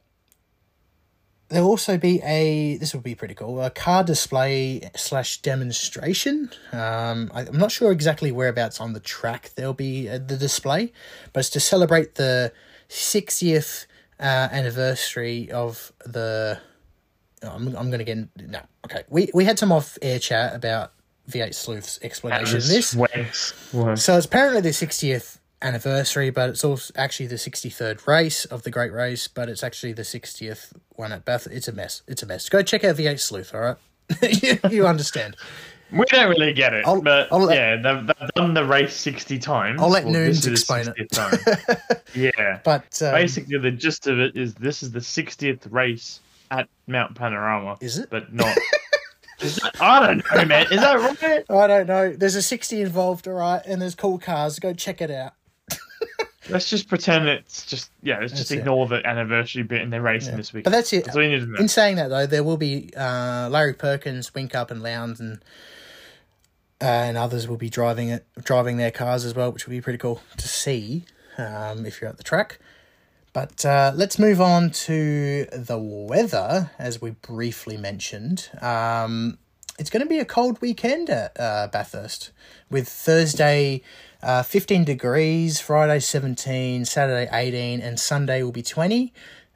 there'll 1.48 1.68
also 1.68 1.96
be 1.98 2.20
a 2.22 2.76
this 2.78 2.94
will 2.94 3.00
be 3.00 3.14
pretty 3.14 3.34
cool 3.34 3.62
a 3.62 3.70
car 3.70 4.04
display 4.04 4.90
slash 4.96 5.40
demonstration. 5.40 6.50
Um, 6.72 7.30
I, 7.34 7.42
am 7.42 7.58
not 7.58 7.72
sure 7.72 7.92
exactly 7.92 8.30
whereabouts 8.32 8.80
on 8.80 8.92
the 8.92 9.00
track 9.00 9.50
there'll 9.56 9.74
be 9.74 10.08
uh, 10.08 10.18
the 10.18 10.36
display 10.36 10.92
but 11.32 11.40
it's 11.40 11.50
to 11.50 11.60
celebrate 11.60 12.16
the 12.16 12.52
60th 12.88 13.86
uh, 14.20 14.48
anniversary 14.50 15.50
of 15.50 15.92
the 16.04 16.60
oh, 17.42 17.48
I'm, 17.48 17.76
I'm 17.76 17.90
gonna 17.90 18.04
get 18.04 18.18
no 18.36 18.60
okay. 18.86 19.04
We, 19.08 19.30
we 19.34 19.44
had 19.44 19.58
some 19.58 19.72
off 19.72 19.98
air 20.02 20.18
chat 20.18 20.54
about 20.54 20.92
v8 21.30 21.54
sleuth's 21.54 21.98
explanation 22.02 22.56
of 22.56 22.66
this. 22.66 22.96
so 23.96 24.16
it's 24.16 24.26
apparently 24.26 24.62
the 24.62 24.70
60th 24.70 25.37
anniversary, 25.62 26.30
but 26.30 26.50
it's 26.50 26.64
also 26.64 26.92
actually 26.96 27.26
the 27.26 27.36
63rd 27.36 28.06
race 28.06 28.44
of 28.44 28.62
the 28.62 28.70
Great 28.70 28.92
Race, 28.92 29.28
but 29.28 29.48
it's 29.48 29.62
actually 29.62 29.92
the 29.92 30.02
60th 30.02 30.72
one 30.90 31.12
at 31.12 31.24
Bath. 31.24 31.46
It's 31.50 31.68
a 31.68 31.72
mess. 31.72 32.02
It's 32.06 32.22
a 32.22 32.26
mess. 32.26 32.48
Go 32.48 32.62
check 32.62 32.84
out 32.84 32.96
V8 32.96 33.20
Sleuth, 33.20 33.54
all 33.54 33.60
right? 33.60 33.76
you, 34.42 34.58
you 34.70 34.86
understand. 34.86 35.36
We 35.90 36.04
don't 36.06 36.28
really 36.28 36.52
get 36.52 36.74
it, 36.74 36.86
I'll, 36.86 37.00
but 37.00 37.28
I'll 37.32 37.40
let, 37.40 37.56
yeah, 37.56 37.76
they've, 37.76 38.06
they've, 38.06 38.30
done 38.34 38.52
the 38.52 38.64
race 38.64 38.94
60 38.94 39.38
times. 39.38 39.80
I'll 39.80 39.88
let 39.88 40.04
well, 40.04 40.12
Noons 40.12 40.46
explain 40.46 40.86
it. 40.94 41.98
yeah. 42.14 42.60
But 42.62 43.00
um, 43.02 43.12
basically, 43.12 43.58
the 43.58 43.70
gist 43.70 44.06
of 44.06 44.18
it 44.18 44.36
is 44.36 44.54
this 44.54 44.82
is 44.82 44.92
the 44.92 44.98
60th 44.98 45.66
race 45.70 46.20
at 46.50 46.68
Mount 46.86 47.14
Panorama. 47.14 47.78
Is 47.80 47.96
it? 47.98 48.10
But 48.10 48.34
not. 48.34 48.54
That, 49.38 49.76
I 49.80 50.06
don't 50.06 50.22
know, 50.34 50.44
man. 50.44 50.66
Is 50.70 50.80
that 50.80 51.22
right? 51.22 51.44
I 51.50 51.66
don't 51.66 51.86
know. 51.86 52.12
There's 52.12 52.34
a 52.34 52.42
60 52.42 52.82
involved, 52.82 53.28
all 53.28 53.34
right, 53.34 53.62
and 53.64 53.80
there's 53.80 53.94
cool 53.94 54.18
cars. 54.18 54.58
Go 54.58 54.74
check 54.74 55.00
it 55.00 55.10
out. 55.10 55.32
Let's 56.50 56.70
just 56.70 56.88
pretend 56.88 57.28
it's 57.28 57.66
just 57.66 57.90
yeah. 58.02 58.20
Let's 58.20 58.32
just 58.32 58.50
ignore 58.50 58.86
it. 58.86 58.88
the 58.88 59.06
anniversary 59.06 59.62
bit 59.64 59.82
and 59.82 59.92
they're 59.92 60.00
racing 60.00 60.32
yeah. 60.32 60.36
this 60.38 60.52
week. 60.52 60.64
But 60.64 60.70
that's 60.70 60.92
it. 60.92 61.04
That's 61.04 61.16
In 61.16 61.68
saying 61.68 61.96
that 61.96 62.08
though, 62.08 62.26
there 62.26 62.42
will 62.42 62.56
be 62.56 62.90
uh, 62.96 63.48
Larry 63.50 63.74
Perkins, 63.74 64.30
Whincup, 64.30 64.70
and 64.70 64.82
Lowndes, 64.82 65.20
and 65.20 65.42
uh, 66.80 66.84
and 66.84 67.18
others 67.18 67.48
will 67.48 67.56
be 67.56 67.68
driving 67.68 68.08
it, 68.08 68.26
driving 68.42 68.78
their 68.78 68.90
cars 68.90 69.24
as 69.24 69.34
well, 69.34 69.52
which 69.52 69.66
will 69.66 69.72
be 69.72 69.80
pretty 69.80 69.98
cool 69.98 70.22
to 70.38 70.48
see 70.48 71.04
um, 71.36 71.84
if 71.84 72.00
you're 72.00 72.08
at 72.08 72.16
the 72.16 72.24
track. 72.24 72.58
But 73.32 73.64
uh, 73.64 73.92
let's 73.94 74.18
move 74.18 74.40
on 74.40 74.70
to 74.70 75.44
the 75.52 75.78
weather, 75.78 76.70
as 76.78 77.00
we 77.00 77.10
briefly 77.10 77.76
mentioned. 77.76 78.48
Um, 78.60 79.38
it's 79.78 79.90
going 79.90 80.02
to 80.02 80.08
be 80.08 80.18
a 80.18 80.24
cold 80.24 80.60
weekend 80.60 81.10
at 81.10 81.38
uh, 81.38 81.68
Bathurst, 81.70 82.32
with 82.70 82.88
Thursday 82.88 83.82
uh, 84.22 84.42
15 84.42 84.84
degrees, 84.84 85.60
Friday 85.60 86.00
17, 86.00 86.84
Saturday 86.84 87.28
18, 87.32 87.80
and 87.80 88.00
Sunday 88.00 88.42
will 88.42 88.52
be 88.52 88.62
20 88.62 89.12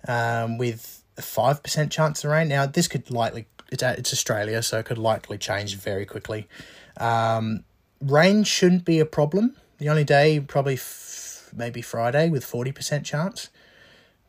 um, 0.06 0.58
with 0.58 1.02
a 1.16 1.22
5% 1.22 1.90
chance 1.90 2.24
of 2.24 2.30
rain. 2.30 2.48
Now, 2.48 2.66
this 2.66 2.86
could 2.86 3.10
likely, 3.10 3.46
it's, 3.70 3.82
it's 3.82 4.12
Australia, 4.12 4.62
so 4.62 4.78
it 4.78 4.86
could 4.86 4.98
likely 4.98 5.36
change 5.36 5.76
very 5.76 6.06
quickly. 6.06 6.48
Um, 6.96 7.64
rain 8.00 8.44
shouldn't 8.44 8.84
be 8.84 9.00
a 9.00 9.06
problem. 9.06 9.56
The 9.78 9.88
only 9.88 10.04
day, 10.04 10.38
probably 10.38 10.74
f- 10.74 11.50
maybe 11.54 11.82
Friday 11.82 12.30
with 12.30 12.44
40% 12.44 13.04
chance. 13.04 13.50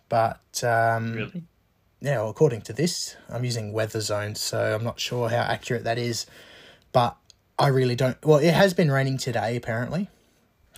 But, 0.10 0.64
um, 0.64 1.14
really? 1.14 1.44
yeah, 2.02 2.18
well, 2.18 2.30
according 2.30 2.62
to 2.64 2.74
this, 2.74 3.16
I'm 3.30 3.46
using 3.46 3.72
weather 3.72 4.02
zones, 4.02 4.42
so 4.42 4.76
I'm 4.76 4.84
not 4.84 5.00
sure 5.00 5.30
how 5.30 5.42
accurate 5.42 5.84
that 5.84 6.00
is. 6.00 6.26
But 6.92 7.18
I 7.58 7.68
really 7.68 7.96
don't. 7.96 8.24
Well, 8.26 8.40
it 8.40 8.54
has 8.54 8.74
been 8.74 8.92
raining 8.92 9.18
today, 9.18 9.56
apparently 9.56 10.10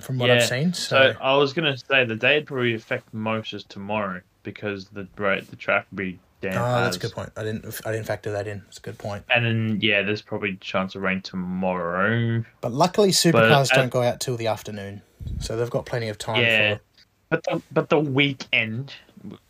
from 0.02 0.18
what 0.18 0.28
yeah. 0.28 0.36
I've 0.36 0.46
seen. 0.46 0.74
So. 0.74 1.14
so. 1.14 1.20
I 1.20 1.36
was 1.36 1.54
gonna 1.54 1.78
say 1.78 2.06
the 2.06 2.16
day 2.16 2.36
would 2.36 2.48
probably 2.48 2.74
affect 2.74 3.14
most 3.14 3.54
is 3.54 3.64
tomorrow 3.64 4.22
because 4.44 4.88
the 4.90 5.08
right 5.18 5.48
the 5.50 5.56
track 5.56 5.88
would 5.92 5.98
be 5.98 6.20
damp. 6.42 6.56
Oh, 6.56 6.64
ah, 6.64 6.84
that's 6.84 6.98
a 6.98 7.00
good 7.00 7.12
point. 7.12 7.32
I 7.36 7.44
didn't 7.44 7.82
I 7.86 7.92
didn't 7.92 8.06
factor 8.06 8.32
that 8.32 8.48
in. 8.48 8.64
It's 8.68 8.78
a 8.78 8.82
good 8.82 8.98
point. 8.98 9.24
And 9.30 9.46
then 9.46 9.80
yeah, 9.82 10.02
there's 10.04 10.22
probably 10.22 10.56
chance 10.58 10.96
of 10.96 11.02
rain 11.02 11.22
tomorrow. 11.22 12.44
But 12.62 12.74
luckily, 12.74 13.10
supercars 13.10 13.70
don't 13.70 13.92
go 13.92 14.02
out 14.02 14.20
till 14.20 14.38
the 14.38 14.48
afternoon, 14.48 15.02
so 15.40 15.58
they've 15.58 15.70
got 15.70 15.86
plenty 15.86 16.10
of 16.10 16.18
time. 16.18 16.42
Yeah, 16.42 16.76
for... 16.76 16.82
but 17.30 17.44
the 17.44 17.62
but 17.72 17.90
the 17.90 18.00
weekend 18.00 18.94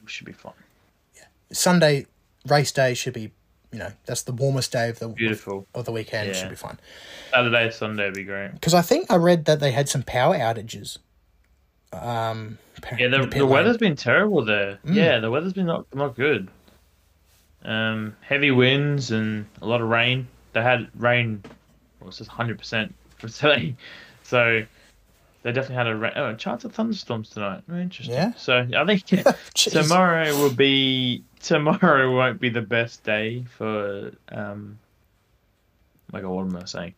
should 0.06 0.26
be 0.26 0.34
fine. 0.34 0.54
Yeah, 1.16 1.26
Sunday 1.52 2.08
race 2.48 2.72
day 2.72 2.94
should 2.94 3.14
be 3.14 3.32
you 3.76 3.80
know 3.80 3.92
that's 4.06 4.24
the 4.24 4.32
warmest 4.32 4.72
day 4.72 4.88
of 4.88 5.00
the 5.00 5.10
beautiful 5.10 5.68
of 5.76 5.84
the 5.84 5.92
weekend. 5.92 6.28
Yeah. 6.30 6.34
Should 6.34 6.50
be 6.50 6.56
fine. 6.56 6.80
Saturday, 7.32 7.70
Sunday 7.72 8.06
would 8.06 8.14
be 8.14 8.24
great. 8.24 8.54
Because 8.54 8.74
I 8.74 8.82
think 8.82 9.12
I 9.12 9.18
read 9.18 9.44
that 9.46 9.60
they 9.60 9.74
had 9.74 9.90
some 9.90 10.02
power 10.02 10.38
outages. 10.38 10.98
Um, 11.92 12.58
yeah, 12.98 13.10
the, 13.10 13.26
the, 13.26 13.40
the 13.40 13.46
weather's 13.46 13.76
been 13.76 13.98
terrible 13.98 14.46
there. 14.46 14.80
Mm. 14.86 14.96
Yeah, 14.96 15.20
the 15.20 15.30
weather's 15.30 15.52
been 15.52 15.66
not 15.66 15.94
not 15.94 16.16
good. 16.16 16.48
Um, 17.66 18.16
heavy 18.22 18.52
winds 18.52 19.12
and 19.12 19.46
a 19.62 19.66
lot 19.66 19.82
of 19.82 19.90
rain. 19.90 20.30
They 20.54 20.62
had 20.62 20.88
rain. 20.96 21.44
Well, 22.00 22.08
it's 22.08 22.20
just 22.20 22.30
hundred 22.30 22.58
percent 22.58 22.96
for 23.18 23.28
today. 23.28 23.76
So 24.24 24.66
they 25.46 25.52
definitely 25.52 25.76
had 25.76 25.88
a 25.88 25.96
ra- 25.96 26.12
oh, 26.16 26.30
a 26.32 26.36
chance 26.36 26.66
of 26.66 26.74
thunderstorms 26.74 27.30
tonight. 27.30 27.62
Very 27.68 27.84
interesting. 27.84 28.16
Yeah? 28.16 28.34
So 28.36 28.68
I 28.76 28.84
think 28.84 29.06
tomorrow 29.54 30.36
will 30.40 30.50
be 30.54 31.24
tomorrow 31.40 32.12
won't 32.16 32.42
be 32.42 32.50
the 32.50 32.64
best 32.64 33.04
day 33.04 33.46
for 33.56 34.12
um. 34.30 34.80
Like 36.12 36.24
what 36.24 36.42
am 36.46 36.56
I 36.56 36.66
saying? 36.66 36.94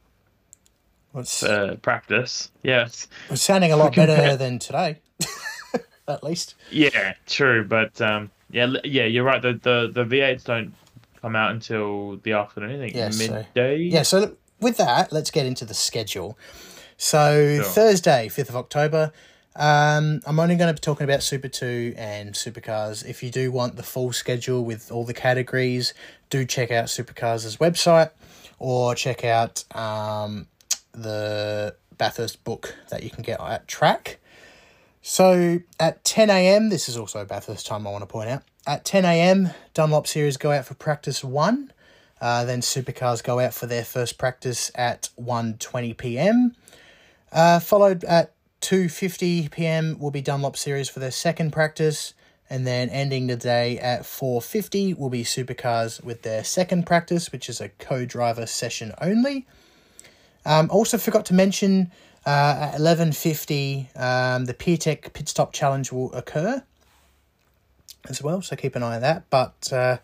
It's, 1.15 1.43
Uh, 1.43 1.75
practice. 1.81 2.51
Yes. 2.63 3.07
it's 3.29 3.41
sounding 3.41 3.71
a 3.71 3.77
lot 3.77 3.95
better 3.95 4.35
than 4.37 4.59
today, 4.59 4.99
at 6.07 6.23
least. 6.23 6.55
Yeah, 6.71 7.15
true, 7.25 7.65
but 7.65 7.99
um, 8.01 8.29
yeah, 8.51 8.73
yeah, 8.83 9.05
you're 9.05 9.23
right. 9.23 9.41
The 9.41 9.53
the 9.53 9.91
the 9.91 10.05
V8s 10.05 10.43
don't 10.45 10.73
come 11.21 11.35
out 11.35 11.51
until 11.51 12.17
the 12.23 12.31
afternoon. 12.33 12.75
I 12.75 12.77
think 12.85 12.95
Yeah, 12.95 13.09
so- 13.09 13.33
midday. 13.33 13.77
Yeah, 13.79 14.03
so 14.03 14.35
with 14.61 14.77
that, 14.77 15.11
let's 15.11 15.31
get 15.31 15.45
into 15.45 15.65
the 15.65 15.73
schedule. 15.73 16.37
So 16.97 17.57
Sure. 17.57 17.63
Thursday, 17.63 18.27
fifth 18.27 18.49
of 18.49 18.55
October. 18.55 19.11
Um, 19.55 20.21
I'm 20.25 20.39
only 20.39 20.55
going 20.55 20.67
to 20.67 20.73
be 20.73 20.83
talking 20.83 21.03
about 21.03 21.23
Super 21.23 21.47
Two 21.47 21.93
and 21.97 22.33
Supercars. 22.33 23.05
If 23.05 23.23
you 23.23 23.31
do 23.31 23.51
want 23.51 23.75
the 23.75 23.83
full 23.83 24.13
schedule 24.13 24.63
with 24.63 24.91
all 24.91 25.03
the 25.03 25.15
categories, 25.15 25.93
do 26.29 26.45
check 26.45 26.69
out 26.71 26.85
Supercars' 26.85 27.57
website 27.57 28.11
or 28.59 28.93
check 28.93 29.23
out 29.25 29.63
um, 29.75 30.47
the 30.91 31.75
Bathurst 31.97 32.43
book 32.43 32.75
that 32.89 33.03
you 33.03 33.09
can 33.09 33.23
get 33.23 33.39
at 33.39 33.67
Track. 33.67 34.19
So 35.01 35.59
at 35.79 36.03
10 36.03 36.29
a.m., 36.29 36.69
this 36.69 36.89
is 36.89 36.97
also 36.97 37.23
Bathurst 37.25 37.65
time, 37.65 37.87
I 37.87 37.91
want 37.91 38.01
to 38.03 38.07
point 38.07 38.29
out. 38.29 38.43
At 38.67 38.85
10 38.85 39.05
a.m., 39.05 39.51
Dunlop 39.73 40.05
Series 40.05 40.37
go 40.37 40.51
out 40.51 40.65
for 40.65 40.73
practice 40.73 41.23
one. 41.23 41.71
Uh, 42.19 42.45
then 42.45 42.61
Supercars 42.61 43.23
go 43.23 43.39
out 43.39 43.53
for 43.53 43.67
their 43.67 43.85
first 43.85 44.17
practice 44.17 44.69
at 44.75 45.09
1.20 45.19 45.95
p.m. 45.97 46.55
Uh, 47.32 47.59
followed 47.59 48.03
at 48.05 48.34
2.50 48.61 49.51
p.m. 49.51 49.99
will 49.99 50.11
be 50.11 50.21
Dunlop 50.21 50.57
Series 50.57 50.89
for 50.89 50.99
their 50.99 51.11
second 51.11 51.51
practice. 51.51 52.13
And 52.49 52.65
then 52.65 52.89
ending 52.89 53.28
the 53.28 53.36
day 53.36 53.78
at 53.78 54.03
4.50 54.03 54.97
will 54.97 55.09
be 55.09 55.23
Supercars 55.23 56.01
with 56.01 56.21
their 56.21 56.45
second 56.45 56.86
practice, 56.86 57.32
which 57.32 57.49
is 57.49 57.59
a 57.59 57.69
co-driver 57.69 58.45
session 58.45 58.93
only. 59.01 59.45
Um, 60.45 60.69
also 60.71 60.97
forgot 60.97 61.25
to 61.25 61.34
mention 61.34 61.91
uh, 62.25 62.71
at 62.73 62.80
11.50 62.80 63.99
um, 63.99 64.45
the 64.45 64.53
PIRTEK 64.53 65.11
Pit 65.11 65.28
Stop 65.28 65.51
Challenge 65.51 65.91
will 65.91 66.13
occur 66.13 66.63
as 68.09 68.23
well, 68.23 68.41
so 68.41 68.55
keep 68.55 68.75
an 68.75 68.84
eye 68.84 68.95
on 68.95 69.01
that. 69.01 69.30
But 69.30 69.71
uh, 69.73 69.97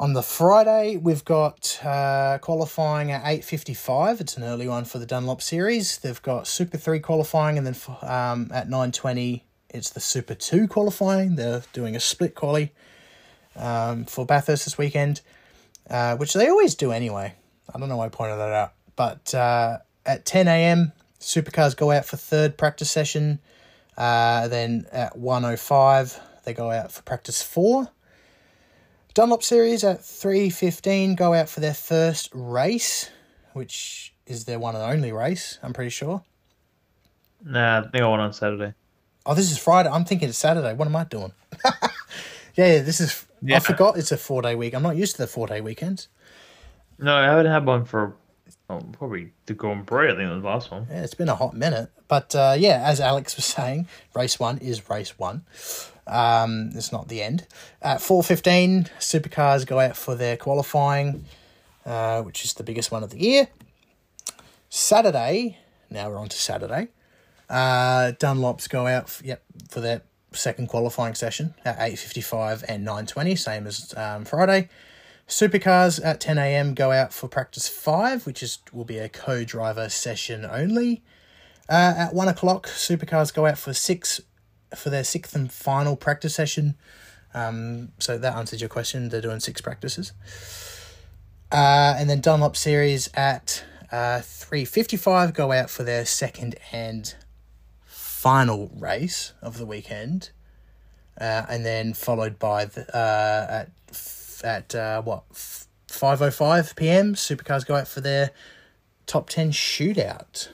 on 0.00 0.12
the 0.12 0.22
Friday, 0.22 0.96
we've 0.96 1.24
got 1.24 1.80
uh, 1.84 2.38
qualifying 2.40 3.10
at 3.10 3.24
8.55. 3.24 4.20
It's 4.20 4.36
an 4.36 4.44
early 4.44 4.68
one 4.68 4.84
for 4.84 4.98
the 4.98 5.06
Dunlop 5.06 5.42
Series. 5.42 5.98
They've 5.98 6.22
got 6.22 6.46
Super 6.46 6.78
3 6.78 7.00
qualifying, 7.00 7.58
and 7.58 7.66
then 7.66 7.76
um, 8.02 8.48
at 8.52 8.68
9.20, 8.68 9.42
it's 9.70 9.90
the 9.90 10.00
Super 10.00 10.34
2 10.34 10.68
qualifying. 10.68 11.34
They're 11.34 11.62
doing 11.72 11.96
a 11.96 12.00
split 12.00 12.36
quali 12.36 12.72
um, 13.56 14.04
for 14.04 14.24
Bathurst 14.24 14.66
this 14.66 14.78
weekend, 14.78 15.20
uh, 15.90 16.16
which 16.16 16.32
they 16.32 16.48
always 16.48 16.76
do 16.76 16.92
anyway. 16.92 17.34
I 17.74 17.78
don't 17.78 17.88
know 17.88 17.96
why 17.96 18.06
I 18.06 18.10
pointed 18.10 18.36
that 18.36 18.52
out. 18.52 18.72
But 18.94 19.34
uh, 19.34 19.78
at 20.06 20.24
10 20.24 20.46
a.m., 20.46 20.92
Supercars 21.18 21.76
go 21.76 21.90
out 21.90 22.04
for 22.04 22.16
third 22.16 22.56
practice 22.56 22.90
session. 22.90 23.40
Uh, 23.96 24.46
then 24.46 24.86
at 24.92 25.16
1.05, 25.16 26.20
they 26.44 26.54
go 26.54 26.70
out 26.70 26.92
for 26.92 27.02
practice 27.02 27.42
four. 27.42 27.90
Dunlop 29.18 29.42
Series 29.42 29.82
at 29.82 29.98
3.15 29.98 31.16
go 31.16 31.34
out 31.34 31.48
for 31.48 31.58
their 31.58 31.74
first 31.74 32.30
race, 32.32 33.10
which 33.52 34.14
is 34.28 34.44
their 34.44 34.60
one 34.60 34.76
and 34.76 34.84
only 34.84 35.10
race, 35.10 35.58
I'm 35.60 35.72
pretty 35.72 35.90
sure. 35.90 36.22
Nah, 37.44 37.80
I 37.80 37.88
think 37.88 38.04
I 38.04 38.06
went 38.06 38.22
on 38.22 38.32
Saturday. 38.32 38.74
Oh, 39.26 39.34
this 39.34 39.50
is 39.50 39.58
Friday. 39.58 39.88
I'm 39.88 40.04
thinking 40.04 40.28
it's 40.28 40.38
Saturday. 40.38 40.72
What 40.72 40.86
am 40.86 40.94
I 40.94 41.02
doing? 41.02 41.32
yeah, 42.54 42.80
this 42.80 43.00
is. 43.00 43.26
I 43.52 43.58
forgot 43.58 43.98
it's 43.98 44.12
a 44.12 44.16
four 44.16 44.40
day 44.40 44.54
week. 44.54 44.72
I'm 44.72 44.84
not 44.84 44.96
used 44.96 45.16
to 45.16 45.22
the 45.22 45.26
four 45.26 45.48
day 45.48 45.60
weekends. 45.60 46.06
No, 47.00 47.16
I 47.16 47.24
haven't 47.24 47.46
had 47.46 47.66
one 47.66 47.86
for 47.86 48.14
oh, 48.70 48.80
probably 48.92 49.32
the 49.46 49.54
Grand 49.54 49.88
Prix. 49.88 50.12
I 50.12 50.14
think 50.14 50.30
was 50.30 50.42
the 50.42 50.48
last 50.48 50.70
one. 50.70 50.86
Yeah, 50.88 51.02
it's 51.02 51.14
been 51.14 51.28
a 51.28 51.34
hot 51.34 51.54
minute. 51.54 51.90
But 52.06 52.36
uh, 52.36 52.54
yeah, 52.56 52.84
as 52.84 53.00
Alex 53.00 53.34
was 53.34 53.44
saying, 53.56 53.88
race 54.14 54.38
one 54.38 54.58
is 54.58 54.88
race 54.88 55.18
one. 55.18 55.42
Um, 56.08 56.70
it's 56.74 56.92
not 56.92 57.08
the 57.08 57.22
end. 57.22 57.46
At 57.82 57.98
4.15, 57.98 58.88
Supercars 58.98 59.66
go 59.66 59.78
out 59.80 59.96
for 59.96 60.14
their 60.14 60.36
qualifying, 60.36 61.24
uh, 61.84 62.22
which 62.22 62.44
is 62.44 62.54
the 62.54 62.62
biggest 62.62 62.90
one 62.90 63.02
of 63.02 63.10
the 63.10 63.20
year. 63.20 63.48
Saturday, 64.70 65.58
now 65.90 66.10
we're 66.10 66.18
on 66.18 66.28
to 66.28 66.36
Saturday. 66.36 66.88
Uh, 67.48 68.12
Dunlops 68.18 68.68
go 68.68 68.86
out 68.86 69.04
f- 69.04 69.22
yep, 69.24 69.42
for 69.70 69.80
their 69.80 70.02
second 70.32 70.68
qualifying 70.68 71.14
session 71.14 71.54
at 71.64 71.78
8.55 71.78 72.64
and 72.68 72.86
9.20, 72.86 73.38
same 73.38 73.66
as 73.66 73.94
um, 73.96 74.24
Friday. 74.24 74.68
Supercars 75.26 76.00
at 76.02 76.20
10 76.20 76.38
a.m. 76.38 76.74
go 76.74 76.90
out 76.90 77.12
for 77.12 77.28
practice 77.28 77.68
five, 77.68 78.24
which 78.26 78.42
is 78.42 78.58
will 78.72 78.84
be 78.84 78.98
a 78.98 79.10
co-driver 79.10 79.88
session 79.90 80.46
only. 80.50 81.02
Uh, 81.68 81.94
at 81.98 82.14
one 82.14 82.28
o'clock, 82.28 82.66
Supercars 82.66 83.32
go 83.32 83.44
out 83.44 83.58
for 83.58 83.74
six 83.74 84.22
for 84.74 84.90
their 84.90 85.04
sixth 85.04 85.34
and 85.34 85.52
final 85.52 85.96
practice 85.96 86.34
session. 86.34 86.76
Um, 87.34 87.92
so 87.98 88.18
that 88.18 88.34
answers 88.36 88.60
your 88.60 88.70
question. 88.70 89.08
They're 89.08 89.20
doing 89.20 89.40
six 89.40 89.60
practices. 89.60 90.12
Uh, 91.52 91.94
and 91.98 92.08
then 92.08 92.20
Dunlop 92.20 92.56
Series 92.56 93.10
at 93.14 93.64
uh, 93.90 94.20
three 94.20 94.64
fifty-five 94.64 95.32
go 95.34 95.52
out 95.52 95.70
for 95.70 95.82
their 95.82 96.04
second 96.04 96.56
and 96.72 97.14
final 97.84 98.70
race 98.74 99.32
of 99.40 99.58
the 99.58 99.64
weekend, 99.64 100.30
uh, 101.20 101.46
and 101.48 101.64
then 101.64 101.94
followed 101.94 102.38
by 102.38 102.66
the, 102.66 102.96
uh, 102.96 103.46
at 103.50 103.70
at 104.44 104.74
uh, 104.74 105.02
what 105.02 105.24
five 105.86 106.20
oh 106.20 106.30
five 106.30 106.76
p.m. 106.76 107.14
Supercars 107.14 107.66
go 107.66 107.76
out 107.76 107.88
for 107.88 108.02
their 108.02 108.30
top 109.06 109.30
ten 109.30 109.50
shootout. 109.50 110.48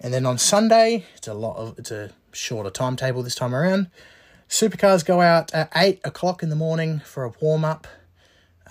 And 0.00 0.12
then 0.12 0.26
on 0.26 0.36
Sunday, 0.36 1.04
it's 1.16 1.28
a 1.28 1.34
lot 1.34 1.56
of 1.56 1.78
it's 1.78 1.90
a 1.90 2.10
shorter 2.34 2.70
timetable 2.70 3.22
this 3.22 3.34
time 3.34 3.54
around. 3.54 3.88
Supercars 4.48 5.04
go 5.04 5.20
out 5.20 5.52
at 5.54 5.70
eight 5.74 6.00
o'clock 6.04 6.42
in 6.42 6.48
the 6.48 6.56
morning 6.56 7.00
for 7.00 7.24
a 7.24 7.32
warm 7.40 7.64
up, 7.64 7.86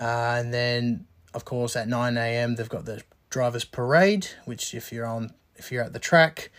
uh, 0.00 0.36
and 0.38 0.54
then 0.54 1.06
of 1.32 1.44
course 1.44 1.76
at 1.76 1.88
nine 1.88 2.16
a.m. 2.16 2.54
they've 2.54 2.68
got 2.68 2.84
the 2.84 3.02
drivers' 3.28 3.64
parade, 3.64 4.28
which 4.44 4.74
if 4.74 4.92
you're 4.92 5.06
on 5.06 5.34
if 5.56 5.72
you're 5.72 5.82
at 5.82 5.92
the 5.92 5.98
track, 5.98 6.50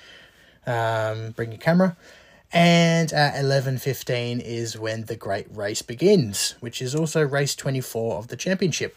um, 0.67 1.31
bring 1.31 1.51
your 1.51 1.59
camera. 1.59 1.95
And 2.51 3.11
at 3.11 3.39
eleven 3.39 3.77
fifteen 3.77 4.39
is 4.39 4.77
when 4.77 5.05
the 5.05 5.15
great 5.15 5.47
race 5.49 5.81
begins, 5.81 6.55
which 6.59 6.81
is 6.81 6.93
also 6.93 7.21
race 7.21 7.55
twenty 7.55 7.81
four 7.81 8.17
of 8.17 8.27
the 8.27 8.37
championship. 8.37 8.95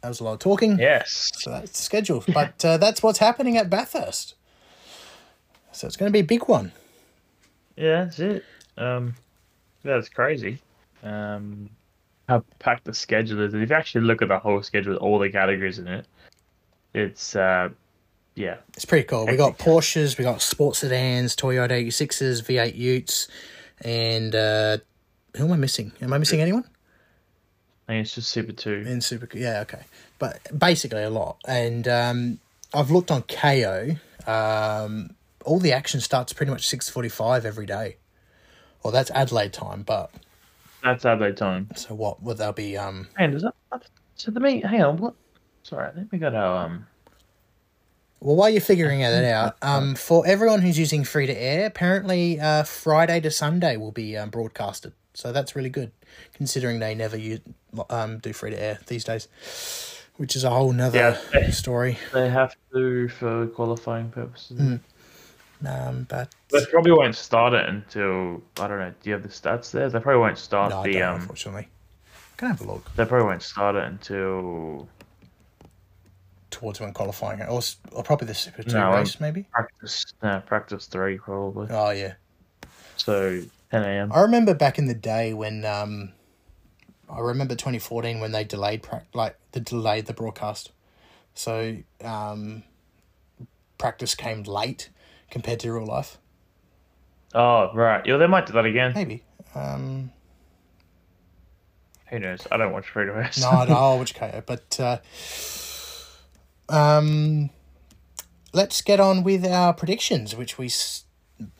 That 0.00 0.08
was 0.08 0.20
a 0.20 0.24
lot 0.24 0.34
of 0.34 0.38
talking. 0.40 0.78
Yes. 0.78 1.30
So 1.36 1.50
that's 1.50 1.72
the 1.72 1.82
schedule. 1.82 2.24
But 2.34 2.62
uh, 2.62 2.76
that's 2.76 3.02
what's 3.02 3.20
happening 3.20 3.56
at 3.56 3.70
Bathurst. 3.70 4.34
So 5.74 5.86
it's 5.86 5.96
going 5.96 6.10
to 6.10 6.12
be 6.12 6.20
a 6.20 6.24
big 6.24 6.46
one. 6.48 6.72
Yeah, 7.76 8.04
that's 8.04 8.20
it. 8.20 8.44
Um, 8.78 9.14
that's 9.82 10.08
crazy. 10.08 10.58
Um, 11.02 11.68
how 12.28 12.44
packed 12.58 12.84
the 12.84 12.94
schedule 12.94 13.40
is. 13.40 13.54
If 13.54 13.68
you 13.68 13.74
actually 13.76 14.04
look 14.04 14.22
at 14.22 14.28
the 14.28 14.38
whole 14.38 14.62
schedule 14.62 14.94
with 14.94 15.02
all 15.02 15.18
the 15.18 15.30
categories 15.30 15.78
in 15.78 15.88
it, 15.88 16.06
it's 16.94 17.34
uh, 17.36 17.70
yeah, 18.34 18.56
It's 18.74 18.84
pretty 18.84 19.06
cool. 19.06 19.26
We 19.26 19.36
got 19.36 19.58
Porsches, 19.58 20.18
we 20.18 20.24
got 20.24 20.42
sports 20.42 20.80
sedans, 20.80 21.36
Toyota 21.36 21.70
86s, 21.70 22.42
V8 22.42 22.74
Utes, 22.76 23.28
and 23.82 24.34
uh, 24.34 24.78
who 25.36 25.44
am 25.44 25.52
I 25.52 25.56
missing? 25.56 25.92
Am 26.00 26.12
I 26.12 26.18
missing 26.18 26.40
anyone? 26.40 26.64
I 27.86 27.92
think 27.92 28.06
it's 28.06 28.14
just 28.14 28.30
Super 28.30 28.52
Two. 28.52 28.84
and 28.86 29.04
Super, 29.04 29.28
yeah, 29.36 29.60
okay, 29.60 29.82
but 30.18 30.40
basically 30.58 31.02
a 31.02 31.10
lot. 31.10 31.36
And 31.46 31.86
um, 31.86 32.38
I've 32.72 32.90
looked 32.90 33.10
on 33.10 33.22
Kayo. 33.24 33.98
Um, 34.26 35.14
all 35.44 35.58
the 35.58 35.72
action 35.72 36.00
starts 36.00 36.32
pretty 36.32 36.50
much 36.50 36.66
six 36.66 36.88
forty-five 36.88 37.44
every 37.46 37.66
day. 37.66 37.96
Well, 38.82 38.92
that's 38.92 39.10
Adelaide 39.12 39.52
time, 39.52 39.82
but 39.82 40.10
That's 40.82 41.04
Adelaide 41.04 41.36
time. 41.36 41.68
so 41.76 41.94
what? 41.94 42.22
Would 42.22 42.38
that 42.38 42.56
be? 42.56 42.76
Um, 42.76 43.08
Hang 43.14 43.28
on, 43.28 43.32
does 43.32 43.42
that? 43.42 43.84
So 44.16 44.30
the 44.30 44.40
me, 44.40 44.60
hang 44.60 44.82
on, 44.82 44.96
what? 44.98 45.14
Sorry, 45.62 45.90
let 45.96 46.12
me 46.12 46.18
go 46.18 46.30
to 46.30 46.38
um. 46.46 46.86
Well, 48.20 48.36
while 48.36 48.48
you're 48.48 48.60
figuring 48.62 49.00
that 49.00 49.24
out, 49.24 49.56
um, 49.60 49.94
for 49.94 50.26
everyone 50.26 50.62
who's 50.62 50.78
using 50.78 51.04
free 51.04 51.26
to 51.26 51.32
air, 51.38 51.66
apparently 51.66 52.40
uh, 52.40 52.62
Friday 52.62 53.20
to 53.20 53.30
Sunday 53.30 53.76
will 53.76 53.92
be 53.92 54.16
um, 54.16 54.30
broadcasted. 54.30 54.94
So 55.12 55.30
that's 55.30 55.54
really 55.54 55.68
good, 55.68 55.92
considering 56.32 56.78
they 56.78 56.94
never 56.94 57.18
use, 57.18 57.40
um, 57.90 58.18
do 58.20 58.32
free 58.32 58.50
to 58.50 58.60
air 58.60 58.78
these 58.86 59.04
days, 59.04 59.28
which 60.16 60.36
is 60.36 60.44
a 60.44 60.50
whole 60.50 60.72
nother 60.72 61.18
Yeah. 61.34 61.50
story. 61.50 61.98
They 62.14 62.30
have 62.30 62.54
to 62.72 63.08
for 63.10 63.46
qualifying 63.48 64.08
purposes. 64.10 64.80
Um, 65.66 66.06
but 66.08 66.34
They 66.50 66.64
probably 66.66 66.92
won't 66.92 67.16
start 67.16 67.54
it 67.54 67.68
until 67.68 68.42
I 68.60 68.68
don't 68.68 68.78
know. 68.78 68.92
Do 69.02 69.10
you 69.10 69.12
have 69.14 69.22
the 69.22 69.28
stats 69.28 69.70
there? 69.70 69.88
They 69.88 69.98
probably 70.00 70.20
won't 70.20 70.38
start 70.38 70.70
no, 70.70 70.82
the 70.82 71.02
um. 71.02 71.20
unfortunately. 71.20 71.68
Can 72.36 72.48
I 72.48 72.50
have 72.52 72.60
a 72.60 72.64
look? 72.64 72.94
They 72.96 73.04
probably 73.04 73.26
won't 73.28 73.42
start 73.42 73.76
it 73.76 73.84
until 73.84 74.88
towards 76.50 76.80
when 76.80 76.92
qualifying, 76.92 77.42
or, 77.42 77.60
or 77.92 78.02
probably 78.02 78.26
the 78.28 78.34
Super 78.34 78.62
Two 78.62 78.74
No, 78.76 78.90
I'm- 78.90 78.98
race, 79.00 79.20
maybe. 79.20 79.46
Practice, 79.52 80.04
no, 80.22 80.42
practice 80.46 80.86
three 80.86 81.18
probably. 81.18 81.68
Oh 81.70 81.90
yeah, 81.90 82.14
So 82.96 83.42
10 83.70 83.82
a.m. 83.82 84.12
I 84.12 84.20
remember 84.20 84.54
back 84.54 84.78
in 84.78 84.86
the 84.86 84.94
day 84.94 85.32
when 85.34 85.64
um, 85.64 86.12
I 87.08 87.20
remember 87.20 87.54
2014 87.54 88.20
when 88.20 88.32
they 88.32 88.44
delayed 88.44 88.82
prac- 88.82 89.06
like 89.14 89.36
they 89.52 89.60
delayed 89.60 90.06
the 90.06 90.12
broadcast, 90.14 90.70
so 91.34 91.76
um, 92.02 92.62
practice 93.78 94.14
came 94.14 94.42
late 94.44 94.90
compared 95.34 95.58
to 95.58 95.72
real 95.72 95.84
life. 95.84 96.16
Oh, 97.34 97.68
right. 97.74 98.06
Yeah, 98.06 98.18
they 98.18 98.28
might 98.28 98.46
do 98.46 98.52
that 98.52 98.64
again. 98.64 98.92
Maybe. 98.94 99.24
Um, 99.56 100.12
Who 102.08 102.20
knows? 102.20 102.46
I 102.52 102.56
don't 102.56 102.72
watch 102.72 102.88
free 102.88 103.06
to 103.06 103.12
rest. 103.12 103.40
no, 103.40 103.50
I 103.50 103.66
don't 103.66 103.98
which 103.98 104.14
Kayo, 104.18 104.46
but 104.46 104.78
uh, 104.80 104.98
um, 106.72 107.50
let's 108.52 108.80
get 108.80 109.00
on 109.00 109.24
with 109.24 109.44
our 109.44 109.74
predictions, 109.74 110.36
which 110.36 110.56
we 110.56 110.70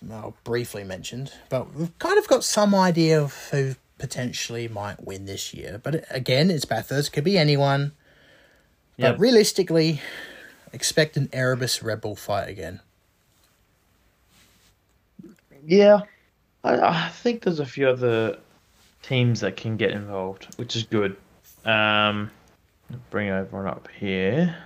well, 0.01 0.37
briefly 0.45 0.85
mentioned, 0.85 1.33
but 1.49 1.75
we've 1.75 1.99
kind 1.99 2.17
of 2.17 2.29
got 2.29 2.45
some 2.45 2.77
idea 2.77 3.21
of 3.21 3.35
who 3.51 3.75
potentially 3.99 4.69
might 4.69 5.05
win 5.05 5.25
this 5.27 5.53
year. 5.53 5.81
But 5.83 6.05
again, 6.11 6.49
it's 6.49 6.65
Bathurst, 6.65 7.13
could 7.13 7.25
be 7.25 7.37
anyone. 7.37 7.91
Yep. 8.99 9.15
But 9.15 9.21
realistically, 9.21 10.01
expect 10.73 11.17
an 11.17 11.29
Erebus 11.33 11.83
Red 11.83 12.01
Bull 12.01 12.15
fight 12.15 12.49
again. 12.49 12.79
Yeah, 15.67 16.01
I, 16.63 16.77
I 16.79 17.09
think 17.09 17.43
there's 17.43 17.61
a 17.61 17.67
few 17.67 17.89
other 17.89 18.39
teams 19.03 19.41
that 19.41 19.57
can 19.57 19.77
get 19.77 19.91
involved, 19.93 20.49
which 20.57 20.77
is 20.77 20.85
good. 20.85 21.17
Um, 21.65 22.31
bring 23.11 23.29
everyone 23.29 23.67
up 23.67 23.89
here. 23.99 24.57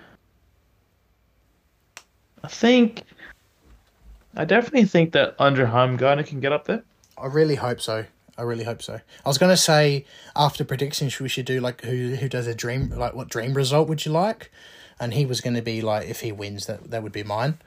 I 2.42 2.48
think, 2.48 3.02
I 4.36 4.44
definitely 4.44 4.84
think 4.84 5.12
that 5.12 5.34
Andre 5.38 5.66
Heimgartner 5.66 6.26
can 6.26 6.40
get 6.40 6.52
up 6.52 6.66
there. 6.66 6.82
I 7.16 7.26
really 7.26 7.56
hope 7.56 7.80
so. 7.80 8.04
I 8.36 8.42
really 8.42 8.64
hope 8.64 8.82
so. 8.82 8.94
I 8.94 9.28
was 9.28 9.36
gonna 9.38 9.56
say 9.56 10.04
after 10.36 10.64
predictions 10.64 11.18
we 11.18 11.28
should 11.28 11.44
do 11.44 11.60
like 11.60 11.82
who 11.82 12.14
who 12.14 12.28
does 12.28 12.46
a 12.46 12.54
dream 12.54 12.90
like 12.90 13.12
what 13.12 13.28
dream 13.28 13.52
result 13.54 13.88
would 13.88 14.06
you 14.06 14.12
like, 14.12 14.52
and 15.00 15.12
he 15.12 15.26
was 15.26 15.40
gonna 15.40 15.60
be 15.60 15.82
like 15.82 16.08
if 16.08 16.20
he 16.20 16.30
wins 16.30 16.66
that 16.66 16.92
that 16.92 17.02
would 17.02 17.10
be 17.10 17.24
mine, 17.24 17.58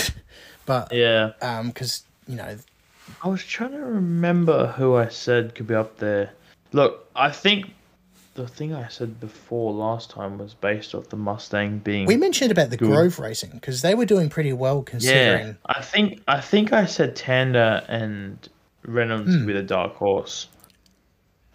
but 0.66 0.92
Yeah, 0.92 1.32
um 1.40 1.68
because 1.68 2.02
you 2.28 2.36
know 2.36 2.58
I 3.22 3.28
was 3.28 3.44
trying 3.44 3.72
to 3.72 3.78
remember 3.78 4.68
who 4.68 4.96
I 4.96 5.08
said 5.08 5.54
could 5.54 5.66
be 5.66 5.74
up 5.74 5.98
there. 5.98 6.30
Look, 6.72 7.08
I 7.16 7.30
think 7.30 7.70
the 8.34 8.46
thing 8.46 8.72
I 8.74 8.88
said 8.88 9.18
before 9.20 9.72
last 9.72 10.10
time 10.10 10.38
was 10.38 10.54
based 10.54 10.94
off 10.94 11.08
the 11.08 11.16
Mustang 11.16 11.78
being. 11.78 12.06
we 12.06 12.16
mentioned 12.16 12.50
about 12.52 12.70
the 12.70 12.76
Good. 12.76 12.88
Grove 12.88 13.18
Racing 13.18 13.50
because 13.50 13.82
they 13.82 13.94
were 13.94 14.06
doing 14.06 14.28
pretty 14.28 14.52
well 14.52 14.82
considering. 14.82 15.46
Yeah, 15.48 15.52
I 15.66 15.82
think 15.82 16.22
I 16.28 16.40
think 16.40 16.72
I 16.72 16.86
said 16.86 17.16
Tander 17.16 17.84
and 17.88 18.48
Reynolds 18.86 19.34
Hmm. 19.34 19.46
with 19.46 19.56
a 19.56 19.62
dark 19.62 19.94
horse, 19.96 20.46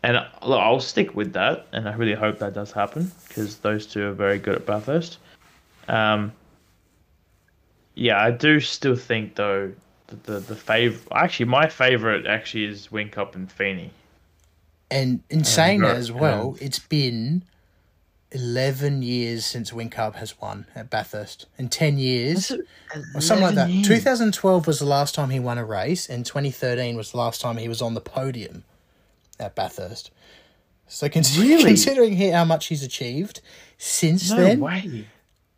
and 0.03 0.17
look, 0.45 0.59
I'll 0.59 0.79
stick 0.81 1.15
with 1.15 1.33
that, 1.33 1.65
and 1.71 1.87
I 1.89 1.93
really 1.95 2.13
hope 2.13 2.39
that 2.39 2.53
does 2.53 2.71
happen 2.71 3.11
because 3.27 3.57
those 3.57 3.85
two 3.87 4.07
are 4.07 4.13
very 4.13 4.37
good 4.37 4.55
at 4.55 4.65
Bathurst. 4.65 5.17
Um, 5.87 6.33
yeah, 7.95 8.21
I 8.21 8.31
do 8.31 8.59
still 8.59 8.95
think 8.95 9.35
though 9.35 9.71
that 10.07 10.23
the 10.25 10.39
the 10.39 10.55
fav 10.55 10.99
actually 11.13 11.45
my 11.47 11.67
favorite 11.67 12.25
actually 12.25 12.65
is 12.65 12.87
Whincup 12.87 13.35
and 13.35 13.51
Feeney. 13.51 13.91
And 14.91 15.23
in 15.29 15.43
saying 15.43 15.81
that 15.81 15.95
as 15.95 16.11
well, 16.11 16.55
it's 16.61 16.79
been 16.79 17.43
eleven 18.31 19.01
years 19.01 19.45
since 19.45 19.71
Whincup 19.71 20.15
has 20.15 20.39
won 20.39 20.65
at 20.75 20.89
Bathurst. 20.89 21.45
and 21.57 21.71
ten 21.71 21.97
years, 21.97 22.51
or 23.13 23.21
something 23.21 23.45
like 23.45 23.55
that. 23.55 23.67
2012 23.67 24.67
was 24.67 24.79
the 24.79 24.85
last 24.85 25.15
time 25.15 25.29
he 25.29 25.39
won 25.39 25.57
a 25.57 25.65
race, 25.65 26.07
and 26.09 26.25
2013 26.25 26.95
was 26.95 27.11
the 27.11 27.17
last 27.17 27.41
time 27.41 27.57
he 27.57 27.67
was 27.67 27.81
on 27.81 27.93
the 27.93 28.01
podium 28.01 28.63
at 29.39 29.55
Bathurst. 29.55 30.11
So 30.87 31.09
con- 31.09 31.23
Really? 31.39 31.63
considering 31.63 32.13
he, 32.15 32.29
how 32.29 32.45
much 32.45 32.67
he's 32.67 32.83
achieved 32.83 33.41
since 33.77 34.29
No 34.29 34.37
then, 34.37 34.59
way. 34.59 35.07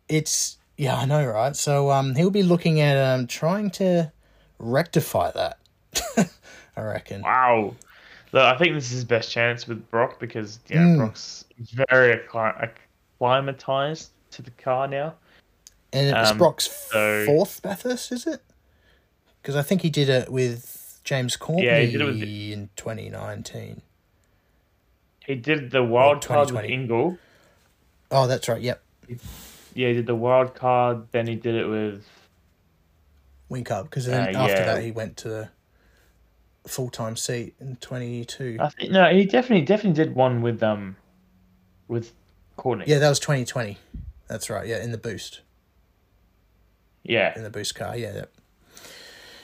it's 0.08 0.56
yeah, 0.76 0.96
I 0.96 1.04
know, 1.04 1.26
right? 1.26 1.54
So 1.56 1.90
um, 1.90 2.14
he'll 2.14 2.30
be 2.30 2.42
looking 2.42 2.80
at 2.80 2.96
um 2.96 3.26
trying 3.26 3.70
to 3.72 4.10
rectify 4.58 5.30
that. 5.32 5.58
I 6.76 6.80
reckon. 6.80 7.22
Wow. 7.22 7.74
Look, 8.32 8.42
I 8.42 8.56
think 8.58 8.74
this 8.74 8.84
is 8.86 8.90
his 8.90 9.04
best 9.04 9.30
chance 9.30 9.66
with 9.66 9.88
Broc 9.90 10.20
because 10.20 10.58
yeah, 10.68 10.78
Mm. 10.82 10.96
Broc's 10.98 11.44
very 11.90 12.12
acclimatized 13.18 14.10
to 14.32 14.42
the 14.42 14.50
car 14.52 14.86
now. 14.86 15.14
And 15.92 16.14
it's 16.16 16.30
Um, 16.30 16.38
Broc's 16.38 16.70
so- 16.90 17.24
fourth 17.26 17.62
Bathurst, 17.62 18.12
is 18.12 18.26
it? 18.26 18.42
Because 19.40 19.56
I 19.56 19.62
think 19.62 19.80
he 19.82 19.88
did 19.90 20.08
it 20.10 20.30
with 20.30 21.00
James 21.04 21.36
Courtney 21.36 21.64
Yeah, 21.66 21.80
he 21.80 21.92
did 21.92 22.00
it 22.02 22.04
with 22.04 22.22
in 22.22 22.68
2019. 22.76 23.80
He 25.26 25.34
did 25.34 25.70
the 25.70 25.82
wild 25.82 26.24
card 26.24 26.50
with 26.50 26.64
Ingall. 26.64 27.18
Oh, 28.10 28.26
that's 28.26 28.48
right. 28.48 28.60
Yep. 28.60 28.82
Yeah, 29.74 29.88
he 29.88 29.94
did 29.94 30.06
the 30.06 30.14
wild 30.14 30.54
card. 30.54 31.06
Then 31.12 31.26
he 31.26 31.34
did 31.34 31.54
it 31.54 31.66
with 31.66 32.04
Whincup. 33.50 33.84
Because 33.84 34.06
then 34.06 34.34
Uh, 34.34 34.40
after 34.40 34.54
yeah. 34.54 34.74
that, 34.74 34.82
he 34.82 34.90
went 34.90 35.16
to 35.18 35.28
the 35.28 35.48
full 36.66 36.90
time 36.90 37.16
seat 37.16 37.54
in 37.60 37.76
22. 37.76 38.58
I 38.60 38.68
think 38.68 38.90
no, 38.92 39.08
he 39.10 39.24
definitely 39.24 39.64
definitely 39.64 40.04
did 40.04 40.14
one 40.14 40.42
with 40.42 40.62
um 40.62 40.96
with 41.88 42.12
Courtney. 42.56 42.84
yeah, 42.86 42.98
that 42.98 43.08
was 43.08 43.18
2020. 43.20 43.78
That's 44.26 44.50
right. 44.50 44.66
Yeah, 44.66 44.82
in 44.82 44.92
the 44.92 44.98
boost. 44.98 45.40
yeah. 47.02 47.32
In 47.36 47.42
the 47.42 47.50
boost 47.50 47.74
car. 47.74 47.96
Yeah, 47.96 48.14
yep. 48.14 48.32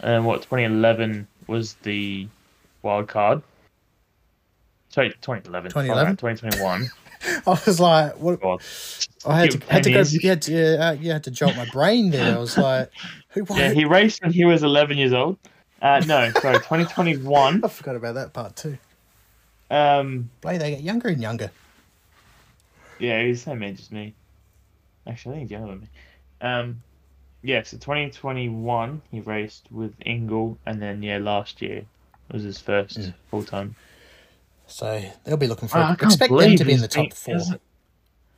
And 0.01 0.27
what 0.27 0.43
2011 0.43 1.27
was 1.47 1.75
the 1.83 2.29
wild 2.83 3.09
card. 3.09 3.41
Sorry, 4.91 5.09
2011. 5.23 5.71
2011? 5.71 6.17
2021. 6.17 6.91
I 7.47 7.51
was 7.67 7.81
like, 7.81 8.17
what? 8.19 8.41
I 9.27 9.39
had 9.41 9.51
to, 9.53 9.73
had 9.73 9.85
to 9.85 9.91
go. 9.93 10.03
You 10.03 10.29
had 10.29 10.43
to, 10.43 10.53
yeah, 10.53 10.89
uh, 10.89 10.93
you 10.93 11.11
had 11.13 11.25
to 11.25 11.31
jolt 11.31 11.57
my 11.57 11.65
brain 11.65 12.11
there. 12.11 12.37
I 12.37 12.39
was 12.39 12.57
like, 12.59 12.91
who? 13.31 13.47
Yeah, 13.57 13.71
he 13.71 13.85
raced 13.85 14.23
when 14.23 14.33
he 14.33 14.45
was 14.45 14.63
11 14.63 14.97
years 14.99 15.13
old. 15.13 15.39
Uh, 15.81 16.03
no, 16.07 16.31
sorry, 16.33 16.57
2021. 16.59 17.65
I 17.65 17.69
forgot 17.69 17.97
about 17.97 18.15
that 18.15 18.33
part 18.33 18.57
too. 18.57 18.79
Um, 19.71 20.31
Play, 20.41 20.59
they 20.59 20.71
get 20.71 20.83
younger 20.83 21.09
and 21.09 21.21
younger. 21.21 21.51
yeah, 22.99 23.23
he's 23.23 23.45
the 23.45 23.51
same 23.51 23.63
age 23.63 23.81
as 23.81 23.91
me. 23.91 24.15
Actually, 25.07 25.33
I 25.33 25.39
think 25.39 25.51
he's 25.51 25.51
younger 25.53 25.69
than 25.73 25.81
me. 25.81 25.89
Um, 26.41 26.83
yeah, 27.43 27.63
so 27.63 27.77
2021 27.79 29.03
he 29.11 29.21
raced 29.21 29.67
with 29.71 29.99
Ingall, 30.01 30.57
and 30.67 30.81
then 30.81 31.03
yeah, 31.03 31.19
last 31.19 31.61
year 31.61 31.85
was 32.31 32.43
his 32.43 32.59
first 32.59 32.99
Mm. 32.99 33.15
full 33.31 33.45
time. 33.45 33.75
So 34.67 35.03
they'll 35.25 35.37
be 35.37 35.47
looking 35.47 35.69
for. 35.69 35.79
I 35.79 35.95
can't 35.95 36.03
expect 36.13 36.33
them 36.33 36.57
to 36.57 36.65
be 36.65 36.73
in 36.73 36.81
the 36.81 36.89
top 36.89 37.11
been- 37.25 37.41
four. 37.41 37.59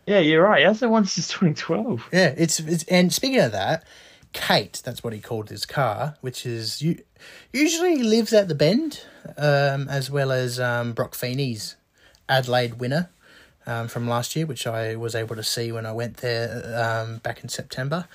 Yeah, 0.06 0.20
you're 0.20 0.42
right. 0.42 0.60
He 0.60 0.64
hasn't 0.64 0.90
won 0.90 1.04
since 1.04 1.26
2012. 1.28 2.10
Yeah, 2.12 2.32
it's, 2.36 2.60
it's 2.60 2.84
and 2.84 3.12
speaking 3.12 3.40
of 3.40 3.50
that, 3.50 3.84
Kate, 4.32 4.80
that's 4.84 5.02
what 5.02 5.12
he 5.12 5.18
called 5.18 5.48
his 5.48 5.66
car, 5.66 6.16
which 6.20 6.46
is 6.46 6.80
you 6.80 7.02
usually 7.52 8.02
lives 8.04 8.32
at 8.32 8.46
the 8.46 8.54
Bend, 8.54 9.02
um, 9.36 9.88
as 9.88 10.08
well 10.08 10.30
as 10.30 10.60
um, 10.60 10.92
Broc 10.92 11.16
Feeney's 11.16 11.74
Adelaide 12.28 12.74
winner 12.74 13.10
um, 13.66 13.88
from 13.88 14.06
last 14.06 14.36
year, 14.36 14.46
which 14.46 14.64
I 14.66 14.94
was 14.94 15.16
able 15.16 15.34
to 15.34 15.42
see 15.42 15.72
when 15.72 15.86
I 15.86 15.92
went 15.92 16.18
there 16.18 16.62
um, 16.76 17.18
back 17.18 17.42
in 17.42 17.48
September. 17.48 18.06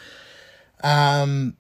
Um, 0.84 1.58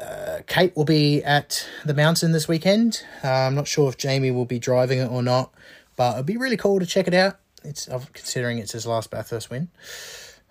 uh, 0.00 0.38
Kate 0.46 0.76
will 0.76 0.84
be 0.84 1.22
at 1.24 1.66
the 1.84 1.94
mountain 1.94 2.32
this 2.32 2.46
weekend. 2.46 3.02
Uh, 3.24 3.28
I'm 3.30 3.54
not 3.54 3.66
sure 3.66 3.88
if 3.88 3.96
Jamie 3.96 4.30
will 4.30 4.44
be 4.44 4.58
driving 4.58 4.98
it 5.00 5.10
or 5.10 5.22
not, 5.22 5.52
but 5.96 6.14
it'd 6.14 6.26
be 6.26 6.36
really 6.36 6.56
cool 6.56 6.80
to 6.80 6.86
check 6.86 7.06
it 7.08 7.14
out. 7.14 7.38
It's 7.64 7.86
considering 8.12 8.58
it's 8.58 8.72
his 8.72 8.86
last 8.86 9.10
Bathurst 9.10 9.50
win. 9.50 9.68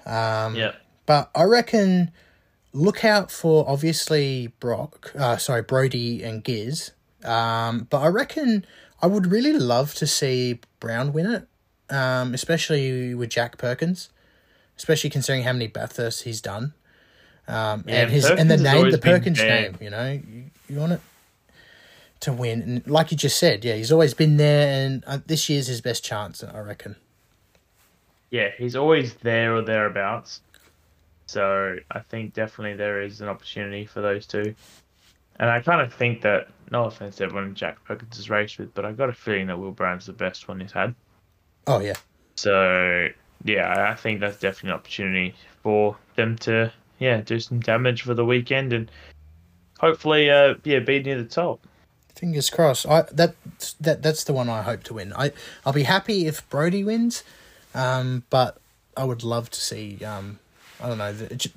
Um, 0.05 0.55
Yeah. 0.55 0.73
but 1.05 1.29
I 1.35 1.43
reckon 1.43 2.11
look 2.73 3.03
out 3.03 3.31
for 3.31 3.67
obviously 3.67 4.47
Broc, 4.59 5.11
uh, 5.17 5.37
sorry, 5.37 5.61
Brodie 5.61 6.23
and 6.23 6.43
Giz. 6.43 6.91
Um, 7.23 7.87
but 7.89 7.99
I 7.99 8.07
reckon 8.07 8.65
I 9.01 9.07
would 9.07 9.27
really 9.27 9.53
love 9.53 9.93
to 9.95 10.07
see 10.07 10.59
Brown 10.79 11.11
win 11.13 11.27
it, 11.31 11.93
um, 11.93 12.33
especially 12.33 13.13
with 13.13 13.29
Jack 13.29 13.57
Perkins, 13.57 14.09
especially 14.77 15.09
considering 15.09 15.43
how 15.43 15.53
many 15.53 15.67
Bathursts 15.67 16.23
he's 16.23 16.41
done. 16.41 16.73
Um, 17.47 17.83
Yeah, 17.87 18.03
and 18.03 18.11
his 18.11 18.25
and 18.25 18.49
the 18.49 18.57
Perkins 18.57 18.63
name, 18.63 18.91
the 18.91 18.97
Perkins 18.97 19.39
name, 19.39 19.77
you 19.81 19.89
know, 19.89 20.11
you, 20.11 20.43
you 20.69 20.79
want 20.79 20.93
it 20.93 21.01
to 22.22 22.34
win. 22.34 22.61
And 22.61 22.88
like 22.88 23.11
you 23.11 23.17
just 23.17 23.38
said, 23.38 23.63
yeah, 23.65 23.76
he's 23.76 23.91
always 23.91 24.13
been 24.13 24.38
there, 24.38 24.86
and 24.86 25.03
uh, 25.05 25.19
this 25.26 25.49
year's 25.49 25.67
his 25.67 25.82
best 25.82 26.03
chance, 26.03 26.43
I 26.43 26.59
reckon. 26.59 26.95
Yeah, 28.30 28.49
he's 28.57 28.76
always 28.76 29.13
there 29.15 29.55
or 29.55 29.61
thereabouts. 29.61 30.41
So 31.28 31.78
I 31.91 31.99
think 31.99 32.34
definitely 32.34 32.76
there 32.76 33.01
is 33.01 33.22
an 33.22 33.28
opportunity 33.30 33.86
for 33.86 34.01
those 34.01 34.26
two. 34.26 34.55
And 35.38 35.49
I 35.49 35.61
kind 35.61 35.82
of 35.82 35.93
think 35.93 36.22
that, 36.22 36.49
no 36.72 36.86
offense 36.86 37.17
to 37.17 37.26
everyone 37.26 37.55
Jack 37.55 37.84
Perkins 37.86 38.17
has 38.17 38.30
raced 38.30 38.57
with, 38.59 38.74
but 38.74 38.86
I've 38.86 38.97
got 38.97 39.09
a 39.09 39.13
feeling 39.13 39.47
that 39.47 39.59
Will 39.59 39.72
Brown's 39.72 40.05
the 40.05 40.13
best 40.13 40.47
one 40.47 40.59
he's 40.61 40.72
had. 40.72 40.95
Oh 41.67 41.80
yeah, 41.80 41.95
So 42.36 43.07
yeah, 43.43 43.89
I 43.91 43.95
think 43.95 44.19
that's 44.19 44.38
definitely 44.39 44.69
an 44.72 44.76
opportunity 44.76 45.36
for 45.63 45.97
them 46.15 46.38
to 46.39 46.72
yeah 46.99 47.22
do 47.22 47.39
some 47.39 47.59
damage 47.59 48.03
for 48.03 48.13
the 48.13 48.26
weekend 48.26 48.74
and 48.74 48.91
hopefully 49.80 50.30
uh 50.30 50.55
yeah 50.63 50.80
be 50.80 51.01
near 51.01 51.17
the 51.17 51.28
top. 51.30 51.65
Fingers 52.16 52.49
crossed. 52.49 52.86
I 52.88 53.03
that 53.12 53.36
that 53.80 54.01
that's 54.03 54.24
the 54.24 54.34
one 54.34 54.49
I 54.49 54.62
hope 54.62 54.84
to 54.84 54.93
win. 54.93 55.14
I 55.14 55.32
I'll 55.66 55.74
be 55.74 55.84
happy 55.84 56.28
if 56.28 56.47
Brodie 56.49 56.84
wins, 56.84 57.24
um, 57.74 58.24
but 58.30 58.57
I 58.95 59.03
would 59.05 59.24
love 59.24 59.49
to 59.51 59.59
see. 59.62 60.03
Um, 60.03 60.39
I 60.80 60.88
don't 60.88 60.97
know. 60.97 61.14
the- 61.14 61.49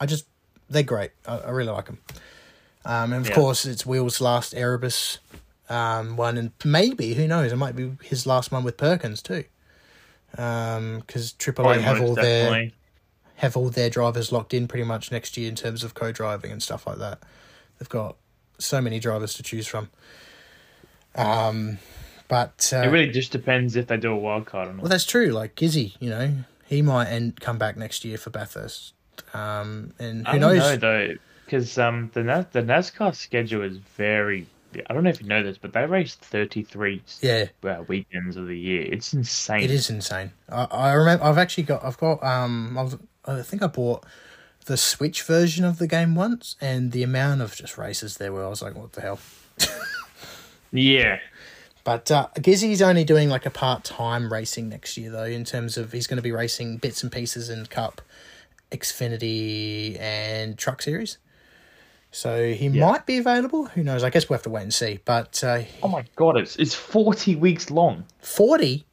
I 0.00 0.06
just 0.06 0.26
they're 0.68 0.82
great. 0.82 1.12
I, 1.26 1.38
I 1.38 1.50
really 1.50 1.70
like 1.72 1.86
them. 1.86 1.98
Um, 2.84 3.12
and 3.12 3.24
of 3.24 3.28
Yeah. 3.28 3.34
course 3.36 3.64
it's 3.64 3.86
Will's 3.86 4.20
last 4.20 4.54
Erebus 4.54 5.18
um 5.70 6.16
one, 6.16 6.36
and 6.36 6.50
maybe 6.64 7.14
who 7.14 7.28
knows? 7.28 7.52
It 7.52 7.56
might 7.56 7.76
be 7.76 7.92
his 8.02 8.26
last 8.26 8.50
one 8.52 8.64
with 8.64 8.76
Perkins 8.76 9.22
too. 9.22 9.44
Um, 10.38 11.00
because 11.00 11.32
Triple 11.32 11.64
Eight 11.64 11.82
Probably 11.82 11.82
have 11.82 12.00
all 12.00 12.14
their 12.14 12.50
have 13.36 13.56
all 13.56 13.68
their 13.70 13.90
drivers 13.90 14.32
locked 14.32 14.54
in 14.54 14.66
pretty 14.68 14.84
much 14.84 15.10
next 15.12 15.36
year 15.36 15.48
in 15.48 15.54
terms 15.56 15.82
of 15.84 15.94
co-driving 15.94 16.50
and 16.52 16.62
stuff 16.62 16.86
like 16.86 16.98
that. 16.98 17.18
They've 17.78 17.88
got 17.88 18.16
so 18.64 18.80
many 18.80 18.98
drivers 18.98 19.34
to 19.34 19.42
choose 19.42 19.66
from. 19.66 19.88
Um, 21.14 21.78
but 22.28 22.72
uh, 22.72 22.78
It 22.78 22.86
really 22.88 23.10
just 23.10 23.32
depends 23.32 23.76
if 23.76 23.86
they 23.86 23.96
do 23.96 24.12
a 24.12 24.16
wild 24.16 24.46
card 24.46 24.68
or 24.68 24.72
not. 24.72 24.82
well, 24.82 24.88
that's 24.88 25.04
true. 25.06 25.26
Like 25.28 25.54
Gizzy, 25.56 25.94
you 26.00 26.10
know, 26.10 26.32
he 26.66 26.80
might 26.82 27.08
end 27.08 27.40
come 27.40 27.58
back 27.58 27.76
next 27.76 28.04
year 28.04 28.16
for 28.16 28.30
Bathurst. 28.30 28.94
Um, 29.34 29.92
and 29.98 30.26
who 30.26 30.36
I 30.36 30.38
don't 30.38 30.56
knows? 30.56 30.58
know 30.58 30.76
though, 30.76 31.14
because 31.44 31.76
um 31.78 32.10
the 32.14 32.22
Na- 32.22 32.44
the 32.50 32.62
NASCAR 32.62 33.14
schedule 33.14 33.62
is 33.62 33.76
very. 33.96 34.46
I 34.88 34.94
don't 34.94 35.04
know 35.04 35.10
if 35.10 35.20
you 35.20 35.28
know 35.28 35.42
this, 35.42 35.58
but 35.58 35.74
they 35.74 35.84
race 35.84 36.14
thirty 36.14 36.62
three 36.62 37.02
Yeah, 37.20 37.44
uh, 37.62 37.82
weekends 37.88 38.36
of 38.38 38.46
the 38.46 38.58
year. 38.58 38.86
It's 38.90 39.12
insane. 39.12 39.60
it 39.64 39.70
is 39.70 39.90
insane. 39.90 40.32
I, 40.48 40.64
I 40.70 40.92
remember. 40.94 41.24
I've 41.24 41.36
actually 41.36 41.64
got. 41.64 41.84
I've 41.84 41.98
got. 41.98 42.22
Um, 42.24 42.78
I've, 42.78 42.98
I 43.26 43.42
think 43.42 43.62
I 43.62 43.66
bought 43.66 44.04
the 44.66 44.76
Switch 44.76 45.22
version 45.22 45.64
of 45.64 45.78
the 45.78 45.86
game 45.86 46.14
once, 46.14 46.56
and 46.60 46.92
the 46.92 47.02
amount 47.02 47.40
of 47.42 47.54
just 47.54 47.76
races 47.78 48.16
there 48.18 48.32
were, 48.32 48.44
I 48.44 48.48
was 48.48 48.62
like, 48.62 48.74
what 48.74 48.92
the 48.92 49.00
hell. 49.00 49.18
Yeah, 50.74 51.18
But 51.84 52.10
uh, 52.10 52.28
Gizzy's 52.40 52.80
only 52.80 53.04
doing 53.04 53.28
like 53.28 53.44
a 53.44 53.50
part 53.50 53.84
time 53.84 54.32
racing 54.32 54.68
next 54.70 54.96
year, 54.96 55.10
though, 55.10 55.24
in 55.24 55.44
terms 55.44 55.76
of 55.76 55.92
he's 55.92 56.06
going 56.06 56.16
to 56.16 56.22
be 56.22 56.32
racing 56.32 56.78
bits 56.78 57.02
and 57.02 57.12
pieces 57.12 57.50
in 57.50 57.66
Cup, 57.66 58.00
Xfinity, 58.70 60.00
and 60.00 60.56
Truck 60.56 60.80
Series. 60.80 61.18
So 62.10 62.52
he 62.52 62.68
Yeah. 62.68 62.86
might 62.90 63.04
be 63.04 63.18
available. 63.18 63.66
Who 63.66 63.82
knows? 63.82 64.02
I 64.02 64.10
guess 64.10 64.28
we'll 64.28 64.36
have 64.38 64.42
to 64.44 64.50
wait 64.50 64.62
and 64.62 64.72
see. 64.74 65.00
But 65.04 65.42
uh, 65.44 65.62
Oh 65.82 65.88
my 65.88 66.04
god, 66.16 66.36
it's 66.38 66.56
it's 66.56 66.74
forty 66.74 67.36
weeks 67.36 67.70
long. 67.70 68.04
40? 68.20 68.86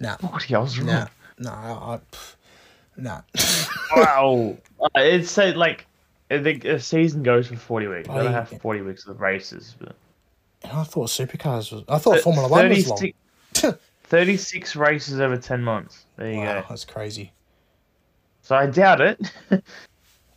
No, 0.00 0.16
Forty, 0.20 0.54
I 0.54 0.58
was 0.58 0.78
wrong. 0.80 1.08
no, 1.38 1.50
I, 1.50 2.00
pff, 2.10 2.34
no. 2.96 3.20
Wow, 3.94 4.56
uh, 4.80 4.88
it's 4.96 5.30
so 5.30 5.50
like 5.50 5.84
the 6.30 6.58
a 6.66 6.80
season 6.80 7.22
goes 7.22 7.46
for 7.48 7.56
forty 7.56 7.86
weeks. 7.88 8.08
They 8.08 8.14
I- 8.14 8.22
don't 8.22 8.32
have 8.32 8.48
forty 8.62 8.80
weeks 8.80 9.06
of 9.06 9.20
races, 9.20 9.76
but 9.78 9.94
I 10.64 10.82
thought 10.84 11.08
Supercars 11.10 11.70
was. 11.72 11.84
I 11.90 11.98
thought 11.98 12.20
Formula 12.20 12.48
One 12.48 12.70
was 12.70 12.88
long. 12.88 12.98
36 13.52 13.78
36 14.04 14.76
races 14.76 15.20
over 15.20 15.36
ten 15.36 15.62
months. 15.62 16.06
There 16.16 16.30
you 16.32 16.38
Wow, 16.38 16.60
go. 16.62 16.66
that's 16.70 16.86
crazy. 16.86 17.32
So 18.40 18.56
I 18.56 18.66
doubt 18.66 19.00
it. 19.02 19.30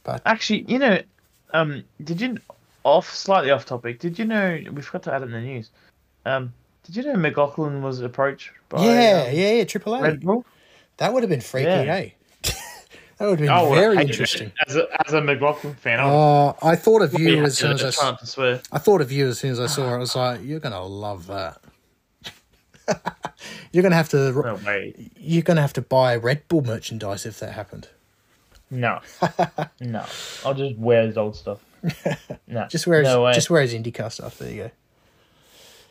But- 0.03 0.21
actually, 0.25 0.65
you 0.67 0.77
know, 0.77 0.99
um, 1.53 1.83
did 2.03 2.19
you 2.21 2.37
off 2.83 3.09
slightly 3.11 3.51
off 3.51 3.65
topic? 3.65 3.99
Did 3.99 4.19
you 4.19 4.25
know 4.25 4.59
we 4.71 4.81
forgot 4.81 5.03
to 5.03 5.13
add 5.13 5.21
it 5.21 5.25
in 5.25 5.31
the 5.31 5.39
news? 5.39 5.69
Um, 6.25 6.53
did 6.83 6.97
you 6.97 7.03
know 7.03 7.15
McLaughlin 7.15 7.81
was 7.81 8.01
approached 8.01 8.51
by 8.69 8.83
yeah, 8.83 9.25
um, 9.29 9.35
yeah, 9.35 9.51
yeah. 9.53 9.63
Triple 9.63 9.95
Eight. 9.95 10.01
Red 10.01 10.19
Bull? 10.21 10.45
That 10.97 11.13
would 11.13 11.23
have 11.23 11.29
been 11.29 11.41
freaky, 11.41 11.67
Yeah. 11.69 11.95
eh? 11.95 12.09
That 13.17 13.25
would 13.27 13.39
been 13.39 13.49
Oh, 13.49 13.73
very 13.73 13.97
interesting. 13.97 14.51
As 14.67 14.75
a, 14.75 14.87
as 15.07 15.13
a 15.13 15.21
McLaughlin 15.21 15.73
fan, 15.75 15.99
I 15.99 16.03
Oh, 16.09 16.57
I 16.61 16.75
thought 16.75 17.01
of 17.01 17.17
you 17.19 17.43
as 17.43 17.57
soon 17.57 17.71
as 17.73 17.83
I, 17.83 17.87
s- 17.87 18.19
to 18.19 18.25
swear. 18.25 18.61
I 18.71 18.77
thought 18.79 19.01
of 19.01 19.11
you 19.11 19.27
as 19.27 19.39
soon 19.39 19.51
as 19.51 19.59
I 19.59 19.67
saw 19.67 19.91
it. 19.93 19.95
I 19.95 19.97
was 19.97 20.15
like, 20.15 20.41
"You're 20.43 20.59
gonna 20.59 20.83
love 20.83 21.27
that. 21.27 21.61
you're 23.71 23.83
gonna 23.83 23.95
have 23.95 24.09
to. 24.09 24.31
No 24.31 24.55
way. 24.65 24.93
You're 25.17 25.43
gonna 25.43 25.61
have 25.61 25.73
to 25.73 25.81
buy 25.81 26.15
Red 26.15 26.47
Bull 26.47 26.61
merchandise 26.61 27.25
if 27.25 27.39
that 27.39 27.53
happened. 27.53 27.87
No, 28.71 28.99
no. 29.79 30.05
I'll 30.43 30.53
just 30.53 30.75
wear 30.77 31.05
his 31.05 31.17
old 31.17 31.35
stuff. 31.35 31.59
No, 32.47 32.65
Just 32.67 32.87
wear 32.87 32.99
his, 32.99 33.07
no 33.07 33.31
just 33.33 33.49
wear 33.49 33.61
his 33.61 33.73
IndyCar 33.73 34.11
stuff. 34.11 34.37
There 34.39 34.51
you 34.51 34.63
go. 34.63 34.71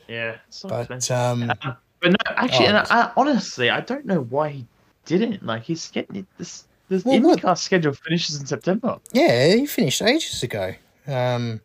yeah. 0.09 0.37
So 0.51 0.69
But 0.69 1.11
um, 1.11 1.53
But 2.01 2.11
no, 2.11 2.17
actually, 2.37 2.67
Oh, 2.67 2.69
and 2.71 2.77
I, 2.79 2.87
I, 2.91 3.13
honestly, 3.17 3.71
I 3.71 3.81
don't 3.81 4.05
know 4.07 4.21
why 4.23 4.49
he 4.51 4.67
didn't. 5.05 5.45
Like, 5.45 5.63
he's 5.63 5.89
getting 5.91 6.17
it. 6.17 6.27
This 6.39 6.65
this 6.89 7.05
Well, 7.05 7.21
what- 7.21 7.39
IndyCar 7.41 7.59
schedule 7.59 7.93
finishes 7.93 8.41
in 8.41 8.47
September, 8.47 8.99
yeah, 9.13 9.55
he 9.55 9.67
finished 9.67 10.03
ages 10.03 10.43
ago. 10.43 10.75
Um, 11.07 11.61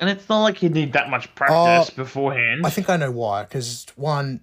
and 0.00 0.10
it's 0.10 0.28
not 0.28 0.42
like 0.42 0.56
he'd 0.58 0.72
need 0.74 0.92
that 0.94 1.08
much 1.08 1.34
practice 1.34 1.90
beforehand. 1.94 2.62
Oh, 2.64 2.66
I 2.66 2.70
think 2.70 2.90
I 2.90 2.96
know 2.96 3.10
why. 3.10 3.42
Because 3.44 3.86
one, 3.96 4.40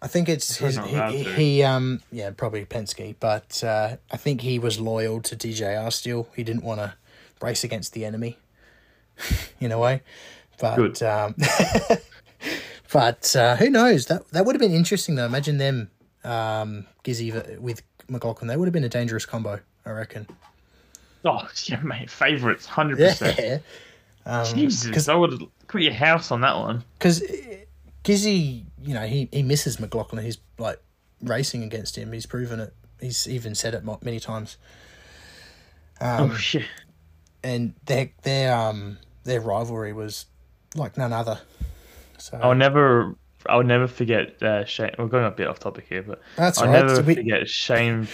I 0.00 0.06
think 0.06 0.28
it's 0.28 0.56
his, 0.56 0.76
he, 0.78 1.22
he, 1.22 1.62
um 1.62 2.00
yeah 2.12 2.30
probably 2.30 2.64
Penske, 2.64 3.16
but 3.20 3.62
uh, 3.64 3.96
I 4.10 4.16
think 4.16 4.40
he 4.42 4.58
was 4.58 4.80
loyal 4.80 5.20
to 5.22 5.36
DJR 5.36 5.92
still. 5.92 6.28
He 6.36 6.42
didn't 6.42 6.62
want 6.64 6.80
to 6.80 6.94
race 7.40 7.64
against 7.64 7.92
the 7.92 8.04
enemy, 8.04 8.38
in 9.60 9.72
a 9.72 9.78
way. 9.78 10.02
But 10.60 10.76
Good. 10.76 11.02
um, 11.02 11.34
but 12.92 13.34
uh, 13.36 13.56
who 13.56 13.70
knows? 13.70 14.06
That 14.06 14.28
that 14.28 14.44
would 14.46 14.54
have 14.54 14.60
been 14.60 14.72
interesting 14.74 15.14
though. 15.16 15.26
Imagine 15.26 15.58
them 15.58 15.90
um 16.22 16.86
Gizzy 17.02 17.58
with 17.60 17.82
McLaughlin. 18.08 18.48
They 18.48 18.56
would 18.56 18.66
have 18.66 18.72
been 18.72 18.84
a 18.84 18.88
dangerous 18.88 19.26
combo. 19.26 19.60
I 19.86 19.90
reckon. 19.90 20.26
oh, 21.24 21.48
yeah, 21.64 21.80
mate, 21.80 22.10
favorites, 22.10 22.66
hundred 22.66 22.98
percent. 22.98 23.38
Yeah. 23.38 23.58
Um, 24.26 24.46
Jesus, 24.54 25.08
I 25.08 25.14
would 25.14 25.42
put 25.68 25.82
your 25.82 25.92
house 25.92 26.30
on 26.30 26.40
that 26.40 26.56
one. 26.56 26.82
because 26.98 27.22
Gizzy, 28.04 28.64
you 28.82 28.94
know, 28.94 29.06
he, 29.06 29.28
he 29.32 29.42
misses 29.42 29.78
McLaughlin. 29.78 30.24
He's 30.24 30.38
like 30.58 30.80
racing 31.22 31.62
against 31.62 31.96
him. 31.96 32.12
He's 32.12 32.26
proven 32.26 32.60
it. 32.60 32.74
He's 33.00 33.28
even 33.28 33.54
said 33.54 33.74
it 33.74 33.84
many 34.02 34.20
times. 34.20 34.56
Um, 36.00 36.30
oh 36.30 36.34
shit. 36.34 36.64
and 37.42 37.74
their 37.84 38.10
their 38.22 38.54
um 38.54 38.98
their 39.24 39.40
rivalry 39.40 39.92
was 39.92 40.26
like 40.74 40.96
none 40.96 41.12
other. 41.12 41.40
So 42.18 42.38
I'll 42.42 42.54
never, 42.54 43.16
I'll 43.48 43.62
never 43.62 43.86
forget 43.86 44.42
uh, 44.42 44.64
Shane. 44.64 44.92
We're 44.98 45.06
going 45.06 45.24
a 45.24 45.30
bit 45.30 45.46
off 45.46 45.58
topic 45.58 45.86
here, 45.88 46.02
but 46.02 46.20
That's 46.36 46.58
I'll 46.58 46.68
right. 46.68 46.84
never 46.86 47.02
We- 47.02 47.14
forget 47.14 47.48
Shane. 47.48 48.08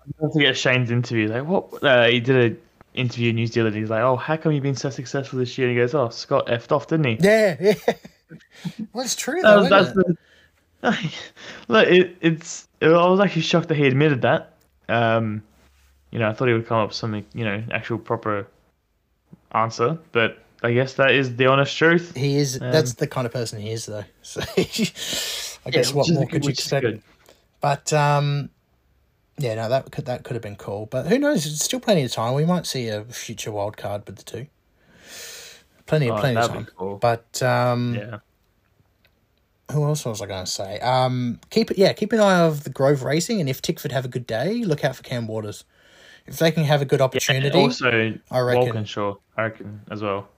I'll 0.00 0.28
never 0.28 0.32
forget 0.32 0.56
Shane's 0.56 0.90
interview. 0.90 1.28
Like, 1.28 1.44
what? 1.46 1.82
Uh, 1.82 2.06
he 2.06 2.20
did 2.20 2.36
an 2.52 2.60
interview 2.94 3.30
in 3.30 3.36
New 3.36 3.46
Zealand. 3.46 3.74
He's 3.76 3.90
like, 3.90 4.02
"Oh, 4.02 4.16
how 4.16 4.36
come 4.36 4.52
you've 4.52 4.62
been 4.62 4.74
so 4.76 4.90
successful 4.90 5.38
this 5.38 5.56
year?" 5.58 5.68
And 5.68 5.76
he 5.76 5.82
goes, 5.82 5.94
"Oh, 5.94 6.08
Scott 6.08 6.46
effed 6.46 6.72
off, 6.72 6.86
didn't 6.88 7.06
he?" 7.06 7.16
yeah, 7.20 7.56
yeah. 7.60 7.74
well, 8.92 9.04
it's 9.04 9.16
true 9.16 9.40
That 9.42 9.54
though. 9.54 9.62
was, 9.62 9.88
isn't 9.88 9.96
that's 10.82 11.08
it? 11.08 11.08
the, 11.08 11.12
look, 11.72 11.88
it, 11.88 12.16
it's. 12.20 12.68
I 12.82 12.86
was 12.88 13.20
actually 13.20 13.42
shocked 13.42 13.68
that 13.68 13.76
he 13.76 13.86
admitted 13.86 14.22
that. 14.22 14.52
Um, 14.88 15.42
you 16.12 16.18
know, 16.18 16.28
I 16.28 16.32
thought 16.32 16.46
he 16.48 16.54
would 16.54 16.66
come 16.66 16.78
up 16.78 16.88
with 16.88 16.96
something, 16.96 17.24
you 17.34 17.44
know, 17.44 17.62
actual 17.72 17.98
proper 17.98 18.46
answer, 19.52 19.98
but 20.12 20.38
I 20.62 20.72
guess 20.72 20.94
that 20.94 21.12
is 21.12 21.36
the 21.36 21.46
honest 21.46 21.76
truth. 21.76 22.14
He 22.16 22.36
is. 22.36 22.60
Um, 22.60 22.72
that's 22.72 22.94
the 22.94 23.06
kind 23.06 23.26
of 23.26 23.32
person 23.32 23.60
he 23.60 23.70
is, 23.70 23.86
though. 23.86 24.04
So 24.22 24.40
I 25.66 25.70
guess 25.70 25.92
what 25.92 26.04
which 26.04 26.10
is 26.12 26.18
more 26.18 26.26
could 26.28 26.44
you 26.44 26.50
expect? 26.50 26.86
But 27.60 27.92
um, 27.92 28.50
yeah, 29.38 29.54
no, 29.56 29.68
that 29.68 29.90
could 29.90 30.06
that 30.06 30.22
could 30.22 30.34
have 30.34 30.42
been 30.42 30.54
cool. 30.56 30.86
But 30.86 31.06
who 31.08 31.18
knows? 31.18 31.44
It's 31.44 31.64
still 31.64 31.80
plenty 31.80 32.04
of 32.04 32.12
time. 32.12 32.34
We 32.34 32.44
might 32.44 32.66
see 32.66 32.88
a 32.88 33.02
future 33.04 33.50
wild 33.50 33.76
card 33.76 34.02
with 34.06 34.16
the 34.16 34.22
two. 34.22 34.46
Plenty, 35.86 36.10
Oh, 36.10 36.18
plenty 36.18 36.38
of 36.38 36.48
time. 36.50 36.66
cool. 36.76 36.96
But 36.98 37.42
um, 37.42 37.94
Yeah. 37.96 38.18
who 39.72 39.84
else 39.84 40.04
was 40.04 40.22
I 40.22 40.26
going 40.26 40.44
to 40.44 40.50
say? 40.50 40.78
Um, 40.80 41.40
keep 41.50 41.70
it. 41.72 41.78
Yeah, 41.78 41.92
keep 41.92 42.12
an 42.12 42.20
eye 42.20 42.40
of 42.40 42.62
the 42.64 42.70
Grove 42.70 43.02
Racing, 43.02 43.40
and 43.40 43.48
if 43.48 43.60
Tickford 43.62 43.92
have 43.92 44.04
a 44.04 44.08
good 44.08 44.26
day, 44.26 44.62
look 44.64 44.84
out 44.84 44.94
for 44.96 45.02
Cam 45.02 45.26
Waters. 45.26 45.64
If 46.26 46.38
they 46.38 46.50
can 46.52 46.64
have 46.64 46.82
a 46.82 46.84
good 46.84 47.00
opportunity, 47.00 47.56
also, 47.58 47.88
I 48.30 48.38
reckon- 48.40 48.62
Walkinshaw, 48.64 49.16
I 49.36 49.42
reckon 49.44 49.80
as 49.90 50.02
well. 50.02 50.28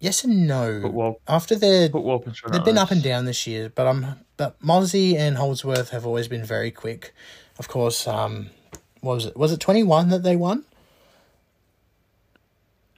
Yes 0.00 0.24
and 0.24 0.46
no. 0.48 0.80
Wal- 0.92 1.20
After 1.28 1.54
Walkinshaw. 1.92 2.48
They've 2.50 2.64
been 2.64 2.78
up 2.78 2.90
and 2.90 3.02
down 3.02 3.24
this 3.26 3.46
year, 3.46 3.70
but 3.74 3.86
um, 3.86 4.16
but 4.36 4.60
Mozzie 4.60 5.16
and 5.16 5.36
Holdsworth 5.36 5.90
have 5.90 6.04
always 6.04 6.26
been 6.28 6.44
very 6.44 6.70
quick. 6.70 7.14
Of 7.58 7.68
course, 7.68 8.08
um, 8.08 8.50
what 9.00 9.14
was 9.14 9.26
it? 9.26 9.36
Was 9.36 9.52
it 9.52 9.60
twenty 9.60 9.82
one 9.84 10.08
that 10.08 10.22
they 10.22 10.34
won? 10.36 10.64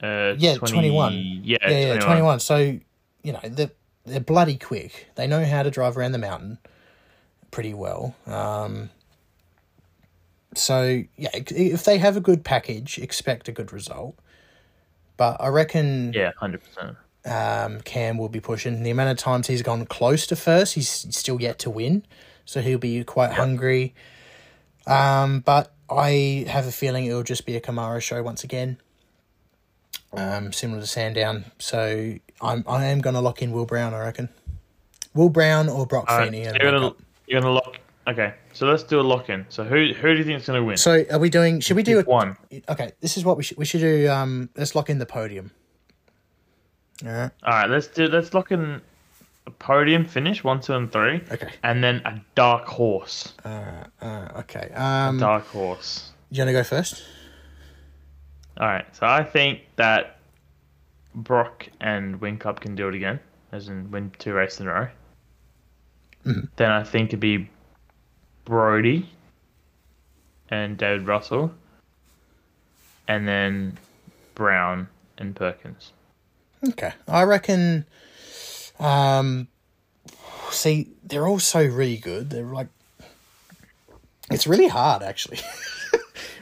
Uh, 0.01 0.35
Yeah, 0.37 0.55
20 0.55 0.73
21. 0.73 1.13
Yeah, 1.43 1.57
yeah, 1.61 1.69
yeah, 1.69 1.85
21. 1.85 1.99
twenty 2.05 2.21
one. 2.21 2.39
So 2.39 2.57
you 2.57 3.31
know 3.33 3.39
they're 3.43 3.71
they're 4.05 4.19
bloody 4.19 4.57
quick. 4.57 5.07
They 5.15 5.27
know 5.27 5.45
how 5.45 5.63
to 5.63 5.71
drive 5.71 5.97
around 5.97 6.11
the 6.11 6.17
mountain 6.17 6.57
pretty 7.51 7.73
well. 7.73 8.15
Um, 8.27 8.89
so 10.55 11.03
yeah, 11.17 11.29
if 11.33 11.85
they 11.85 11.97
have 11.99 12.17
a 12.17 12.21
good 12.21 12.43
package, 12.43 12.97
expect 12.97 13.47
a 13.47 13.51
good 13.51 13.71
result. 13.71 14.15
But 15.17 15.37
I 15.39 15.47
reckon 15.49 16.11
Yeah, 16.13 16.31
hundred 16.37 16.61
percent. 16.63 16.97
um, 17.25 17.81
Cam 17.81 18.17
will 18.17 18.29
be 18.29 18.39
pushing. 18.39 18.83
The 18.83 18.89
amount 18.89 19.11
of 19.11 19.17
times 19.17 19.47
he's 19.47 19.61
gone 19.61 19.85
close 19.85 20.25
to 20.27 20.35
first, 20.35 20.73
he's 20.75 20.89
still 20.89 21.39
yet 21.41 21.59
to 21.59 21.69
win. 21.69 22.03
so 22.45 22.61
he'll 22.61 22.77
be 22.79 23.03
quite 23.03 23.31
hungry. 23.33 23.93
Um, 24.85 25.39
but 25.41 25.71
I 25.89 26.45
have 26.49 26.67
a 26.67 26.71
feeling 26.71 27.05
it'll 27.05 27.23
just 27.23 27.45
be 27.45 27.55
a 27.55 27.61
Camaro 27.61 28.01
show 28.01 28.21
once 28.23 28.43
again. 28.43 28.77
Um, 30.11 30.51
similar 30.53 30.81
to 30.81 30.87
Sandown, 30.87 31.45
so 31.57 32.15
I'm 32.41 32.63
I 32.67 32.85
am 32.85 32.99
going 33.01 33.13
to 33.15 33.19
lock 33.21 33.41
in 33.41 33.51
Will 33.51 33.65
Brown. 33.65 33.93
I 33.93 33.99
reckon. 33.99 34.29
Will 35.15 35.29
Brown 35.29 35.69
or 35.69 35.85
Broc 35.87 36.05
All 36.09 36.17
right, 36.17 36.25
Feeney. 36.31 36.43
you're 36.43 36.71
gonna 36.71 36.93
you're 37.27 37.41
gonna 37.41 37.53
lock. 37.53 37.77
Okay, 38.05 38.33
so 38.51 38.65
let's 38.67 38.83
do 38.83 38.99
a 38.99 39.01
lock 39.01 39.29
in. 39.29 39.45
So 39.49 39.63
who 39.63 39.93
who 39.93 40.11
do 40.13 40.17
you 40.19 40.23
think 40.25 40.41
is 40.41 40.45
gonna 40.47 40.63
win? 40.63 40.75
So 40.77 41.05
are 41.09 41.19
we 41.19 41.29
doing? 41.29 41.59
Should 41.61 41.77
we 41.77 41.83
do 41.83 41.97
Pick 41.97 42.07
it? 42.07 42.09
one. 42.09 42.35
Okay, 42.67 42.91
this 42.99 43.15
is 43.17 43.23
what 43.23 43.37
we 43.37 43.43
should 43.43 43.57
we 43.57 43.65
should 43.65 43.79
do. 43.81 44.09
Um, 44.09 44.49
let's 44.57 44.75
lock 44.75 44.89
in 44.89 44.97
the 44.99 45.05
podium. 45.05 45.51
All 47.05 47.11
right. 47.11 47.31
All 47.43 47.53
right, 47.53 47.69
let's 47.69 47.87
do 47.87 48.07
let's 48.07 48.33
lock 48.33 48.51
in 48.51 48.81
a 49.47 49.51
podium 49.51 50.05
finish 50.05 50.43
one, 50.43 50.59
two, 50.61 50.73
and 50.73 50.91
three, 50.91 51.21
Okay. 51.31 51.49
and 51.63 51.83
then 51.83 52.01
a 52.05 52.19
dark 52.35 52.65
horse. 52.65 53.33
Uh, 53.45 53.83
uh, 54.01 54.27
okay. 54.39 54.69
Um, 54.73 55.17
Dark 55.19 55.45
horse. 55.47 56.11
you 56.29 56.39
want 56.41 56.49
to 56.49 56.53
go 56.53 56.63
first? 56.63 57.03
All 58.57 58.67
right, 58.67 58.85
so 58.95 59.05
I 59.07 59.23
think 59.23 59.61
that 59.77 60.19
Broc 61.15 61.67
and 61.81 62.19
Whincup 62.21 62.59
can 62.59 62.75
do 62.75 62.87
it 62.87 62.95
again, 62.95 63.19
as 63.51 63.67
in 63.69 63.89
win 63.91 64.11
two 64.19 64.33
races 64.33 64.59
in 64.61 64.67
a 64.67 64.73
row. 64.73 64.87
Mhm. 66.25 66.49
Then 66.55 66.69
I 66.71 66.83
think 66.83 67.09
it'd 67.09 67.19
be 67.19 67.49
Brodie 68.45 69.07
and 70.49 70.77
David 70.77 71.07
Russell, 71.07 71.51
and 73.07 73.27
then 73.27 73.77
Brown 74.35 74.87
and 75.17 75.35
Perkins. 75.35 75.91
Okay. 76.69 76.93
I 77.07 77.23
reckon. 77.23 77.85
Um, 78.79 79.47
see, 80.49 80.89
they're 81.03 81.27
all 81.27 81.39
so 81.39 81.63
really 81.63 81.97
good. 81.97 82.29
They're 82.29 82.43
like, 82.45 82.67
it's 84.31 84.47
really 84.47 84.67
hard 84.67 85.03
actually. 85.03 85.39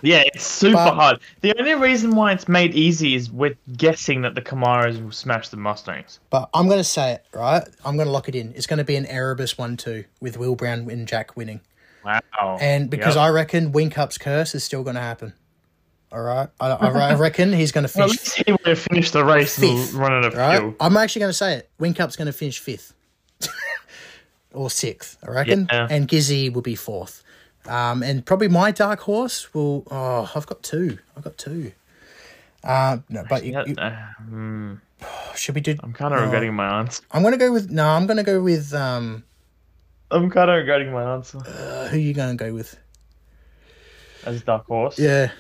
Yeah, 0.04 0.24
it's 0.34 0.44
super 0.44 0.74
But- 0.74 0.96
hard. 0.96 1.20
The 1.42 1.56
only 1.60 1.76
reason 1.76 2.16
why 2.16 2.32
it's 2.32 2.48
made 2.48 2.74
easy 2.74 3.14
is 3.14 3.30
we're 3.32 3.56
guessing 3.78 4.24
that 4.24 4.34
the 4.34 4.42
Camaros 4.42 5.00
will 5.02 5.12
smash 5.12 5.50
the 5.50 5.58
Mustangs. 5.58 6.20
but 6.32 6.50
I'm 6.56 6.66
going 6.66 6.80
to 6.80 6.84
say 6.84 7.12
it 7.14 7.26
right. 7.36 7.62
I'm 7.86 7.98
going 7.98 8.08
to 8.08 8.12
lock 8.12 8.28
it 8.28 8.34
in. 8.34 8.52
It's 8.56 8.66
going 8.66 8.80
to 8.80 8.84
be 8.84 8.96
an 8.96 9.06
Erebus 9.06 9.60
one-two 9.60 10.06
with 10.20 10.40
Will 10.40 10.56
Brown 10.56 10.90
and 10.90 11.08
Jack 11.08 11.38
winning. 11.38 11.62
Wow. 12.04 12.58
And 12.60 12.90
because 12.90 13.16
I 13.18 13.30
reckon 13.30 13.72
Whincup's 13.72 14.18
curse 14.18 14.56
is 14.56 14.64
still 14.64 14.84
going 14.84 14.96
to 14.96 15.02
happen. 15.02 15.34
All 16.12 16.22
right, 16.22 16.50
I, 16.60 16.68
I, 16.72 16.88
I 17.12 17.14
reckon 17.20 17.54
he's 17.54 17.72
going 17.72 17.88
to 17.88 17.98
well, 17.98 18.10
finish 18.10 18.20
see 18.22 18.44
where 18.64 18.76
finish 18.76 19.12
the 19.12 19.24
race 19.24 19.58
Fifth, 19.58 19.94
and 19.94 19.94
run 19.94 20.12
out 20.12 20.26
of 20.26 20.34
right? 20.36 20.76
I'm 20.82 20.98
actually 20.98 21.22
going 21.22 21.30
to 21.30 21.34
say 21.38 21.54
it. 21.56 21.70
Whincup's 21.80 22.18
going 22.18 22.26
to 22.26 22.34
finish 22.34 22.60
fifth 22.60 22.94
or 24.54 24.70
sixth, 24.70 25.18
I 25.26 25.32
reckon, 25.32 25.68
Yeah. 25.72 25.88
and 25.90 26.08
Gizzy 26.10 26.52
will 26.52 26.62
be 26.62 26.76
fourth. 26.76 27.24
Um, 27.66 28.04
and 28.04 28.26
probably 28.26 28.50
my 28.50 28.72
dark 28.72 29.00
horse 29.02 29.54
will. 29.54 29.88
Oh, 29.90 30.30
I've 30.36 30.48
got 30.48 30.64
two. 30.64 30.98
I've 31.16 31.24
got 31.24 31.38
two. 31.38 31.72
Uh, 32.64 32.98
no, 33.08 33.24
but 33.30 33.46
you, 33.46 33.52
you- 33.66 33.76
uh, 33.78 33.96
hmm, 34.28 34.74
should 35.36 35.56
we 35.56 35.62
do? 35.62 35.76
I'm 35.82 35.94
kind 35.94 36.14
of 36.14 36.22
regretting 36.22 36.54
my 36.54 36.80
answer. 36.80 37.04
I'm 37.12 37.22
going 37.22 37.34
to 37.34 37.38
go 37.38 37.52
with 37.54 37.70
no. 37.72 37.88
I'm 37.88 38.06
going 38.08 38.18
to 38.18 38.24
go 38.24 38.42
with 38.42 38.74
um. 38.74 39.24
I'm 40.12 40.30
kind 40.30 40.50
of 40.50 40.58
regretting 40.58 40.92
my 40.92 41.14
answer 41.16 41.40
Uh, 41.40 41.88
who 41.88 41.98
you 41.98 42.14
going 42.14 42.38
to 42.38 42.44
go 42.44 42.54
with? 42.54 42.78
as 44.26 44.42
dark 44.44 44.66
horse. 44.68 45.00
Yeah, 45.00 45.32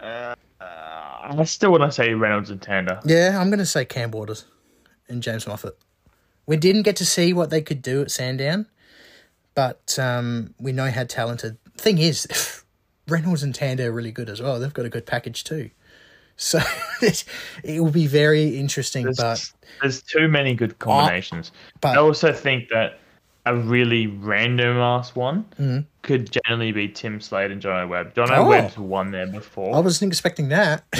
Uh, 0.00 0.34
I 0.60 1.44
still 1.44 1.72
want 1.72 1.82
to 1.82 1.90
say 1.90 2.14
Reynolds 2.14 2.50
and 2.50 2.60
Tander. 2.60 3.00
yeah. 3.04 3.38
I'm 3.40 3.48
going 3.48 3.58
to 3.58 3.66
say 3.66 3.84
Cam 3.84 4.10
Waters 4.12 4.44
and 5.08 5.22
James 5.22 5.46
Moffat. 5.46 5.76
We 6.46 6.56
didn't 6.56 6.82
get 6.82 6.94
to 6.96 7.04
see 7.06 7.32
what 7.32 7.50
they 7.50 7.60
could 7.62 7.82
do 7.82 8.02
at 8.02 8.10
Sandown, 8.12 8.66
but 9.54 9.98
um, 9.98 10.54
we 10.60 10.70
know 10.72 10.90
how 10.90 11.02
talented. 11.04 11.56
Thing 11.76 11.98
is, 11.98 12.62
Reynolds 13.08 13.42
and 13.42 13.52
Tander 13.54 13.86
are 13.86 13.92
really 13.92 14.12
good 14.12 14.28
as 14.30 14.40
well. 14.40 14.60
They've 14.60 14.72
got 14.72 14.86
a 14.86 14.90
good 14.90 15.06
package 15.06 15.42
too. 15.42 15.70
So 16.36 16.60
it, 17.02 17.24
it 17.64 17.80
will 17.80 17.90
be 17.90 18.06
very 18.06 18.56
interesting. 18.58 19.04
There's, 19.04 19.16
but 19.18 19.52
there's 19.80 20.02
too 20.02 20.28
many 20.28 20.54
good 20.54 20.78
combinations. 20.78 21.52
but- 21.80 21.96
I 21.96 22.00
also 22.00 22.32
think 22.32 22.68
that 22.70 22.98
a 23.46 23.54
really 23.56 24.08
random 24.08 24.76
ass 24.78 25.14
one 25.14 25.44
Mhm. 25.60 25.86
could 26.02 26.30
generally 26.32 26.72
be 26.72 26.88
Tim 26.88 27.20
Slade 27.20 27.52
and 27.52 27.62
Jono 27.62 27.88
Webb. 27.88 28.12
Jono 28.14 28.38
Oh. 28.38 28.48
Webb's 28.48 28.76
won 28.76 29.12
there 29.12 29.28
before. 29.28 29.76
I 29.76 29.78
wasn't 29.78 30.10
expecting 30.12 30.48
that. 30.48 30.84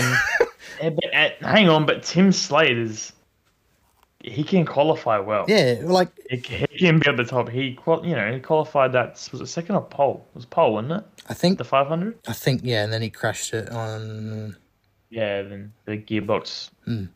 Yeah, 0.82 0.90
but, 0.90 1.04
uh, 1.14 1.28
hang 1.40 1.68
on, 1.68 1.86
but 1.86 2.02
Tim 2.02 2.32
Slade 2.32 2.76
is 2.76 3.12
he 4.22 4.42
can 4.44 4.66
qualify 4.66 5.18
well. 5.18 5.44
yeah, 5.48 5.76
like 5.82 6.08
He, 6.28 6.36
he 6.70 6.78
can 6.78 6.98
be 6.98 7.08
at 7.08 7.16
the 7.16 7.24
top. 7.24 7.48
He 7.48 7.78
you 8.02 8.14
know, 8.16 8.32
he 8.32 8.40
qualified 8.40 8.92
that 8.92 9.26
was 9.32 9.40
it 9.40 9.46
second 9.46 9.76
or 9.76 9.82
pole? 9.82 10.26
It 10.30 10.34
was 10.34 10.44
pole, 10.44 10.74
wasn't 10.74 10.92
it? 10.92 11.04
I 11.28 11.34
think 11.34 11.58
The 11.58 11.64
500. 11.64 12.18
I 12.28 12.32
think 12.32 12.60
yeah, 12.64 12.82
and 12.84 12.92
then 12.92 13.00
he 13.00 13.10
crashed 13.10 13.54
it 13.54 13.70
on. 13.70 14.56
Yeah, 15.10 15.42
then 15.42 15.72
the 15.84 15.98
gearbox 15.98 16.70
um, 16.86 17.08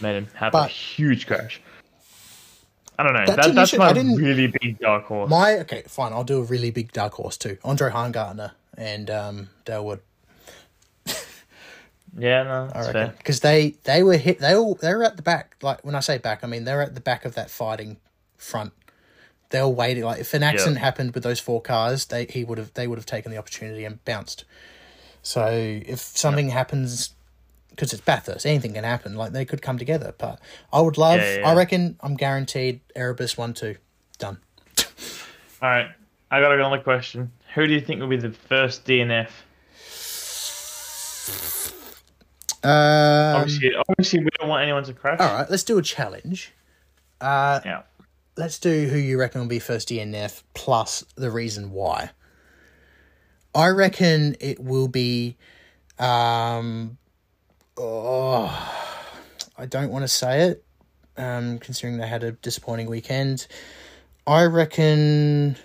made 0.00 0.16
him 0.16 0.26
have 0.34 0.54
a 0.54 0.64
Hmm. 0.64 0.68
Huge 0.68 1.26
crash. 1.26 1.60
I 2.98 3.04
don't 3.04 3.12
know. 3.12 3.26
That's 3.26 3.46
That, 3.46 3.54
that's 3.54 3.76
my 3.76 3.92
really 3.92 4.48
big 4.48 4.80
dark 4.80 5.04
horse. 5.04 5.30
My 5.30 5.58
okay, 5.60 5.84
fine. 5.86 6.12
I'll 6.12 6.24
do 6.24 6.40
a 6.40 6.44
really 6.44 6.70
big 6.72 6.92
dark 6.92 7.12
horse 7.14 7.36
too. 7.36 7.56
Andre 7.62 7.90
Heimgartner 7.90 8.52
and 8.76 9.08
um, 9.08 9.50
Dale 9.64 9.84
Wood. 9.84 10.00
yeah, 12.18 12.42
no, 12.42 12.70
I 12.74 12.80
reckon 12.80 13.14
because 13.16 13.40
they 13.40 13.76
they 13.84 14.02
were 14.02 14.16
hit. 14.16 14.40
They 14.40 14.54
all 14.54 14.74
they 14.74 14.92
were 14.94 15.04
at 15.04 15.16
the 15.16 15.22
back. 15.22 15.56
Like 15.62 15.84
when 15.84 15.94
I 15.94 16.00
say 16.00 16.18
back, 16.18 16.42
I 16.42 16.48
mean 16.48 16.64
they're 16.64 16.82
at 16.82 16.94
the 16.94 17.00
back 17.00 17.24
of 17.24 17.34
that 17.36 17.50
fighting 17.50 17.98
front. 18.36 18.72
They 19.50 19.60
were 19.62 19.68
waiting. 19.68 20.02
Like 20.02 20.20
if 20.20 20.34
an 20.34 20.42
accident 20.42 20.78
happened 20.78 21.14
with 21.14 21.22
those 21.22 21.38
four 21.38 21.62
cars, 21.62 22.06
they 22.06 22.24
he 22.26 22.42
would 22.42 22.58
have 22.58 22.74
they 22.74 22.88
would 22.88 22.98
have 22.98 23.06
taken 23.06 23.30
the 23.30 23.38
opportunity 23.38 23.84
and 23.84 24.04
bounced. 24.04 24.44
So 25.28 25.46
if 25.50 25.98
something 26.00 26.48
happens, 26.48 27.10
because 27.68 27.92
it's 27.92 28.00
Bathurst, 28.00 28.46
anything 28.46 28.72
can 28.72 28.82
happen. 28.84 29.14
Like 29.14 29.32
they 29.32 29.44
could 29.44 29.60
come 29.60 29.76
together. 29.76 30.14
But 30.16 30.40
I 30.72 30.80
would 30.80 30.96
love. 30.96 31.20
Yeah, 31.20 31.40
yeah. 31.40 31.48
I 31.50 31.54
reckon 31.54 31.98
I'm 32.00 32.16
guaranteed 32.16 32.80
Erebus 32.96 33.36
one 33.36 33.52
two 33.52 33.76
done. 34.16 34.38
All 35.60 35.68
right, 35.68 35.90
I 36.30 36.40
got 36.40 36.52
another 36.52 36.78
question. 36.78 37.30
Who 37.54 37.66
do 37.66 37.74
you 37.74 37.80
think 37.82 38.00
will 38.00 38.08
be 38.08 38.16
the 38.16 38.30
first 38.30 38.86
DNF? 38.86 39.28
Um, 42.64 43.42
Obviously, 43.42 43.74
obviously, 43.86 44.20
we 44.20 44.30
don't 44.38 44.48
want 44.48 44.62
anyone 44.62 44.82
to 44.84 44.94
crash. 44.94 45.20
all 45.20 45.34
right, 45.34 45.50
let's 45.50 45.62
do 45.62 45.76
a 45.76 45.82
challenge. 45.82 46.54
Uh, 47.20 47.60
Yeah. 47.66 47.82
let's 48.38 48.58
do 48.58 48.86
who 48.88 48.96
you 48.96 49.20
reckon 49.20 49.42
will 49.42 49.48
be 49.48 49.58
first 49.58 49.90
DNF 49.90 50.42
plus 50.54 51.04
the 51.16 51.30
reason 51.30 51.70
why. 51.70 52.12
I 53.54 53.68
reckon 53.68 54.36
it 54.40 54.60
will 54.60 54.88
be. 54.88 55.36
Um, 55.98 56.98
oh, 57.76 58.74
I 59.56 59.66
don't 59.66 59.90
want 59.90 60.04
to 60.04 60.08
say 60.08 60.42
it, 60.42 60.64
um, 61.16 61.58
considering 61.58 61.98
they 61.98 62.06
had 62.06 62.22
a 62.22 62.32
disappointing 62.32 62.88
weekend. 62.88 63.46
I 64.26 64.44
reckon. 64.44 65.56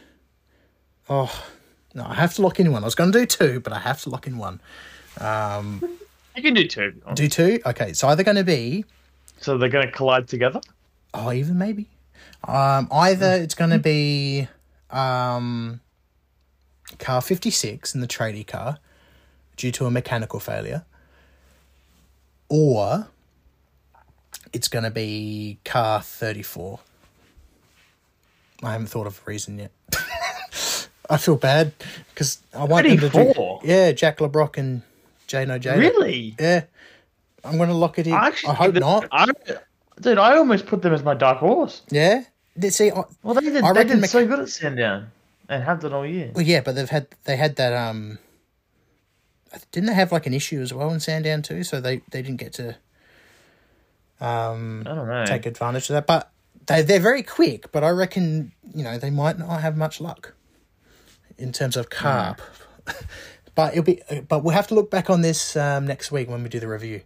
Oh, 1.09 1.45
no, 1.93 2.05
I 2.05 2.15
have 2.15 2.33
to 2.35 2.41
lock 2.41 2.59
in 2.59 2.71
one. 2.71 2.83
I 2.83 2.85
was 2.85 2.95
going 2.95 3.11
to 3.11 3.19
do 3.19 3.25
two, 3.25 3.59
but 3.59 3.73
I 3.73 3.79
have 3.79 4.01
to 4.03 4.09
lock 4.09 4.25
in 4.25 4.37
one. 4.37 4.61
Um, 5.19 5.81
you 6.35 6.41
can 6.41 6.53
do 6.53 6.67
two. 6.67 6.93
Do 7.13 7.27
two? 7.27 7.59
Okay, 7.65 7.89
it's 7.89 8.03
either 8.03 8.23
going 8.23 8.37
to 8.37 8.43
be 8.43 8.85
So 9.39 9.57
they're 9.57 9.69
going 9.69 9.85
to 9.85 9.91
collide 9.91 10.27
together. 10.27 10.61
Oh, 11.13 11.31
even 11.31 11.57
maybe. 11.57 11.87
Um, 12.47 12.87
either 12.91 13.33
it's 13.33 13.53
going 13.53 13.69
to 13.69 13.79
be 13.79 14.47
um, 14.89 15.81
car 16.99 17.21
56 17.21 17.93
in 17.95 18.01
the 18.01 18.07
tradie 18.07 18.45
car 18.45 18.79
due 19.57 19.71
to 19.71 19.85
a 19.85 19.91
mechanical 19.91 20.39
failure, 20.39 20.83
or 22.49 23.07
it's 24.51 24.67
going 24.67 24.83
to 24.83 24.91
be 24.91 25.57
car 25.65 26.01
34. 26.01 26.79
I 28.63 28.71
haven't 28.71 28.87
thought 28.87 29.07
of 29.07 29.19
a 29.25 29.29
reason 29.29 29.59
yet. 29.59 29.71
I 31.09 31.17
feel 31.17 31.35
bad 31.35 31.73
because 32.13 32.39
I 32.53 32.63
want 32.63 32.87
them 32.87 32.97
to 32.97 33.01
do. 33.03 33.09
34? 33.09 33.61
Yeah, 33.63 33.91
Jack 33.91 34.21
Le 34.21 34.29
Brocq 34.29 34.57
and 34.57 34.81
Jayden 35.27 35.51
Ojeda. 35.51 35.77
Really? 35.77 36.35
Yeah. 36.39 36.63
I'm 37.43 37.57
going 37.57 37.69
to 37.69 37.75
lock 37.75 37.99
it 37.99 38.07
in. 38.07 38.13
I 38.13 38.17
I, 38.19 38.27
actually 38.27 38.55
hope 38.55 38.73
think 38.73 38.85
not. 38.85 39.07
I, 39.11 39.25
dude, 39.99 40.17
I 40.17 40.37
almost 40.37 40.65
put 40.65 40.81
them 40.81 40.93
as 40.93 41.03
my 41.03 41.13
dark 41.13 41.39
horse. 41.39 41.81
Yeah. 41.89 42.23
They- 42.55 42.69
See, 42.69 42.89
I, 42.89 43.03
Well, 43.21 43.33
they 43.33 43.41
did, 43.41 43.63
I 43.63 43.73
they 43.73 43.83
did 43.83 43.99
Mc- 43.99 44.09
so 44.09 44.25
good 44.25 44.39
at 44.39 44.47
Sandown 44.49 45.11
and 45.49 45.63
have 45.63 45.79
done 45.81 45.93
all 45.93 46.05
year. 46.05 46.31
Well, 46.33 46.45
yeah, 46.45 46.61
but 46.61 46.75
they've 46.75 46.89
had 46.89 47.07
they 47.25 47.35
had 47.35 47.55
that 47.57 47.73
um. 47.73 48.19
Didn't 49.71 49.87
they 49.87 49.93
have 49.93 50.11
like 50.11 50.25
an 50.25 50.33
issue 50.33 50.61
as 50.61 50.73
well 50.73 50.91
in 50.91 50.99
Sandown 50.99 51.41
too? 51.43 51.63
So 51.63 51.79
they 51.79 52.01
they 52.11 52.21
didn't 52.21 52.37
get 52.37 52.53
to 52.53 52.75
um 54.19 54.83
I 54.85 54.95
don't 54.95 55.07
know. 55.07 55.25
take 55.25 55.45
advantage 55.45 55.89
of 55.89 55.93
that. 55.95 56.07
But 56.07 56.31
they 56.67 56.81
they're 56.81 56.99
very 56.99 57.23
quick. 57.23 57.71
But 57.71 57.83
I 57.83 57.89
reckon 57.89 58.51
you 58.73 58.83
know 58.83 58.97
they 58.97 59.11
might 59.11 59.37
not 59.37 59.61
have 59.61 59.77
much 59.77 60.01
luck 60.01 60.33
in 61.37 61.51
terms 61.51 61.77
of 61.77 61.89
carb. 61.89 62.39
but 63.55 63.73
it'll 63.73 63.83
be. 63.83 64.01
But 64.27 64.43
we'll 64.43 64.55
have 64.55 64.67
to 64.67 64.75
look 64.75 64.89
back 64.89 65.09
on 65.09 65.21
this 65.21 65.55
um, 65.55 65.85
next 65.85 66.11
week 66.11 66.29
when 66.29 66.41
we 66.43 66.49
do 66.49 66.59
the 66.59 66.67
review. 66.67 67.01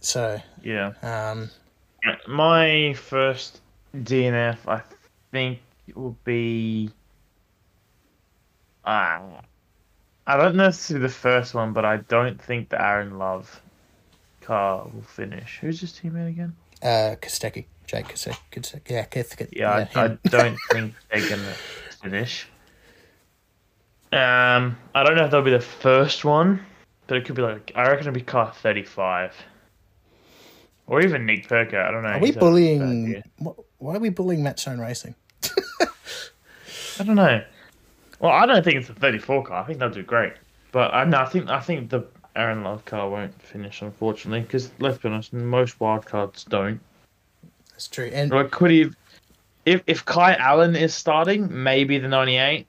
So 0.00 0.40
Yeah. 0.62 0.92
um, 1.02 1.50
My 2.26 2.94
first 2.94 3.60
DNF, 3.94 4.56
I 4.66 4.80
think 5.32 5.58
will 5.94 6.16
be. 6.24 6.90
I 8.88 10.36
don't 10.36 10.56
know 10.56 10.64
if 10.64 10.74
it's 10.74 10.88
the 10.88 11.08
first 11.08 11.54
one, 11.54 11.72
but 11.72 11.84
I 11.84 11.98
don't 11.98 12.40
think 12.40 12.70
the 12.70 12.82
Aaron 12.82 13.18
Love 13.18 13.60
car 14.40 14.88
will 14.92 15.02
finish. 15.02 15.58
Who's 15.60 15.80
his 15.80 15.92
teammate 15.92 16.28
again? 16.28 16.56
Uh, 16.82 17.16
Kostecki. 17.20 17.66
Jake 17.86 18.08
Kostecki. 18.08 18.90
Yeah, 18.90 19.06
Kostecki. 19.06 19.48
Yeah, 19.52 19.88
I, 19.94 20.04
I 20.04 20.08
don't 20.28 20.58
think 20.70 20.94
they're 21.10 21.28
gonna 21.28 21.54
finish. 22.02 22.46
Um, 24.12 24.76
I 24.94 25.02
don't 25.04 25.16
know 25.16 25.24
if 25.24 25.30
that'll 25.30 25.42
be 25.42 25.50
the 25.50 25.60
first 25.60 26.24
one, 26.24 26.64
but 27.06 27.16
it 27.16 27.24
could 27.24 27.34
be 27.34 27.42
like 27.42 27.72
I 27.74 27.82
reckon 27.82 28.08
it'll 28.08 28.12
be 28.12 28.20
car 28.20 28.52
thirty-five, 28.62 29.34
or 30.86 31.00
even 31.00 31.26
Nick 31.26 31.48
Percat. 31.48 31.86
I 31.86 31.90
don't 31.90 32.02
know. 32.02 32.10
Are 32.10 32.20
we 32.20 32.28
He's 32.28 32.34
had 32.34 32.42
a 32.42 32.46
bad 32.46 32.50
bullying? 32.50 33.22
Why 33.78 33.94
are 33.94 33.98
we 33.98 34.10
bullying 34.10 34.42
Matt 34.42 34.58
Stone 34.58 34.78
Racing? 34.78 35.14
I 35.80 37.04
don't 37.04 37.16
know. 37.16 37.42
Well, 38.20 38.32
I 38.32 38.46
don't 38.46 38.64
think 38.64 38.76
it's 38.76 38.88
a 38.88 38.94
34 38.94 39.44
car. 39.44 39.62
I 39.62 39.66
think 39.66 39.78
they'll 39.78 39.90
do 39.90 40.02
great. 40.02 40.32
But 40.72 40.92
I 40.92 41.04
no, 41.04 41.18
I 41.18 41.24
think 41.26 41.48
I 41.48 41.60
think 41.60 41.90
the 41.90 42.02
Aaron 42.36 42.62
Love 42.62 42.84
car 42.84 43.08
won't 43.08 43.40
finish, 43.42 43.80
unfortunately, 43.82 44.40
because 44.40 44.70
let's 44.78 44.98
be 44.98 45.08
honest, 45.08 45.32
most 45.32 45.78
wildcards 45.78 46.46
don't. 46.48 46.80
That's 47.70 47.88
true. 47.88 48.10
And 48.12 48.30
Like, 48.30 48.50
could 48.50 48.70
he? 48.70 48.86
If 49.64 49.82
if 49.86 50.04
Kai 50.04 50.34
Allen 50.34 50.76
is 50.76 50.94
starting, 50.94 51.62
maybe 51.62 51.98
the 51.98 52.08
98. 52.08 52.66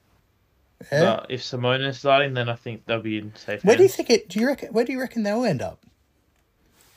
yeah. 0.92 1.00
But 1.04 1.26
if 1.30 1.42
Simone 1.42 1.82
is 1.82 1.98
starting, 1.98 2.34
then 2.34 2.48
I 2.48 2.54
think 2.54 2.86
they'll 2.86 3.00
be 3.02 3.18
in 3.18 3.34
safe. 3.36 3.64
where 3.64 3.76
do 3.76 3.82
you 3.82 3.88
think 3.88 4.08
it? 4.10 4.28
Do 4.28 4.38
you 4.40 4.46
reckon? 4.46 4.72
Where 4.72 4.84
do 4.84 4.92
you 4.92 5.00
reckon 5.00 5.22
they'll 5.24 5.44
end 5.44 5.62
up? 5.62 5.78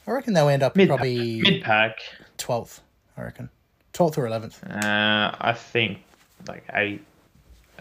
I 0.07 0.11
reckon 0.11 0.33
they'll 0.33 0.49
end 0.49 0.63
up 0.63 0.75
Mid 0.75 0.87
probably 0.89 1.41
mid 1.41 1.63
pack. 1.63 1.97
twelfth. 2.37 2.81
I 3.17 3.23
reckon 3.23 3.49
twelfth 3.93 4.17
or 4.17 4.25
eleventh. 4.27 4.63
Uh, 4.63 5.35
I 5.39 5.53
think 5.53 5.99
like 6.47 6.65
eight, 6.73 7.01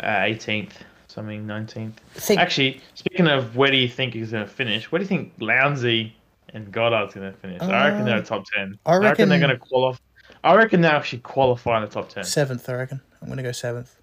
uh, 0.02 0.06
18th, 0.06 0.72
something 1.08 1.46
19th. 1.46 1.92
Think 2.14 2.40
Actually, 2.40 2.80
speaking 2.94 3.28
of 3.28 3.56
where 3.56 3.70
do 3.70 3.76
you 3.76 3.88
think 3.88 4.14
he's 4.14 4.30
going 4.32 4.44
to 4.44 4.50
finish, 4.50 4.90
where 4.90 4.98
do 4.98 5.04
you 5.04 5.08
think 5.08 5.38
Lowndesy 5.38 6.12
and 6.54 6.70
Goddard's 6.72 7.14
going 7.14 7.30
to 7.32 7.38
finish? 7.38 7.60
I 7.62 7.88
reckon 7.90 8.04
they're 8.04 8.18
Uh, 8.18 8.22
top 8.22 8.44
10. 8.54 8.78
I 8.86 8.92
I 8.92 8.96
reckon, 8.98 9.28
they're 9.28 9.38
going 9.38 9.50
to 9.50 9.56
qualify. 9.58 9.98
I 10.44 10.54
reckon 10.56 10.80
they'll 10.80 10.90
actually 10.92 11.20
qualify 11.20 11.76
in 11.78 11.84
the 11.84 11.90
top 11.90 12.08
10. 12.08 12.24
seventh. 12.24 12.68
I 12.68 12.74
reckon 12.74 13.00
I'm 13.20 13.28
going 13.28 13.36
to 13.36 13.42
go 13.44 13.52
seventh. 13.52 13.94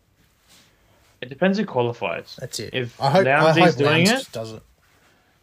It 1.22 1.28
depends 1.28 1.58
who 1.58 1.66
qualifies. 1.66 2.38
That's 2.40 2.60
it. 2.60 2.74
If 2.74 3.00
I 3.02 3.10
hope 3.12 3.28
I 3.28 3.30
Lowndesy's 3.30 3.58
hope 3.66 3.76
doing 3.76 4.06
Lowndes 4.06 4.22
it- 4.28 4.32
does 4.32 4.54
it. 4.54 4.64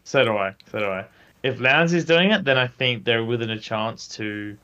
So 0.05 0.25
do 0.25 0.37
I. 0.37 0.55
So 0.71 0.79
do 0.79 0.87
I. 0.87 1.05
If 1.43 1.59
Lowndesy's 1.59 2.05
doing 2.07 2.31
it, 2.31 2.45
then 2.45 2.57
I 2.57 2.67
think 2.67 3.05
they're 3.05 3.25
within 3.25 3.51
a 3.51 3.59
chance 3.59 4.09
to, 4.17 4.57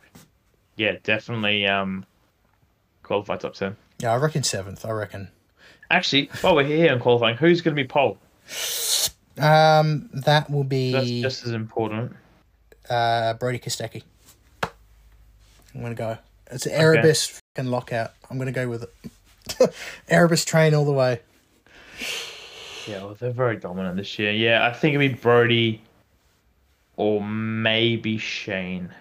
yeah, 0.76 0.96
definitely 1.02 1.66
um, 1.66 2.06
qualify 3.02 3.36
top 3.36 3.54
10. 3.54 3.76
Yeah, 3.98 4.12
I 4.12 4.16
reckon 4.16 4.42
seventh. 4.42 4.84
I 4.86 4.90
reckon. 4.92 5.28
Actually, 5.90 6.30
while 6.40 6.54
we're 6.54 6.64
here 6.64 6.92
on 6.92 7.00
qualifying, 7.00 7.36
who's 7.36 7.60
going 7.60 7.76
to 7.76 7.82
be 7.82 7.86
pole? 7.86 8.18
Um, 9.38 10.10
that 10.12 10.50
will 10.50 10.64
be 10.64 10.92
That's 10.92 11.08
just 11.08 11.46
as 11.46 11.52
important. 11.52 12.14
uh, 12.88 13.34
Brodie 13.34 13.58
Kostecki. 13.58 14.02
I'm 15.74 15.80
gonna 15.80 15.94
go. 15.94 16.18
It's 16.50 16.66
an 16.66 16.72
Erebus 16.72 17.40
fucking 17.56 17.70
lockout. 17.70 18.12
I'm 18.30 18.36
gonna 18.38 18.52
go 18.52 18.68
with 18.68 18.82
it. 18.82 19.74
Erebus 20.08 20.44
train 20.44 20.74
all 20.74 20.84
the 20.84 20.92
way. 20.92 21.20
Yeah, 22.86 23.04
well, 23.04 23.16
they're 23.18 23.30
very 23.30 23.56
dominant 23.56 23.96
this 23.96 24.18
year. 24.18 24.32
Yeah, 24.32 24.66
I 24.66 24.72
think 24.72 24.94
it'd 24.94 25.12
be 25.12 25.18
Brodie 25.18 25.80
or 26.96 27.22
maybe 27.22 28.18
Shane. 28.18 28.92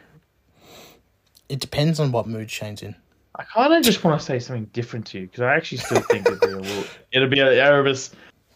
It 1.50 1.60
depends 1.60 2.00
on 2.00 2.12
what 2.12 2.28
mood 2.28 2.50
Shane's 2.50 2.82
in. 2.82 2.96
I 3.36 3.44
kind 3.44 3.74
of 3.74 3.84
just 3.84 4.04
want 4.04 4.20
to 4.20 4.26
say 4.26 4.40
something 4.40 4.66
different 4.74 5.06
to 5.08 5.20
you 5.20 5.26
because 5.28 5.42
I 5.42 5.56
actually 5.56 5.78
still 5.80 6.02
think 6.02 6.28
it'll 6.28 6.36
be 6.38 6.52
a, 6.54 6.62
will- 6.62 6.88
it'll 7.12 7.30
be 7.30 7.40
a 7.40 7.46
Erebus 7.64 8.12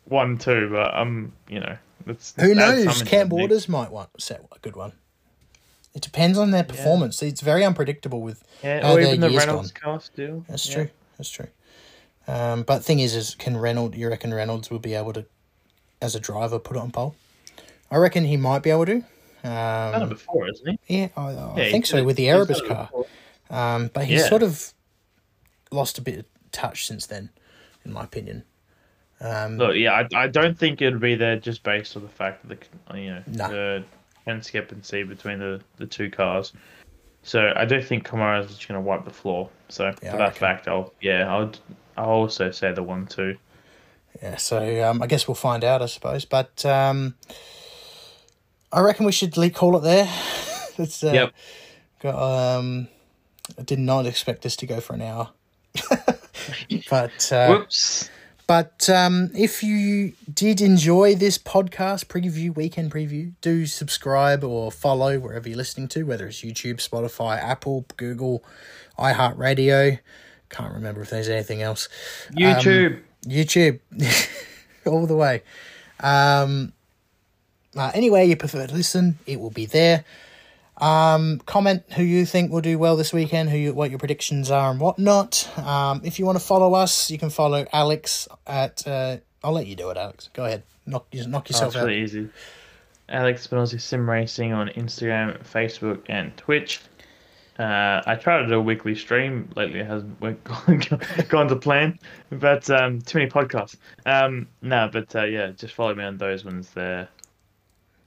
one 0.05 0.37
too, 0.37 0.69
but 0.71 0.95
um, 0.95 1.31
you 1.47 1.59
know, 1.59 1.77
let's, 2.05 2.33
Who 2.39 2.53
knows? 2.53 2.83
something 2.83 3.05
to 3.05 3.09
Camp 3.09 3.29
the 3.29 3.35
mix. 3.35 3.41
Waters 3.41 3.69
might 3.69 3.91
want 3.91 4.09
set 4.19 4.45
a 4.53 4.59
good 4.59 4.75
one. 4.75 4.91
It 5.93 6.01
depends 6.01 6.37
on 6.37 6.51
their 6.51 6.63
performance. 6.65 7.23
It's 7.23 7.39
very 7.39 7.63
unpredictable 7.63 8.21
with 8.21 8.43
yeah, 8.61 8.81
how 8.81 8.93
or 8.93 8.95
their 8.99 9.07
even 9.07 9.21
the 9.21 9.29
year's 9.29 9.45
Reynolds 9.45 9.71
gone. 9.71 9.81
car 9.93 10.01
still. 10.01 10.45
That's 10.49 10.67
Yeah. 10.67 10.73
true. 10.73 10.89
That's 11.17 11.29
true. 11.29 11.47
Um, 12.27 12.63
but 12.63 12.83
thing 12.83 12.99
is, 12.99 13.15
is 13.15 13.33
can 13.35 13.55
Reynolds? 13.55 13.97
You 13.97 14.09
reckon 14.09 14.33
Reynolds 14.33 14.69
will 14.69 14.79
be 14.79 14.93
able 14.93 15.13
to, 15.13 15.25
as 16.01 16.15
a 16.15 16.19
driver, 16.19 16.59
put 16.59 16.75
it 16.75 16.79
on 16.81 16.91
pole? 16.91 17.15
I 17.89 17.95
reckon 17.97 18.25
he 18.25 18.35
might 18.35 18.61
be 18.61 18.71
able 18.71 18.87
to. 18.87 19.03
Done 19.43 20.01
it 20.01 20.03
Um, 20.03 20.09
before, 20.09 20.49
isn't 20.49 20.77
he? 20.87 20.97
yeah, 20.99 21.07
I, 21.15 21.21
I 21.29 21.53
Yeah, 21.59 21.71
think 21.71 21.85
so 21.85 22.03
with 22.03 22.17
the 22.17 22.27
Erebus 22.27 22.59
car. 22.67 22.87
before. 22.91 23.07
Um, 23.49 23.89
but 23.93 24.05
he's 24.05 24.21
Yeah. 24.21 24.29
sort 24.29 24.43
of 24.43 24.73
lost 25.71 25.97
a 25.97 26.01
bit 26.01 26.19
of 26.19 26.25
touch 26.51 26.85
since 26.87 27.05
then, 27.05 27.29
in 27.83 27.93
my 27.93 28.03
opinion. 28.03 28.43
Um, 29.21 29.57
Look, 29.57 29.75
yeah, 29.75 29.93
I, 30.13 30.23
I 30.23 30.27
don't 30.27 30.57
think 30.57 30.81
it'd 30.81 30.99
be 30.99 31.15
there 31.15 31.37
just 31.37 31.63
based 31.63 31.95
on 31.95 32.03
the 32.03 32.09
fact 32.09 32.47
that 32.47 32.59
the 32.89 32.99
you 32.99 33.11
know 33.11 33.23
No. 33.27 33.47
the 33.49 33.83
discrepancy 34.25 35.03
between 35.03 35.39
the, 35.39 35.61
the 35.77 35.85
two 35.85 36.09
cars. 36.09 36.53
So 37.23 37.53
I 37.55 37.65
do 37.65 37.81
think 37.81 38.03
Camaro's 38.05 38.47
just 38.47 38.67
going 38.67 38.79
to 38.79 38.85
wipe 38.87 39.05
the 39.05 39.11
floor. 39.11 39.49
So 39.69 39.85
Yeah, 40.03 40.11
for 40.11 40.17
that 40.17 40.19
reckon. 40.19 40.39
fact, 40.39 40.67
I'll 40.67 40.93
yeah, 41.01 41.33
I'll 41.33 41.51
I'll 41.97 42.09
also 42.09 42.51
say 42.51 42.71
the 42.73 42.83
one 42.83 43.07
two. 43.07 43.37
yeah, 44.21 44.35
so 44.35 44.83
um, 44.89 45.01
I 45.01 45.07
guess 45.07 45.27
we'll 45.27 45.35
find 45.35 45.63
out, 45.63 45.81
I 45.81 45.85
suppose. 45.87 46.25
But 46.25 46.65
um, 46.65 47.15
I 48.71 48.81
reckon 48.81 49.05
we 49.05 49.11
should 49.11 49.33
call 49.53 49.77
it 49.77 49.81
there. 49.81 50.09
It's, 50.77 51.01
uh, 51.05 51.11
Yep. 51.13 51.33
Got, 52.01 52.57
um, 52.59 52.89
I 53.57 53.63
did 53.63 53.79
not 53.79 54.05
expect 54.05 54.41
this 54.41 54.55
to 54.57 54.65
go 54.65 54.79
for 54.79 54.93
an 54.93 55.01
hour. 55.01 55.29
but 56.89 57.31
uh, 57.31 57.47
Whoops. 57.47 58.09
But 58.47 58.89
um, 58.91 59.31
if 59.35 59.63
you 59.63 60.13
did 60.31 60.61
enjoy 60.61 61.15
this 61.15 61.39
podcast 61.39 62.05
preview, 62.05 62.55
weekend 62.55 62.91
preview, 62.91 63.33
do 63.41 63.65
subscribe 63.65 64.43
or 64.43 64.71
follow 64.71 65.17
wherever 65.17 65.49
you're 65.49 65.57
listening 65.57 65.87
to, 65.89 66.03
whether 66.03 66.27
it's 66.27 66.41
YouTube, 66.41 66.75
Spotify, 66.75 67.41
Apple, 67.41 67.85
Google, 67.97 68.43
iHeartRadio. 68.99 69.97
Can't 70.49 70.73
remember 70.73 71.01
if 71.01 71.09
there's 71.09 71.27
anything 71.27 71.63
else. 71.63 71.89
YouTube. 72.31 73.01
YouTube, 73.25 73.79
all 74.85 75.07
the 75.07 75.15
way. 75.15 75.41
Um, 75.99 76.73
uh, 77.75 77.91
anyway, 77.95 78.27
you 78.27 78.35
prefer 78.35 78.67
to 78.67 78.73
listen, 78.75 79.17
it 79.25 79.39
will 79.39 79.49
be 79.49 79.65
there. 79.65 80.05
Um, 80.77 81.39
comment 81.45 81.83
who 81.95 82.03
you 82.03 82.25
think 82.25 82.51
will 82.51 82.61
do 82.61 82.77
well 82.77 82.95
this 82.97 83.13
weekend, 83.13 83.49
who 83.49 83.57
you, 83.57 83.73
what 83.73 83.89
your 83.89 83.99
predictions 83.99 84.51
are 84.51 84.71
and 84.71 84.79
whatnot. 84.79 85.49
Um, 85.57 86.01
if 86.03 86.19
you 86.19 86.25
want 86.25 86.37
to 86.37 86.43
follow 86.43 86.73
us, 86.73 87.09
you 87.09 87.17
can 87.17 87.29
follow 87.29 87.65
Alex 87.71 88.27
at. 88.45 88.85
Uh, 88.87 89.17
I'll 89.43 89.53
let 89.53 89.67
you 89.67 89.75
do 89.75 89.89
it, 89.91 89.97
Alex. 89.97 90.29
Go 90.33 90.43
ahead, 90.45 90.63
knock 90.85 91.05
knock 91.13 91.45
Oh, 91.47 91.49
yourself 91.49 91.67
it's 91.73 91.75
out. 91.77 91.85
really 91.87 92.01
easy. 92.01 92.29
Alex 93.07 93.47
Spinozzi 93.47 93.79
Sim 93.79 94.09
Racing 94.09 94.51
on 94.51 94.67
Instagram, 94.69 95.41
Facebook, 95.45 96.01
and 96.09 96.35
Twitch. 96.37 96.81
Uh, 97.57 98.01
I 98.05 98.15
try 98.15 98.41
to 98.41 98.47
do 98.47 98.55
a 98.55 98.61
weekly 98.61 98.95
stream. 98.95 99.47
Lately, 99.55 99.79
it 99.79 99.85
hasn't 99.85 100.19
went- 100.19 100.43
gone 101.29 101.47
to 101.47 101.55
plan, 101.55 101.97
but 102.31 102.69
um, 102.69 102.99
too 103.01 103.19
many 103.19 103.29
podcasts. 103.31 103.77
Um, 104.05 104.47
no, 104.61 104.89
but 104.91 105.15
uh, 105.15 105.23
yeah, 105.23 105.51
just 105.51 105.73
follow 105.73 105.95
me 105.95 106.03
on 106.03 106.17
those 106.17 106.43
ones. 106.43 106.69
There, 106.71 107.07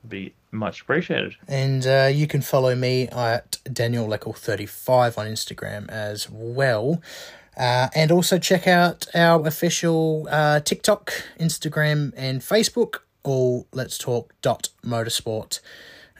be 0.08 0.34
much 0.50 0.82
appreciated. 0.82 1.36
And 1.46 1.86
uh, 1.86 2.10
you 2.12 2.26
can 2.26 2.42
follow 2.42 2.74
me 2.74 3.08
at 3.08 3.58
Daniel 3.72 4.06
Loechel 4.06 4.36
thirty 4.36 4.66
five 4.66 5.18
on 5.18 5.26
Instagram 5.26 5.88
as 5.88 6.28
well. 6.30 7.02
Uh, 7.56 7.88
and 7.94 8.12
also 8.12 8.38
check 8.38 8.66
out 8.68 9.06
our 9.14 9.46
official 9.46 10.28
uh, 10.30 10.60
TikTok, 10.60 11.12
Instagram, 11.40 12.12
and 12.16 12.40
Facebook. 12.40 13.00
All 13.24 13.66
Let's 13.72 13.98
Talk 13.98 14.32
dot 14.40 14.70
Motorsport, 14.82 15.60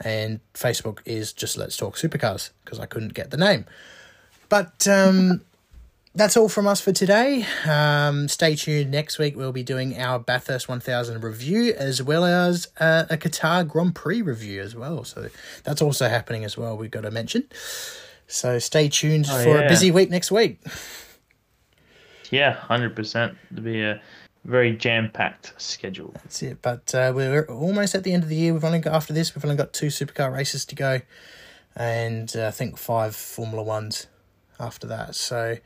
and 0.05 0.41
Facebook 0.53 0.99
is 1.07 1.33
just 1.33 1.57
Let's 1.57 1.77
Talk 1.77 1.97
Supercars 1.97 2.51
because 2.65 2.79
I 2.79 2.87
couldn't 2.87 3.15
get 3.15 3.31
the 3.31 3.37
name. 3.39 3.65
But 4.51 4.87
um, 4.89 5.43
that's 6.15 6.37
all 6.37 6.49
from 6.49 6.67
us 6.67 6.81
for 6.81 6.93
today. 6.93 7.47
Um, 7.67 8.29
stay 8.29 8.57
tuned. 8.57 8.91
Next 8.91 9.19
week 9.19 9.37
we'll 9.37 9.53
be 9.53 9.63
doing 9.63 9.99
our 10.01 10.19
Bathurst 10.19 10.69
1000 10.69 11.23
review 11.23 11.75
as 11.77 12.03
well 12.03 12.25
as 12.25 12.69
uh, 12.81 13.05
a 13.11 13.17
Qatar 13.17 13.67
Grand 13.67 13.95
Prix 13.95 14.23
review 14.23 14.61
as 14.61 14.75
well. 14.75 15.05
So 15.05 15.29
that's 15.65 15.83
also 15.83 16.09
happening 16.09 16.45
as 16.45 16.57
well. 16.57 16.77
We've 16.77 16.91
got 16.91 17.03
to 17.03 17.11
mention. 17.11 17.45
So 18.27 18.59
stay 18.59 18.89
tuned 18.89 19.27
Oh, 19.31 19.45
for 19.45 19.65
a 19.65 19.69
busy 19.69 19.91
week 19.91 20.11
next 20.11 20.31
week. 20.31 20.61
Yeah, 22.31 22.53
hundred 22.53 22.95
percent. 22.95 23.37
To 23.55 23.61
be 23.63 23.83
a 23.83 24.01
very 24.45 24.77
jam-packed 24.77 25.55
schedule. 25.57 26.13
That's 26.15 26.43
it. 26.43 26.61
But 26.61 26.95
uh, 26.95 27.13
we're 27.15 27.45
almost 27.47 27.95
at 27.95 28.05
the 28.05 28.13
end 28.13 28.23
of 28.23 28.29
the 28.29 28.37
year. 28.37 28.53
We've 28.53 28.65
only 28.65 28.81
got 28.81 28.95
after 28.95 29.13
this. 29.13 29.35
We've 29.35 29.45
only 29.45 29.57
got 29.57 29.73
two 29.73 29.87
supercar 29.87 30.33
races 30.33 30.65
to 30.67 30.75
go, 30.75 31.01
and 31.75 32.31
uh, 32.37 32.49
I 32.49 32.51
think 32.51 32.77
five 32.77 33.17
Formula 33.17 33.63
Ones 33.63 34.09
after 34.61 34.87
that. 34.89 35.15
So 35.15 35.57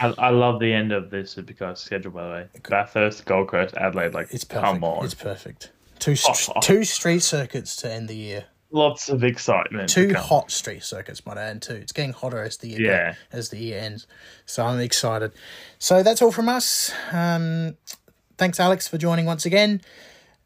I, 0.00 0.06
I 0.18 0.30
love 0.30 0.60
the 0.60 0.72
end 0.72 0.92
of 0.92 1.10
this 1.10 1.34
supercar 1.34 1.76
schedule. 1.76 2.10
By 2.12 2.22
the 2.24 2.30
way, 2.30 2.46
Bathurst, 2.68 3.24
Gold 3.24 3.48
Coast, 3.48 3.74
Adelaide. 3.76 4.14
Like, 4.14 4.28
it's 4.32 4.44
perfect. 4.44 4.64
come 4.64 4.84
on. 4.84 5.04
It's 5.04 5.14
perfect. 5.14 5.70
Two 5.98 6.16
Oh. 6.28 6.60
two 6.60 6.84
street 6.84 7.20
circuits 7.22 7.76
to 7.76 7.92
end 7.92 8.08
the 8.08 8.16
year. 8.16 8.44
lots 8.74 9.08
of 9.10 9.22
excitement. 9.22 9.88
Two 9.88 10.14
hot 10.14 10.50
street 10.50 10.82
circuits, 10.82 11.24
might 11.26 11.36
I 11.36 11.42
add 11.42 11.60
too. 11.62 11.74
It's 11.74 11.92
getting 11.92 12.12
hotter 12.12 12.42
as 12.42 12.56
the 12.56 12.68
year 12.68 12.80
Yeah. 12.80 13.14
as 13.30 13.50
the 13.50 13.58
year 13.58 13.78
ends. 13.80 14.06
So 14.46 14.64
I'm 14.64 14.80
excited. 14.80 15.32
So 15.78 16.02
that's 16.02 16.22
all 16.22 16.32
from 16.32 16.48
us. 16.48 16.90
Um, 17.12 17.76
thanks, 18.38 18.58
Alex, 18.58 18.88
for 18.88 18.96
joining 18.98 19.26
once 19.26 19.44
again, 19.46 19.82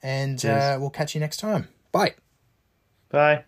and 0.02 0.44
uh, 0.44 0.76
we'll 0.80 0.90
catch 0.90 1.14
you 1.14 1.20
next 1.20 1.36
time. 1.38 1.68
Bye. 1.92 2.14
Bye. 3.10 3.44